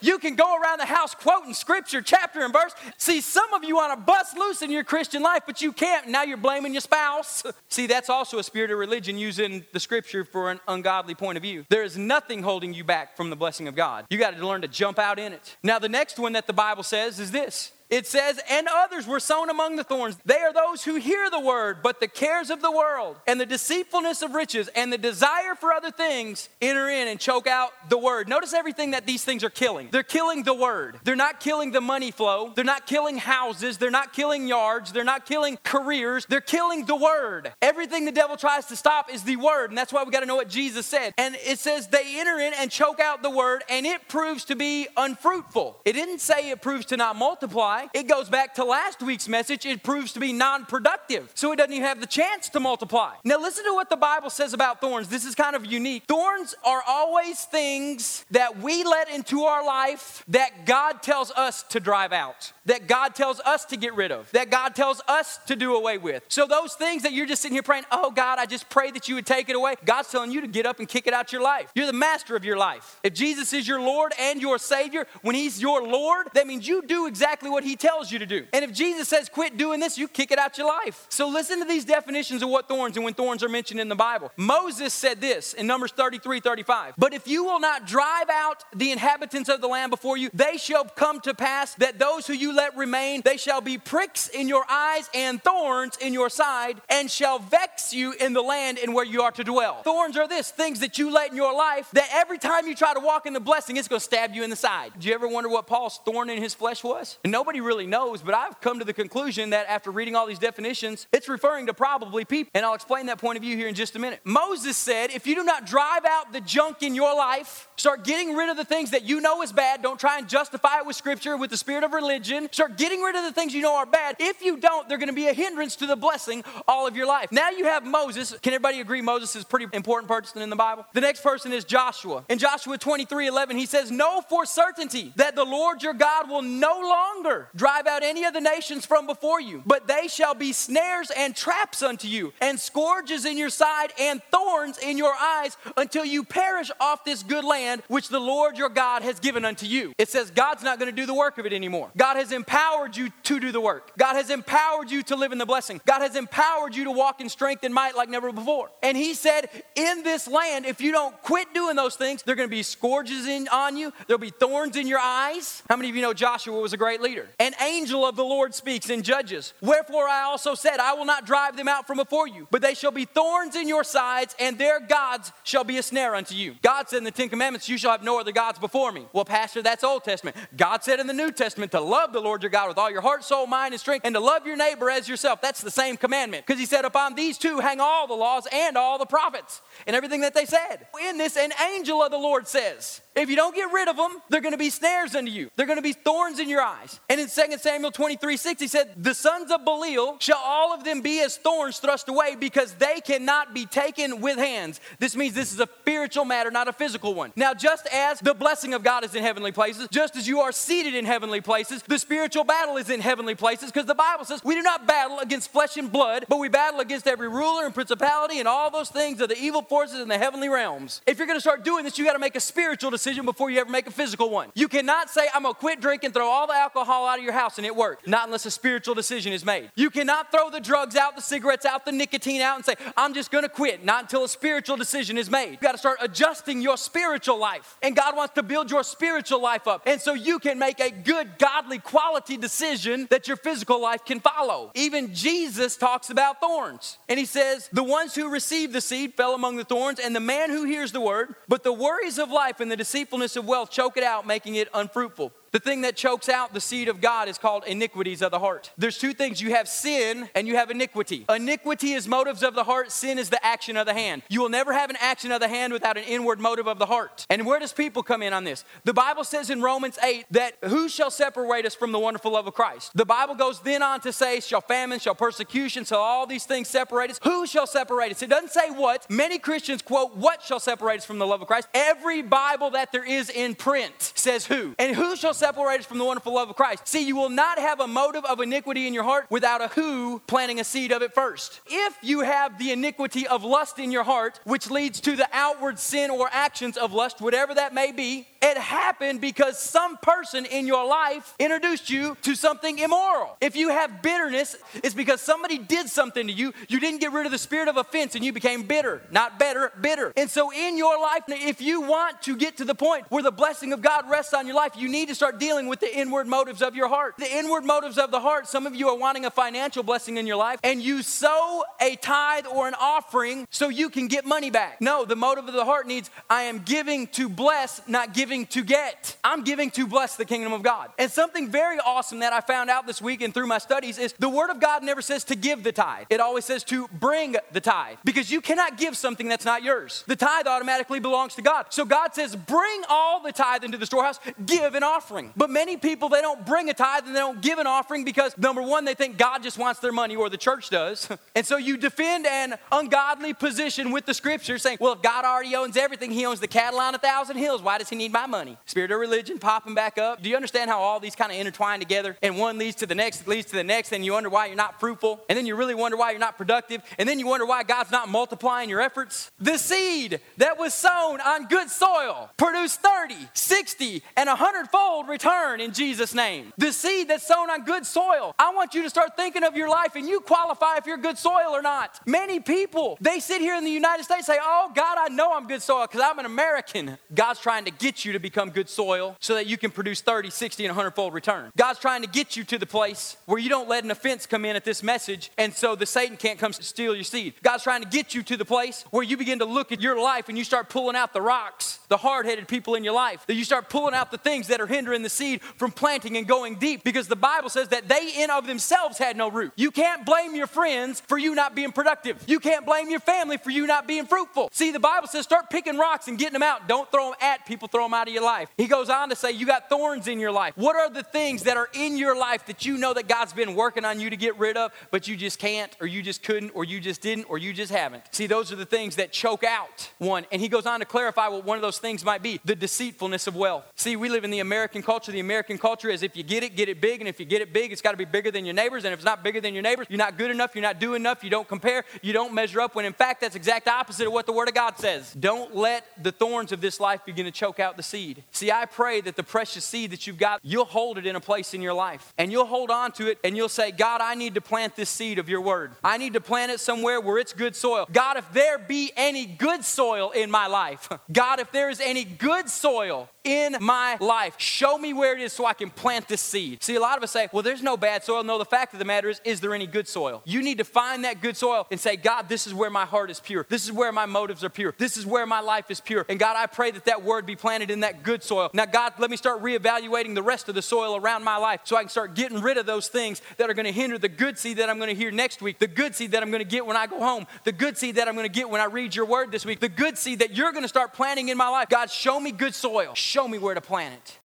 You 0.00 0.18
can 0.18 0.34
go 0.34 0.58
around 0.58 0.78
the 0.78 0.86
house 0.86 1.14
quoting 1.14 1.54
scripture, 1.54 2.02
chapter 2.02 2.40
and 2.40 2.52
verse. 2.52 2.72
See, 2.98 3.20
some 3.20 3.52
of 3.54 3.64
you 3.64 3.76
want 3.76 3.98
to 3.98 4.04
bust 4.04 4.36
loose 4.36 4.62
in 4.62 4.70
your 4.70 4.84
Christian 4.84 5.22
life, 5.22 5.42
but 5.46 5.60
you 5.60 5.72
can't. 5.72 6.08
Now 6.08 6.22
you're 6.22 6.36
blaming 6.36 6.72
your 6.72 6.80
spouse. 6.80 7.42
See, 7.68 7.86
that's 7.86 8.10
also 8.10 8.38
a 8.38 8.42
spirit 8.42 8.70
of 8.70 8.78
religion 8.78 9.18
using 9.18 9.64
the 9.72 9.80
scripture 9.80 10.24
for 10.24 10.50
an 10.50 10.60
ungodly 10.68 11.14
point 11.14 11.36
of 11.36 11.42
view. 11.42 11.64
There 11.68 11.84
is 11.84 11.96
nothing 11.96 12.42
holding 12.42 12.74
you 12.74 12.84
back 12.84 13.16
from 13.16 13.30
the 13.30 13.36
blessing 13.36 13.68
of 13.68 13.74
God. 13.74 14.06
You 14.10 14.18
got 14.18 14.36
to 14.36 14.46
learn 14.46 14.62
to 14.62 14.68
jump 14.68 14.98
out 14.98 15.18
in 15.18 15.32
it. 15.32 15.56
Now, 15.62 15.78
the 15.78 15.88
next 15.88 16.18
one 16.18 16.32
that 16.32 16.46
the 16.46 16.52
Bible 16.52 16.82
says 16.82 17.20
is 17.20 17.30
this 17.30 17.72
it 17.90 18.06
says, 18.06 18.40
and 18.50 18.66
others 18.70 19.06
were 19.06 19.20
sown 19.20 19.50
among 19.50 19.76
the 19.76 19.84
thorns. 19.84 20.16
They 20.24 20.38
are 20.38 20.52
those 20.52 20.84
who 20.84 20.96
hear 20.96 21.30
the 21.30 21.40
word, 21.40 21.78
but 21.82 22.00
the 22.00 22.08
cares 22.08 22.50
of 22.50 22.62
the 22.62 22.70
world 22.70 23.16
and 23.26 23.40
the 23.40 23.46
deceitfulness 23.46 24.22
of 24.22 24.34
riches 24.34 24.68
and 24.74 24.92
the 24.92 24.98
desire 24.98 25.54
for 25.54 25.72
other 25.72 25.90
things 25.90 26.48
enter 26.60 26.88
in 26.88 27.08
and 27.08 27.20
choke 27.20 27.46
out 27.46 27.70
the 27.90 27.98
word. 27.98 28.28
Notice 28.28 28.52
everything 28.52 28.92
that 28.92 29.06
these 29.06 29.24
things 29.24 29.44
are 29.44 29.50
killing. 29.50 29.88
They're 29.90 30.02
killing 30.02 30.42
the 30.42 30.54
word. 30.54 30.98
They're 31.04 31.14
not 31.14 31.40
killing 31.40 31.72
the 31.72 31.80
money 31.80 32.10
flow. 32.10 32.52
They're 32.54 32.64
not 32.64 32.86
killing 32.86 33.18
houses. 33.18 33.78
They're 33.78 33.90
not 33.90 34.12
killing 34.12 34.48
yards. 34.48 34.92
They're 34.92 35.04
not 35.04 35.26
killing 35.26 35.58
careers. 35.62 36.26
They're 36.26 36.40
killing 36.40 36.86
the 36.86 36.96
word. 36.96 37.52
Everything 37.60 38.06
the 38.06 38.12
devil 38.12 38.36
tries 38.36 38.66
to 38.66 38.76
stop 38.76 39.12
is 39.12 39.24
the 39.24 39.36
word. 39.36 39.70
And 39.70 39.78
that's 39.78 39.92
why 39.92 40.02
we 40.04 40.10
got 40.10 40.20
to 40.20 40.26
know 40.26 40.36
what 40.36 40.48
Jesus 40.48 40.86
said. 40.86 41.12
And 41.18 41.36
it 41.44 41.58
says 41.58 41.88
they 41.88 42.18
enter 42.18 42.38
in 42.38 42.54
and 42.54 42.70
choke 42.70 43.00
out 43.00 43.22
the 43.22 43.30
word, 43.30 43.62
and 43.68 43.86
it 43.86 44.08
proves 44.08 44.44
to 44.46 44.56
be 44.56 44.88
unfruitful. 44.96 45.80
It 45.84 45.92
didn't 45.92 46.20
say 46.20 46.50
it 46.50 46.62
proves 46.62 46.86
to 46.86 46.96
not 46.96 47.16
multiply. 47.16 47.73
It 47.92 48.08
goes 48.08 48.28
back 48.28 48.54
to 48.54 48.64
last 48.64 49.02
week's 49.02 49.28
message. 49.28 49.66
It 49.66 49.82
proves 49.82 50.12
to 50.12 50.20
be 50.20 50.32
non 50.32 50.66
productive. 50.66 51.30
So 51.34 51.52
it 51.52 51.56
doesn't 51.56 51.72
even 51.72 51.86
have 51.86 52.00
the 52.00 52.06
chance 52.06 52.48
to 52.50 52.60
multiply. 52.60 53.14
Now, 53.24 53.38
listen 53.38 53.64
to 53.64 53.74
what 53.74 53.90
the 53.90 53.96
Bible 53.96 54.30
says 54.30 54.52
about 54.52 54.80
thorns. 54.80 55.08
This 55.08 55.24
is 55.24 55.34
kind 55.34 55.56
of 55.56 55.66
unique. 55.66 56.04
Thorns 56.06 56.54
are 56.64 56.82
always 56.86 57.44
things 57.44 58.24
that 58.30 58.58
we 58.58 58.84
let 58.84 59.10
into 59.10 59.42
our 59.42 59.64
life 59.64 60.24
that 60.28 60.66
God 60.66 61.02
tells 61.02 61.30
us 61.32 61.62
to 61.70 61.80
drive 61.80 62.12
out, 62.12 62.52
that 62.66 62.86
God 62.86 63.14
tells 63.14 63.40
us 63.40 63.64
to 63.66 63.76
get 63.76 63.94
rid 63.94 64.12
of, 64.12 64.30
that 64.32 64.50
God 64.50 64.74
tells 64.74 65.00
us 65.08 65.38
to 65.46 65.56
do 65.56 65.74
away 65.74 65.98
with. 65.98 66.24
So, 66.28 66.46
those 66.46 66.74
things 66.74 67.02
that 67.02 67.12
you're 67.12 67.26
just 67.26 67.42
sitting 67.42 67.54
here 67.54 67.62
praying, 67.62 67.84
oh 67.90 68.10
God, 68.10 68.38
I 68.38 68.46
just 68.46 68.68
pray 68.68 68.90
that 68.92 69.08
you 69.08 69.14
would 69.16 69.26
take 69.26 69.48
it 69.48 69.56
away, 69.56 69.74
God's 69.84 70.10
telling 70.10 70.30
you 70.30 70.40
to 70.40 70.46
get 70.46 70.66
up 70.66 70.78
and 70.78 70.88
kick 70.88 71.06
it 71.06 71.14
out 71.14 71.32
your 71.32 71.42
life. 71.42 71.70
You're 71.74 71.86
the 71.86 71.92
master 71.92 72.36
of 72.36 72.44
your 72.44 72.56
life. 72.56 73.00
If 73.02 73.14
Jesus 73.14 73.52
is 73.52 73.66
your 73.66 73.80
Lord 73.80 74.12
and 74.18 74.40
your 74.40 74.58
Savior, 74.58 75.06
when 75.22 75.34
He's 75.34 75.60
your 75.60 75.82
Lord, 75.82 76.28
that 76.34 76.46
means 76.46 76.66
you 76.66 76.82
do 76.82 77.06
exactly 77.06 77.50
what 77.50 77.63
what 77.64 77.70
he 77.70 77.76
tells 77.76 78.12
you 78.12 78.18
to 78.18 78.26
do. 78.26 78.46
And 78.52 78.64
if 78.64 78.72
Jesus 78.72 79.08
says 79.08 79.28
quit 79.28 79.56
doing 79.56 79.80
this, 79.80 79.96
you 79.96 80.06
kick 80.06 80.30
it 80.30 80.38
out 80.38 80.58
your 80.58 80.66
life. 80.66 81.06
So 81.08 81.28
listen 81.28 81.60
to 81.60 81.64
these 81.64 81.84
definitions 81.84 82.42
of 82.42 82.48
what 82.48 82.68
thorns 82.68 82.96
and 82.96 83.04
when 83.04 83.14
thorns 83.14 83.42
are 83.42 83.48
mentioned 83.48 83.80
in 83.80 83.88
the 83.88 83.94
Bible. 83.94 84.30
Moses 84.36 84.92
said 84.92 85.20
this 85.20 85.54
in 85.54 85.66
Numbers 85.66 85.92
33 85.92 86.40
35. 86.40 86.94
But 86.98 87.14
if 87.14 87.26
you 87.26 87.44
will 87.44 87.60
not 87.60 87.86
drive 87.86 88.28
out 88.30 88.64
the 88.74 88.92
inhabitants 88.92 89.48
of 89.48 89.60
the 89.60 89.68
land 89.68 89.90
before 89.90 90.16
you, 90.16 90.30
they 90.34 90.56
shall 90.56 90.84
come 90.84 91.20
to 91.20 91.34
pass 91.34 91.74
that 91.76 91.98
those 91.98 92.26
who 92.26 92.34
you 92.34 92.54
let 92.54 92.76
remain, 92.76 93.22
they 93.24 93.36
shall 93.36 93.60
be 93.60 93.78
pricks 93.78 94.28
in 94.28 94.48
your 94.48 94.64
eyes 94.68 95.08
and 95.14 95.42
thorns 95.42 95.96
in 96.00 96.12
your 96.12 96.28
side, 96.28 96.80
and 96.90 97.10
shall 97.10 97.38
vex 97.38 97.94
you 97.94 98.12
in 98.12 98.32
the 98.32 98.42
land 98.42 98.78
in 98.78 98.92
where 98.92 99.04
you 99.04 99.22
are 99.22 99.32
to 99.32 99.44
dwell. 99.44 99.82
Thorns 99.82 100.16
are 100.16 100.28
this 100.28 100.50
things 100.50 100.80
that 100.80 100.98
you 100.98 101.12
let 101.12 101.30
in 101.30 101.36
your 101.36 101.54
life 101.54 101.90
that 101.92 102.08
every 102.12 102.38
time 102.38 102.66
you 102.66 102.74
try 102.74 102.92
to 102.92 103.00
walk 103.00 103.26
in 103.26 103.32
the 103.32 103.40
blessing, 103.40 103.76
it's 103.76 103.88
going 103.88 104.00
to 104.00 104.04
stab 104.04 104.34
you 104.34 104.44
in 104.44 104.50
the 104.50 104.56
side. 104.56 104.92
Do 104.98 105.08
you 105.08 105.14
ever 105.14 105.26
wonder 105.26 105.48
what 105.48 105.66
Paul's 105.66 105.98
thorn 106.04 106.28
in 106.28 106.42
his 106.42 106.54
flesh 106.54 106.84
was? 106.84 107.18
And 107.24 107.32
nobody 107.32 107.53
really 107.60 107.86
knows, 107.86 108.22
but 108.22 108.34
I've 108.34 108.60
come 108.60 108.78
to 108.78 108.84
the 108.84 108.92
conclusion 108.92 109.50
that 109.50 109.66
after 109.68 109.90
reading 109.90 110.16
all 110.16 110.26
these 110.26 110.38
definitions, 110.38 111.06
it's 111.12 111.28
referring 111.28 111.66
to 111.66 111.74
probably 111.74 112.24
people. 112.24 112.50
And 112.54 112.64
I'll 112.64 112.74
explain 112.74 113.06
that 113.06 113.18
point 113.18 113.36
of 113.36 113.42
view 113.42 113.56
here 113.56 113.68
in 113.68 113.74
just 113.74 113.96
a 113.96 113.98
minute. 113.98 114.20
Moses 114.24 114.76
said, 114.76 115.10
if 115.10 115.26
you 115.26 115.34
do 115.34 115.44
not 115.44 115.66
drive 115.66 116.04
out 116.04 116.32
the 116.32 116.40
junk 116.40 116.82
in 116.82 116.94
your 116.94 117.14
life, 117.16 117.68
start 117.76 118.04
getting 118.04 118.34
rid 118.34 118.48
of 118.48 118.56
the 118.56 118.64
things 118.64 118.90
that 118.90 119.04
you 119.04 119.20
know 119.20 119.42
is 119.42 119.52
bad, 119.52 119.82
don't 119.82 119.98
try 119.98 120.18
and 120.18 120.28
justify 120.28 120.78
it 120.78 120.86
with 120.86 120.96
scripture, 120.96 121.36
with 121.36 121.50
the 121.50 121.56
spirit 121.56 121.84
of 121.84 121.92
religion, 121.92 122.48
start 122.52 122.76
getting 122.76 123.00
rid 123.00 123.16
of 123.16 123.24
the 123.24 123.32
things 123.32 123.54
you 123.54 123.62
know 123.62 123.76
are 123.76 123.86
bad. 123.86 124.16
If 124.18 124.42
you 124.42 124.58
don't, 124.58 124.88
they're 124.88 124.98
going 124.98 125.08
to 125.08 125.14
be 125.14 125.28
a 125.28 125.34
hindrance 125.34 125.76
to 125.76 125.86
the 125.86 125.96
blessing 125.96 126.44
all 126.66 126.86
of 126.86 126.96
your 126.96 127.06
life. 127.06 127.30
Now 127.32 127.50
you 127.50 127.64
have 127.64 127.84
Moses. 127.84 128.34
Can 128.42 128.52
everybody 128.52 128.80
agree 128.80 129.02
Moses 129.02 129.36
is 129.36 129.44
a 129.44 129.46
pretty 129.46 129.66
important 129.72 130.08
person 130.08 130.42
in 130.42 130.50
the 130.50 130.56
Bible? 130.56 130.86
The 130.92 131.00
next 131.00 131.22
person 131.22 131.52
is 131.52 131.64
Joshua. 131.64 132.24
In 132.28 132.38
Joshua 132.38 132.78
23 132.78 133.26
11, 133.26 133.56
he 133.56 133.66
says, 133.66 133.90
Know 133.90 134.22
for 134.28 134.46
certainty 134.46 135.12
that 135.16 135.36
the 135.36 135.44
Lord 135.44 135.82
your 135.82 135.94
God 135.94 136.28
will 136.28 136.42
no 136.42 136.80
longer 136.80 137.43
drive 137.54 137.86
out 137.86 138.02
any 138.02 138.24
of 138.24 138.34
the 138.34 138.40
nations 138.40 138.86
from 138.86 139.06
before 139.06 139.40
you, 139.40 139.62
but 139.66 139.86
they 139.86 140.08
shall 140.08 140.34
be 140.34 140.52
snares 140.52 141.10
and 141.16 141.34
traps 141.34 141.82
unto 141.82 142.08
you, 142.08 142.32
and 142.40 142.58
scourges 142.58 143.24
in 143.24 143.38
your 143.38 143.50
side, 143.50 143.92
and 143.98 144.22
thorns 144.30 144.78
in 144.78 144.98
your 144.98 145.14
eyes, 145.14 145.56
until 145.76 146.04
you 146.04 146.24
perish 146.24 146.70
off 146.80 147.04
this 147.04 147.22
good 147.22 147.44
land 147.44 147.82
which 147.88 148.08
the 148.08 148.20
Lord 148.20 148.56
your 148.58 148.68
God 148.68 149.02
has 149.02 149.18
given 149.20 149.44
unto 149.44 149.66
you. 149.66 149.92
It 149.98 150.08
says 150.08 150.30
God's 150.30 150.62
not 150.62 150.78
going 150.78 150.90
to 150.90 150.96
do 150.96 151.06
the 151.06 151.14
work 151.14 151.38
of 151.38 151.46
it 151.46 151.52
anymore. 151.52 151.90
God 151.96 152.16
has 152.16 152.32
empowered 152.32 152.96
you 152.96 153.10
to 153.24 153.40
do 153.40 153.52
the 153.52 153.60
work. 153.60 153.92
God 153.96 154.14
has 154.14 154.30
empowered 154.30 154.90
you 154.90 155.02
to 155.04 155.16
live 155.16 155.32
in 155.32 155.38
the 155.38 155.46
blessing. 155.46 155.80
God 155.86 156.00
has 156.00 156.16
empowered 156.16 156.74
you 156.74 156.84
to 156.84 156.90
walk 156.90 157.20
in 157.20 157.28
strength 157.28 157.64
and 157.64 157.74
might 157.74 157.96
like 157.96 158.08
never 158.08 158.32
before. 158.32 158.70
And 158.82 158.96
He 158.96 159.14
said, 159.14 159.48
In 159.74 160.02
this 160.02 160.26
land, 160.28 160.66
if 160.66 160.80
you 160.80 160.92
don't 160.92 161.20
quit 161.22 161.52
doing 161.54 161.76
those 161.76 161.96
things, 161.96 162.22
there 162.22 162.32
are 162.32 162.36
going 162.36 162.48
to 162.48 162.54
be 162.54 162.62
scourges 162.62 163.26
in, 163.26 163.48
on 163.48 163.76
you, 163.76 163.92
there'll 164.06 164.18
be 164.18 164.30
thorns 164.30 164.76
in 164.76 164.86
your 164.86 164.98
eyes. 164.98 165.62
How 165.68 165.76
many 165.76 165.90
of 165.90 165.96
you 165.96 166.02
know 166.02 166.14
Joshua 166.14 166.58
was 166.58 166.72
a 166.72 166.76
great 166.76 167.00
leader? 167.00 167.28
An 167.38 167.52
angel 167.60 168.06
of 168.06 168.16
the 168.16 168.24
Lord 168.24 168.54
speaks 168.54 168.90
in 168.90 169.02
Judges. 169.02 169.54
Wherefore 169.60 170.08
I 170.08 170.22
also 170.22 170.54
said, 170.54 170.78
I 170.78 170.94
will 170.94 171.04
not 171.04 171.26
drive 171.26 171.56
them 171.56 171.68
out 171.68 171.86
from 171.86 171.96
before 171.96 172.28
you, 172.28 172.46
but 172.50 172.62
they 172.62 172.74
shall 172.74 172.90
be 172.90 173.04
thorns 173.04 173.56
in 173.56 173.68
your 173.68 173.84
sides, 173.84 174.34
and 174.38 174.58
their 174.58 174.80
gods 174.80 175.32
shall 175.42 175.64
be 175.64 175.78
a 175.78 175.82
snare 175.82 176.14
unto 176.14 176.34
you. 176.34 176.54
God 176.62 176.88
said 176.88 176.98
in 176.98 177.04
the 177.04 177.10
Ten 177.10 177.28
Commandments, 177.28 177.68
You 177.68 177.78
shall 177.78 177.92
have 177.92 178.04
no 178.04 178.20
other 178.20 178.32
gods 178.32 178.58
before 178.58 178.92
me. 178.92 179.06
Well, 179.12 179.24
Pastor, 179.24 179.62
that's 179.62 179.82
Old 179.82 180.04
Testament. 180.04 180.36
God 180.56 180.84
said 180.84 181.00
in 181.00 181.06
the 181.06 181.12
New 181.12 181.32
Testament 181.32 181.72
to 181.72 181.80
love 181.80 182.12
the 182.12 182.20
Lord 182.20 182.42
your 182.42 182.50
God 182.50 182.68
with 182.68 182.78
all 182.78 182.90
your 182.90 183.00
heart, 183.00 183.24
soul, 183.24 183.46
mind, 183.46 183.74
and 183.74 183.80
strength, 183.80 184.04
and 184.04 184.14
to 184.14 184.20
love 184.20 184.46
your 184.46 184.56
neighbor 184.56 184.90
as 184.90 185.08
yourself. 185.08 185.40
That's 185.40 185.60
the 185.60 185.70
same 185.70 185.96
commandment. 185.96 186.46
Because 186.46 186.60
he 186.60 186.66
said, 186.66 186.84
Upon 186.84 187.14
these 187.14 187.38
two 187.38 187.58
hang 187.58 187.80
all 187.80 188.06
the 188.06 188.14
laws 188.14 188.46
and 188.52 188.76
all 188.76 188.98
the 188.98 189.06
prophets 189.06 189.60
and 189.86 189.96
everything 189.96 190.20
that 190.20 190.34
they 190.34 190.44
said. 190.44 190.86
In 191.08 191.18
this, 191.18 191.36
an 191.36 191.52
angel 191.70 192.02
of 192.02 192.10
the 192.10 192.18
Lord 192.18 192.46
says, 192.46 193.00
if 193.16 193.30
you 193.30 193.36
don't 193.36 193.54
get 193.54 193.72
rid 193.72 193.88
of 193.88 193.96
them, 193.96 194.20
they're 194.28 194.40
going 194.40 194.52
to 194.52 194.58
be 194.58 194.70
snares 194.70 195.14
unto 195.14 195.30
you. 195.30 195.50
They're 195.56 195.66
going 195.66 195.78
to 195.78 195.82
be 195.82 195.92
thorns 195.92 196.40
in 196.40 196.48
your 196.48 196.62
eyes. 196.62 196.98
And 197.08 197.20
in 197.20 197.28
2 197.28 197.58
Samuel 197.58 197.92
23 197.92 198.36
6, 198.36 198.60
he 198.60 198.68
said, 198.68 198.92
The 198.96 199.14
sons 199.14 199.52
of 199.52 199.64
Belial 199.64 200.16
shall 200.18 200.40
all 200.44 200.74
of 200.74 200.84
them 200.84 201.00
be 201.00 201.20
as 201.20 201.36
thorns 201.36 201.78
thrust 201.78 202.08
away 202.08 202.34
because 202.34 202.74
they 202.74 203.00
cannot 203.00 203.54
be 203.54 203.66
taken 203.66 204.20
with 204.20 204.38
hands. 204.38 204.80
This 204.98 205.14
means 205.14 205.34
this 205.34 205.52
is 205.52 205.60
a 205.60 205.68
spiritual 205.80 206.24
matter, 206.24 206.50
not 206.50 206.66
a 206.66 206.72
physical 206.72 207.14
one. 207.14 207.32
Now, 207.36 207.54
just 207.54 207.86
as 207.92 208.18
the 208.18 208.34
blessing 208.34 208.74
of 208.74 208.82
God 208.82 209.04
is 209.04 209.14
in 209.14 209.22
heavenly 209.22 209.52
places, 209.52 209.86
just 209.90 210.16
as 210.16 210.26
you 210.26 210.40
are 210.40 210.50
seated 210.50 210.94
in 210.94 211.04
heavenly 211.04 211.40
places, 211.40 211.82
the 211.82 211.98
spiritual 211.98 212.44
battle 212.44 212.76
is 212.78 212.90
in 212.90 213.00
heavenly 213.00 213.36
places 213.36 213.70
because 213.70 213.86
the 213.86 213.94
Bible 213.94 214.24
says 214.24 214.42
we 214.42 214.54
do 214.54 214.62
not 214.62 214.86
battle 214.86 215.20
against 215.20 215.52
flesh 215.52 215.76
and 215.76 215.92
blood, 215.92 216.24
but 216.28 216.38
we 216.38 216.48
battle 216.48 216.80
against 216.80 217.06
every 217.06 217.28
ruler 217.28 217.64
and 217.64 217.74
principality 217.74 218.40
and 218.40 218.48
all 218.48 218.70
those 218.70 218.90
things 218.90 219.20
of 219.20 219.28
the 219.28 219.38
evil 219.38 219.62
forces 219.62 220.00
in 220.00 220.08
the 220.08 220.18
heavenly 220.18 220.48
realms. 220.48 221.00
If 221.06 221.18
you're 221.18 221.28
going 221.28 221.36
to 221.36 221.40
start 221.40 221.64
doing 221.64 221.84
this, 221.84 221.96
you 221.96 222.04
got 222.04 222.14
to 222.14 222.18
make 222.18 222.34
a 222.34 222.40
spiritual 222.40 222.90
decision 222.90 223.03
decision 223.04 223.26
before 223.26 223.50
you 223.50 223.60
ever 223.60 223.70
make 223.70 223.86
a 223.86 223.90
physical 223.90 224.30
one. 224.30 224.50
You 224.54 224.66
cannot 224.66 225.10
say, 225.10 225.26
I'm 225.34 225.42
going 225.42 225.54
to 225.54 225.60
quit 225.60 225.78
drinking, 225.78 226.12
throw 226.12 226.26
all 226.26 226.46
the 226.46 226.54
alcohol 226.54 227.06
out 227.06 227.18
of 227.18 227.24
your 227.24 227.34
house, 227.34 227.58
and 227.58 227.66
it 227.66 227.76
worked. 227.76 228.06
Not 228.08 228.24
unless 228.24 228.46
a 228.46 228.50
spiritual 228.50 228.94
decision 228.94 229.34
is 229.34 229.44
made. 229.44 229.70
You 229.74 229.90
cannot 229.90 230.30
throw 230.32 230.48
the 230.48 230.58
drugs 230.58 230.96
out, 230.96 231.14
the 231.14 231.20
cigarettes 231.20 231.66
out, 231.66 231.84
the 231.84 231.92
nicotine 231.92 232.40
out, 232.40 232.56
and 232.56 232.64
say, 232.64 232.76
I'm 232.96 233.12
just 233.12 233.30
going 233.30 233.42
to 233.42 233.50
quit. 233.50 233.84
Not 233.84 234.04
until 234.04 234.24
a 234.24 234.28
spiritual 234.28 234.78
decision 234.78 235.18
is 235.18 235.30
made. 235.30 235.50
You 235.50 235.56
got 235.58 235.72
to 235.72 235.78
start 235.78 235.98
adjusting 236.00 236.62
your 236.62 236.78
spiritual 236.78 237.38
life. 237.38 237.76
And 237.82 237.94
God 237.94 238.16
wants 238.16 238.32
to 238.36 238.42
build 238.42 238.70
your 238.70 238.82
spiritual 238.82 239.42
life 239.42 239.68
up. 239.68 239.82
And 239.84 240.00
so 240.00 240.14
you 240.14 240.38
can 240.38 240.58
make 240.58 240.80
a 240.80 240.90
good, 240.90 241.38
godly, 241.38 241.80
quality 241.80 242.38
decision 242.38 243.06
that 243.10 243.28
your 243.28 243.36
physical 243.36 243.82
life 243.82 244.06
can 244.06 244.18
follow. 244.20 244.70
Even 244.74 245.12
Jesus 245.12 245.76
talks 245.76 246.08
about 246.08 246.40
thorns. 246.40 246.96
And 247.10 247.18
he 247.18 247.26
says, 247.26 247.68
The 247.70 247.84
ones 247.84 248.14
who 248.14 248.30
receive 248.30 248.72
the 248.72 248.80
seed 248.80 249.12
fell 249.12 249.34
among 249.34 249.56
the 249.56 249.64
thorns, 249.64 250.00
and 250.00 250.16
the 250.16 250.20
man 250.20 250.48
who 250.48 250.64
hears 250.64 250.90
the 250.90 251.02
word, 251.02 251.34
but 251.48 251.64
the 251.64 251.72
worries 251.72 252.18
of 252.18 252.30
life 252.30 252.60
and 252.60 252.72
the 252.72 252.76
deceitfulness 252.94 253.34
of 253.34 253.44
wealth 253.44 253.70
choke 253.70 253.96
it 253.96 254.04
out, 254.04 254.24
making 254.24 254.54
it 254.54 254.68
unfruitful. 254.72 255.32
The 255.54 255.60
thing 255.60 255.82
that 255.82 255.94
chokes 255.94 256.28
out 256.28 256.52
the 256.52 256.60
seed 256.60 256.88
of 256.88 257.00
God 257.00 257.28
is 257.28 257.38
called 257.38 257.62
iniquities 257.64 258.22
of 258.22 258.32
the 258.32 258.40
heart. 258.40 258.72
There's 258.76 258.98
two 258.98 259.12
things 259.12 259.40
you 259.40 259.54
have 259.54 259.68
sin 259.68 260.28
and 260.34 260.48
you 260.48 260.56
have 260.56 260.68
iniquity. 260.68 261.24
Iniquity 261.28 261.92
is 261.92 262.08
motives 262.08 262.42
of 262.42 262.56
the 262.56 262.64
heart, 262.64 262.90
sin 262.90 263.20
is 263.20 263.30
the 263.30 263.46
action 263.46 263.76
of 263.76 263.86
the 263.86 263.94
hand. 263.94 264.22
You 264.28 264.40
will 264.40 264.48
never 264.48 264.72
have 264.72 264.90
an 264.90 264.96
action 265.00 265.30
of 265.30 265.38
the 265.38 265.46
hand 265.46 265.72
without 265.72 265.96
an 265.96 266.02
inward 266.02 266.40
motive 266.40 266.66
of 266.66 266.80
the 266.80 266.86
heart. 266.86 267.24
And 267.30 267.46
where 267.46 267.60
does 267.60 267.72
people 267.72 268.02
come 268.02 268.20
in 268.20 268.32
on 268.32 268.42
this? 268.42 268.64
The 268.82 268.92
Bible 268.92 269.22
says 269.22 269.48
in 269.48 269.62
Romans 269.62 269.96
8 270.02 270.26
that 270.32 270.56
who 270.64 270.88
shall 270.88 271.12
separate 271.12 271.66
us 271.66 271.76
from 271.76 271.92
the 271.92 272.00
wonderful 272.00 272.32
love 272.32 272.48
of 272.48 272.54
Christ? 272.54 272.90
The 272.96 273.06
Bible 273.06 273.36
goes 273.36 273.60
then 273.60 273.80
on 273.80 274.00
to 274.00 274.12
say, 274.12 274.40
shall 274.40 274.60
famine, 274.60 274.98
shall 274.98 275.14
persecution, 275.14 275.84
shall 275.84 276.00
all 276.00 276.26
these 276.26 276.46
things 276.46 276.66
separate 276.66 277.12
us? 277.12 277.20
Who 277.22 277.46
shall 277.46 277.68
separate 277.68 278.10
us? 278.10 278.22
It 278.22 278.30
doesn't 278.30 278.50
say 278.50 278.70
what. 278.70 279.08
Many 279.08 279.38
Christians 279.38 279.82
quote, 279.82 280.16
what 280.16 280.42
shall 280.42 280.58
separate 280.58 280.98
us 280.98 281.04
from 281.04 281.20
the 281.20 281.28
love 281.28 281.42
of 281.42 281.46
Christ? 281.46 281.68
Every 281.74 282.22
Bible 282.22 282.70
that 282.70 282.90
there 282.90 283.04
is 283.04 283.30
in 283.30 283.54
print 283.54 283.94
says 284.16 284.46
who. 284.46 284.74
And 284.80 284.96
who 284.96 285.14
shall 285.14 285.32
separate 285.44 285.80
us 285.80 285.84
from 285.84 285.98
the 285.98 286.04
wonderful 286.06 286.32
love 286.32 286.48
of 286.48 286.56
Christ. 286.56 286.88
See, 286.88 287.06
you 287.06 287.16
will 287.16 287.28
not 287.28 287.58
have 287.58 287.78
a 287.78 287.86
motive 287.86 288.24
of 288.24 288.40
iniquity 288.40 288.86
in 288.86 288.94
your 288.94 289.02
heart 289.02 289.26
without 289.28 289.60
a 289.60 289.68
who 289.68 290.22
planting 290.26 290.58
a 290.58 290.64
seed 290.64 290.90
of 290.90 291.02
it 291.02 291.12
first. 291.12 291.60
If 291.66 291.98
you 292.00 292.20
have 292.20 292.58
the 292.58 292.72
iniquity 292.72 293.26
of 293.26 293.44
lust 293.44 293.78
in 293.78 293.92
your 293.92 294.04
heart, 294.04 294.40
which 294.44 294.70
leads 294.70 295.00
to 295.02 295.16
the 295.16 295.28
outward 295.34 295.78
sin 295.78 296.10
or 296.10 296.30
actions 296.32 296.78
of 296.78 296.94
lust, 296.94 297.20
whatever 297.20 297.52
that 297.52 297.74
may 297.74 297.92
be, 297.92 298.26
it 298.44 298.58
happened 298.58 299.22
because 299.22 299.58
some 299.58 299.96
person 299.96 300.44
in 300.44 300.66
your 300.66 300.86
life 300.86 301.34
introduced 301.38 301.88
you 301.88 302.14
to 302.22 302.34
something 302.34 302.78
immoral. 302.78 303.38
If 303.40 303.56
you 303.56 303.70
have 303.70 304.02
bitterness, 304.02 304.54
it's 304.74 304.94
because 304.94 305.22
somebody 305.22 305.56
did 305.56 305.88
something 305.88 306.26
to 306.26 306.32
you. 306.32 306.52
You 306.68 306.78
didn't 306.78 307.00
get 307.00 307.12
rid 307.12 307.24
of 307.24 307.32
the 307.32 307.38
spirit 307.38 307.68
of 307.68 307.78
offense 307.78 308.14
and 308.14 308.22
you 308.22 308.34
became 308.34 308.64
bitter, 308.64 309.00
not 309.10 309.38
better, 309.38 309.72
bitter. 309.80 310.12
And 310.14 310.28
so 310.28 310.52
in 310.52 310.76
your 310.76 311.00
life, 311.00 311.22
if 311.28 311.62
you 311.62 311.80
want 311.80 312.20
to 312.22 312.36
get 312.36 312.58
to 312.58 312.66
the 312.66 312.74
point 312.74 313.06
where 313.08 313.22
the 313.22 313.32
blessing 313.32 313.72
of 313.72 313.80
God 313.80 314.10
rests 314.10 314.34
on 314.34 314.46
your 314.46 314.56
life, 314.56 314.72
you 314.76 314.90
need 314.90 315.08
to 315.08 315.14
start 315.14 315.40
dealing 315.40 315.66
with 315.66 315.80
the 315.80 315.96
inward 315.96 316.26
motives 316.26 316.60
of 316.60 316.76
your 316.76 316.88
heart. 316.88 317.14
The 317.16 317.34
inward 317.34 317.64
motives 317.64 317.96
of 317.96 318.10
the 318.10 318.20
heart, 318.20 318.46
some 318.46 318.66
of 318.66 318.74
you 318.74 318.88
are 318.88 318.96
wanting 318.96 319.24
a 319.24 319.30
financial 319.30 319.82
blessing 319.82 320.18
in 320.18 320.26
your 320.26 320.36
life 320.36 320.60
and 320.62 320.82
you 320.82 321.02
sow 321.02 321.64
a 321.80 321.96
tithe 321.96 322.44
or 322.46 322.68
an 322.68 322.74
offering 322.78 323.46
so 323.48 323.70
you 323.70 323.88
can 323.88 324.06
get 324.06 324.26
money 324.26 324.50
back. 324.50 324.82
No, 324.82 325.06
the 325.06 325.16
motive 325.16 325.48
of 325.48 325.54
the 325.54 325.64
heart 325.64 325.86
needs 325.86 326.10
I 326.28 326.42
am 326.42 326.58
giving 326.58 327.06
to 327.08 327.30
bless, 327.30 327.80
not 327.88 328.12
giving 328.12 328.33
giving 328.34 328.46
to 328.46 328.64
get. 328.64 329.16
I'm 329.22 329.44
giving 329.44 329.70
to 329.72 329.86
bless 329.86 330.16
the 330.16 330.24
kingdom 330.24 330.52
of 330.52 330.62
God. 330.62 330.90
And 330.98 331.08
something 331.10 331.48
very 331.48 331.78
awesome 331.78 332.18
that 332.18 332.32
I 332.32 332.40
found 332.40 332.68
out 332.68 332.84
this 332.84 333.00
week 333.00 333.22
and 333.22 333.32
through 333.32 333.46
my 333.46 333.58
studies 333.58 333.96
is 333.96 334.12
the 334.18 334.28
word 334.28 334.50
of 334.50 334.60
God 334.60 334.82
never 334.82 335.00
says 335.00 335.22
to 335.24 335.36
give 335.36 335.62
the 335.62 335.70
tithe. 335.70 336.06
It 336.10 336.18
always 336.18 336.44
says 336.44 336.64
to 336.64 336.88
bring 336.88 337.36
the 337.52 337.60
tithe 337.60 337.98
because 338.04 338.32
you 338.32 338.40
cannot 338.40 338.76
give 338.76 338.96
something 338.96 339.28
that's 339.28 339.44
not 339.44 339.62
yours. 339.62 340.02
The 340.08 340.16
tithe 340.16 340.48
automatically 340.48 340.98
belongs 340.98 341.36
to 341.36 341.42
God. 341.42 341.66
So 341.70 341.84
God 341.84 342.14
says, 342.14 342.34
bring 342.34 342.82
all 342.88 343.22
the 343.22 343.30
tithe 343.30 343.62
into 343.62 343.78
the 343.78 343.86
storehouse, 343.86 344.18
give 344.44 344.74
an 344.74 344.82
offering. 344.82 345.32
But 345.36 345.50
many 345.50 345.76
people, 345.76 346.08
they 346.08 346.20
don't 346.20 346.44
bring 346.44 346.68
a 346.70 346.74
tithe 346.74 347.06
and 347.06 347.14
they 347.14 347.20
don't 347.20 347.40
give 347.40 347.58
an 347.58 347.68
offering 347.68 348.04
because 348.04 348.36
number 348.36 348.62
one, 348.62 348.84
they 348.84 348.94
think 348.94 349.16
God 349.16 349.44
just 349.44 349.58
wants 349.58 349.78
their 349.78 349.92
money 349.92 350.16
or 350.16 350.28
the 350.28 350.36
church 350.36 350.70
does. 350.70 351.08
And 351.36 351.44
so 351.44 351.56
you 351.56 351.76
defend 351.76 352.26
an 352.26 352.54
ungodly 352.70 353.34
position 353.34 353.90
with 353.90 354.06
the 354.06 354.14
scripture 354.14 354.56
saying, 354.56 354.78
well, 354.80 354.92
if 354.92 355.02
God 355.02 355.24
already 355.24 355.56
owns 355.56 355.76
everything, 355.76 356.12
he 356.12 356.24
owns 356.24 356.38
the 356.38 356.46
cattle 356.46 356.78
on 356.78 356.94
a 356.94 356.98
thousand 356.98 357.38
hills. 357.38 357.60
Why 357.60 357.78
does 357.78 357.88
he 357.88 357.96
need 357.96 358.12
my 358.12 358.23
money. 358.30 358.56
Spirit 358.66 358.90
of 358.90 359.00
religion 359.00 359.38
popping 359.38 359.74
back 359.74 359.98
up. 359.98 360.22
Do 360.22 360.28
you 360.28 360.36
understand 360.36 360.70
how 360.70 360.80
all 360.80 361.00
these 361.00 361.14
kind 361.14 361.32
of 361.32 361.38
intertwine 361.38 361.80
together? 361.80 362.16
And 362.22 362.38
one 362.38 362.58
leads 362.58 362.76
to 362.76 362.86
the 362.86 362.94
next, 362.94 363.26
leads 363.26 363.48
to 363.50 363.56
the 363.56 363.64
next, 363.64 363.92
and 363.92 364.04
you 364.04 364.12
wonder 364.12 364.28
why 364.28 364.46
you're 364.46 364.56
not 364.56 364.80
fruitful. 364.80 365.20
And 365.28 365.36
then 365.36 365.46
you 365.46 365.56
really 365.56 365.74
wonder 365.74 365.96
why 365.96 366.10
you're 366.10 366.20
not 366.20 366.36
productive. 366.36 366.82
And 366.98 367.08
then 367.08 367.18
you 367.18 367.26
wonder 367.26 367.46
why 367.46 367.62
God's 367.62 367.90
not 367.90 368.08
multiplying 368.08 368.68
your 368.68 368.80
efforts. 368.80 369.30
The 369.38 369.58
seed 369.58 370.20
that 370.38 370.58
was 370.58 370.74
sown 370.74 371.20
on 371.20 371.46
good 371.46 371.70
soil 371.70 372.30
produced 372.36 372.80
30, 372.80 373.14
60, 373.32 374.02
and 374.16 374.28
100 374.28 374.68
fold 374.68 375.08
return 375.08 375.60
in 375.60 375.72
Jesus' 375.72 376.14
name. 376.14 376.52
The 376.58 376.72
seed 376.72 377.08
that's 377.08 377.26
sown 377.26 377.50
on 377.50 377.64
good 377.64 377.86
soil. 377.86 378.34
I 378.38 378.52
want 378.54 378.74
you 378.74 378.82
to 378.82 378.90
start 378.90 379.16
thinking 379.16 379.44
of 379.44 379.56
your 379.56 379.68
life 379.68 379.96
and 379.96 380.08
you 380.08 380.20
qualify 380.20 380.76
if 380.76 380.86
you're 380.86 380.96
good 380.96 381.18
soil 381.18 381.50
or 381.50 381.62
not. 381.62 382.00
Many 382.06 382.40
people, 382.40 382.98
they 383.00 383.20
sit 383.20 383.40
here 383.40 383.54
in 383.56 383.64
the 383.64 383.70
United 383.70 384.04
States 384.04 384.26
say, 384.26 384.38
Oh, 384.40 384.70
God, 384.74 384.98
I 384.98 385.08
know 385.08 385.32
I'm 385.32 385.46
good 385.46 385.62
soil 385.62 385.86
because 385.86 386.00
I'm 386.00 386.18
an 386.18 386.26
American. 386.26 386.98
God's 387.14 387.40
trying 387.40 387.64
to 387.66 387.70
get 387.70 388.04
you 388.04 388.12
to 388.14 388.18
become 388.18 388.50
good 388.50 388.68
soil 388.68 389.16
so 389.20 389.34
that 389.34 389.46
you 389.46 389.58
can 389.58 389.70
produce 389.70 390.00
30, 390.00 390.30
60, 390.30 390.64
and 390.64 390.70
100 390.76 390.92
fold 390.92 391.14
return. 391.14 391.50
God's 391.56 391.78
trying 391.78 392.02
to 392.02 392.08
get 392.08 392.36
you 392.36 392.44
to 392.44 392.58
the 392.58 392.66
place 392.66 393.16
where 393.26 393.38
you 393.38 393.48
don't 393.48 393.68
let 393.68 393.84
an 393.84 393.90
offense 393.90 394.26
come 394.26 394.44
in 394.44 394.56
at 394.56 394.64
this 394.64 394.82
message 394.82 395.30
and 395.38 395.52
so 395.52 395.74
the 395.74 395.86
Satan 395.86 396.16
can't 396.16 396.38
come 396.38 396.52
steal 396.52 396.94
your 396.94 397.04
seed. 397.04 397.34
God's 397.42 397.62
trying 397.62 397.82
to 397.82 397.88
get 397.88 398.14
you 398.14 398.22
to 398.24 398.36
the 398.36 398.44
place 398.44 398.84
where 398.90 399.02
you 399.02 399.16
begin 399.16 399.38
to 399.40 399.44
look 399.44 399.72
at 399.72 399.80
your 399.80 400.00
life 400.00 400.28
and 400.28 400.38
you 400.38 400.44
start 400.44 400.68
pulling 400.68 400.96
out 400.96 401.12
the 401.12 401.20
rocks, 401.20 401.78
the 401.88 401.96
hard 401.96 402.26
headed 402.26 402.48
people 402.48 402.74
in 402.74 402.84
your 402.84 402.94
life, 402.94 403.24
that 403.26 403.34
you 403.34 403.44
start 403.44 403.68
pulling 403.68 403.94
out 403.94 404.10
the 404.10 404.18
things 404.18 404.48
that 404.48 404.60
are 404.60 404.66
hindering 404.66 405.02
the 405.02 405.08
seed 405.08 405.42
from 405.42 405.70
planting 405.70 406.16
and 406.16 406.26
going 406.26 406.56
deep 406.56 406.84
because 406.84 407.08
the 407.08 407.16
Bible 407.16 407.48
says 407.48 407.68
that 407.68 407.88
they 407.88 408.12
in 408.16 408.30
of 408.30 408.46
themselves 408.46 408.98
had 408.98 409.16
no 409.16 409.30
root. 409.30 409.52
You 409.56 409.70
can't 409.70 410.04
blame 410.04 410.34
your 410.34 410.46
friends 410.46 411.00
for 411.00 411.18
you 411.18 411.34
not 411.34 411.54
being 411.54 411.72
productive. 411.72 412.22
You 412.26 412.40
can't 412.40 412.66
blame 412.66 412.90
your 412.90 413.00
family 413.00 413.36
for 413.36 413.50
you 413.50 413.66
not 413.66 413.86
being 413.86 414.06
fruitful. 414.06 414.48
See, 414.52 414.70
the 414.70 414.80
Bible 414.80 415.08
says 415.08 415.24
start 415.24 415.50
picking 415.50 415.78
rocks 415.78 416.08
and 416.08 416.18
getting 416.18 416.34
them 416.34 416.42
out. 416.42 416.68
Don't 416.68 416.90
throw 416.90 417.06
them 417.06 417.14
at 417.20 417.46
people, 417.46 417.68
throw 417.68 417.84
them 417.84 417.93
out 417.94 418.08
of 418.08 418.14
your 418.14 418.24
life. 418.24 418.48
He 418.56 418.66
goes 418.66 418.90
on 418.90 419.08
to 419.10 419.16
say, 419.16 419.32
You 419.32 419.46
got 419.46 419.68
thorns 419.68 420.08
in 420.08 420.20
your 420.20 420.32
life. 420.32 420.54
What 420.56 420.76
are 420.76 420.90
the 420.90 421.02
things 421.02 421.44
that 421.44 421.56
are 421.56 421.68
in 421.72 421.96
your 421.96 422.16
life 422.16 422.46
that 422.46 422.64
you 422.64 422.76
know 422.76 422.94
that 422.94 423.08
God's 423.08 423.32
been 423.32 423.54
working 423.54 423.84
on 423.84 424.00
you 424.00 424.10
to 424.10 424.16
get 424.16 424.38
rid 424.38 424.56
of, 424.56 424.72
but 424.90 425.08
you 425.08 425.16
just 425.16 425.38
can't, 425.38 425.74
or 425.80 425.86
you 425.86 426.02
just 426.02 426.22
couldn't, 426.22 426.50
or 426.54 426.64
you 426.64 426.80
just 426.80 427.00
didn't, 427.00 427.24
or 427.28 427.38
you 427.38 427.52
just 427.52 427.72
haven't? 427.72 428.02
See, 428.10 428.26
those 428.26 428.52
are 428.52 428.56
the 428.56 428.66
things 428.66 428.96
that 428.96 429.12
choke 429.12 429.44
out 429.44 429.90
one. 429.98 430.26
And 430.32 430.40
he 430.40 430.48
goes 430.48 430.66
on 430.66 430.80
to 430.80 430.86
clarify 430.86 431.28
what 431.28 431.44
one 431.44 431.56
of 431.56 431.62
those 431.62 431.78
things 431.78 432.04
might 432.04 432.22
be 432.22 432.40
the 432.44 432.54
deceitfulness 432.54 433.26
of 433.26 433.36
wealth. 433.36 433.64
See, 433.76 433.96
we 433.96 434.08
live 434.08 434.24
in 434.24 434.30
the 434.30 434.40
American 434.40 434.82
culture. 434.82 435.12
The 435.12 435.20
American 435.20 435.58
culture 435.58 435.88
is 435.88 436.02
if 436.02 436.16
you 436.16 436.22
get 436.22 436.42
it, 436.42 436.56
get 436.56 436.68
it 436.68 436.80
big. 436.80 437.00
And 437.00 437.08
if 437.08 437.20
you 437.20 437.26
get 437.26 437.42
it 437.42 437.52
big, 437.52 437.72
it's 437.72 437.82
got 437.82 437.92
to 437.92 437.96
be 437.96 438.04
bigger 438.04 438.30
than 438.30 438.44
your 438.44 438.54
neighbors. 438.54 438.84
And 438.84 438.92
if 438.92 438.98
it's 438.98 439.04
not 439.04 439.22
bigger 439.22 439.40
than 439.40 439.54
your 439.54 439.62
neighbors, 439.62 439.86
you're 439.88 439.98
not 439.98 440.18
good 440.18 440.30
enough, 440.30 440.54
you're 440.54 440.62
not 440.62 440.80
doing 440.80 441.02
enough, 441.02 441.22
you 441.22 441.30
don't 441.30 441.46
compare, 441.46 441.84
you 442.02 442.12
don't 442.12 442.34
measure 442.34 442.60
up. 442.60 442.74
When 442.74 442.84
in 442.84 442.92
fact, 442.92 443.20
that's 443.20 443.36
exact 443.36 443.68
opposite 443.68 444.06
of 444.06 444.12
what 444.12 444.26
the 444.26 444.32
Word 444.32 444.48
of 444.48 444.54
God 444.54 444.78
says. 444.78 445.12
Don't 445.12 445.54
let 445.54 445.86
the 446.02 446.12
thorns 446.12 446.52
of 446.52 446.60
this 446.60 446.80
life 446.80 447.04
begin 447.04 447.26
to 447.26 447.30
choke 447.30 447.60
out 447.60 447.76
the 447.76 447.82
seed. 447.84 448.24
See, 448.32 448.50
I 448.50 448.66
pray 448.66 449.00
that 449.02 449.16
the 449.16 449.22
precious 449.22 449.64
seed 449.64 449.90
that 449.90 450.06
you've 450.06 450.18
got, 450.18 450.40
you'll 450.42 450.64
hold 450.64 450.98
it 450.98 451.06
in 451.06 451.16
a 451.16 451.20
place 451.20 451.54
in 451.54 451.62
your 451.62 451.74
life. 451.74 452.12
And 452.18 452.32
you'll 452.32 452.46
hold 452.46 452.70
on 452.70 452.92
to 452.92 453.08
it 453.08 453.18
and 453.24 453.36
you'll 453.36 453.48
say, 453.48 453.70
God, 453.70 454.00
I 454.00 454.14
need 454.14 454.34
to 454.34 454.40
plant 454.40 454.76
this 454.76 454.90
seed 454.90 455.18
of 455.18 455.28
your 455.28 455.40
word. 455.40 455.72
I 455.82 455.98
need 455.98 456.14
to 456.14 456.20
plant 456.20 456.52
it 456.52 456.60
somewhere 456.60 457.00
where 457.00 457.18
it's 457.18 457.32
good 457.32 457.56
soil. 457.56 457.86
God, 457.92 458.16
if 458.16 458.32
there 458.32 458.58
be 458.58 458.92
any 458.96 459.26
good 459.26 459.64
soil 459.64 460.10
in 460.10 460.30
my 460.30 460.46
life, 460.46 460.88
God, 461.12 461.40
if 461.40 461.50
there 461.52 461.70
is 461.70 461.80
any 461.80 462.04
good 462.04 462.48
soil 462.48 463.08
in 463.24 463.56
my 463.60 463.96
life, 464.00 464.34
show 464.38 464.76
me 464.76 464.92
where 464.92 465.14
it 465.14 465.20
is 465.20 465.32
so 465.32 465.46
I 465.46 465.54
can 465.54 465.70
plant 465.70 466.08
this 466.08 466.20
seed. 466.20 466.62
See, 466.62 466.74
a 466.74 466.80
lot 466.80 466.98
of 466.98 467.04
us 467.04 467.10
say, 467.10 467.28
well, 467.32 467.42
there's 467.42 467.62
no 467.62 467.76
bad 467.76 468.04
soil. 468.04 468.22
No, 468.22 468.38
the 468.38 468.44
fact 468.44 468.74
of 468.74 468.78
the 468.78 468.84
matter 468.84 469.08
is, 469.08 469.20
is 469.24 469.40
there 469.40 469.54
any 469.54 469.66
good 469.66 469.88
soil? 469.88 470.22
You 470.24 470.42
need 470.42 470.58
to 470.58 470.64
find 470.64 471.04
that 471.04 471.20
good 471.20 471.36
soil 471.36 471.66
and 471.70 471.80
say, 471.80 471.96
God, 471.96 472.28
this 472.28 472.46
is 472.46 472.54
where 472.54 472.70
my 472.70 472.84
heart 472.84 473.10
is 473.10 473.20
pure. 473.20 473.46
This 473.48 473.64
is 473.64 473.72
where 473.72 473.92
my 473.92 474.06
motives 474.06 474.44
are 474.44 474.50
pure. 474.50 474.74
This 474.76 474.96
is 474.96 475.06
where 475.06 475.26
my 475.26 475.40
life 475.40 475.70
is 475.70 475.80
pure. 475.80 476.04
And 476.08 476.18
God, 476.18 476.36
I 476.36 476.46
pray 476.46 476.70
that 476.70 476.84
that 476.84 477.02
word 477.02 477.26
be 477.26 477.36
planted 477.36 477.70
in 477.74 477.80
that 477.80 478.02
good 478.02 478.22
soil. 478.22 478.48
Now, 478.54 478.64
God, 478.64 478.94
let 478.98 479.10
me 479.10 479.18
start 479.18 479.42
reevaluating 479.42 480.14
the 480.14 480.22
rest 480.22 480.48
of 480.48 480.54
the 480.54 480.62
soil 480.62 480.96
around 480.96 481.24
my 481.24 481.36
life 481.36 481.60
so 481.64 481.76
I 481.76 481.80
can 481.80 481.90
start 481.90 482.14
getting 482.14 482.40
rid 482.40 482.56
of 482.56 482.64
those 482.64 482.88
things 482.88 483.20
that 483.36 483.50
are 483.50 483.54
going 483.54 483.66
to 483.66 483.72
hinder 483.72 483.98
the 483.98 484.08
good 484.08 484.38
seed 484.38 484.56
that 484.56 484.70
I'm 484.70 484.78
going 484.78 484.88
to 484.88 484.94
hear 484.94 485.10
next 485.10 485.42
week, 485.42 485.58
the 485.58 485.66
good 485.66 485.94
seed 485.94 486.12
that 486.12 486.22
I'm 486.22 486.30
going 486.30 486.42
to 486.42 486.48
get 486.48 486.64
when 486.64 486.76
I 486.76 486.86
go 486.86 486.98
home, 486.98 487.26
the 487.44 487.52
good 487.52 487.76
seed 487.76 487.96
that 487.96 488.08
I'm 488.08 488.14
going 488.14 488.26
to 488.26 488.32
get 488.32 488.48
when 488.48 488.62
I 488.62 488.64
read 488.64 488.94
your 488.94 489.04
word 489.04 489.30
this 489.30 489.44
week, 489.44 489.60
the 489.60 489.68
good 489.68 489.98
seed 489.98 490.20
that 490.20 490.34
you're 490.34 490.52
going 490.52 490.62
to 490.62 490.68
start 490.68 490.94
planting 490.94 491.28
in 491.28 491.36
my 491.36 491.48
life. 491.48 491.68
God, 491.68 491.90
show 491.90 492.18
me 492.18 492.30
good 492.30 492.54
soil. 492.54 492.94
Show 492.94 493.28
me 493.28 493.36
where 493.36 493.54
to 493.54 493.60
plant 493.60 493.94
it. 493.94 494.18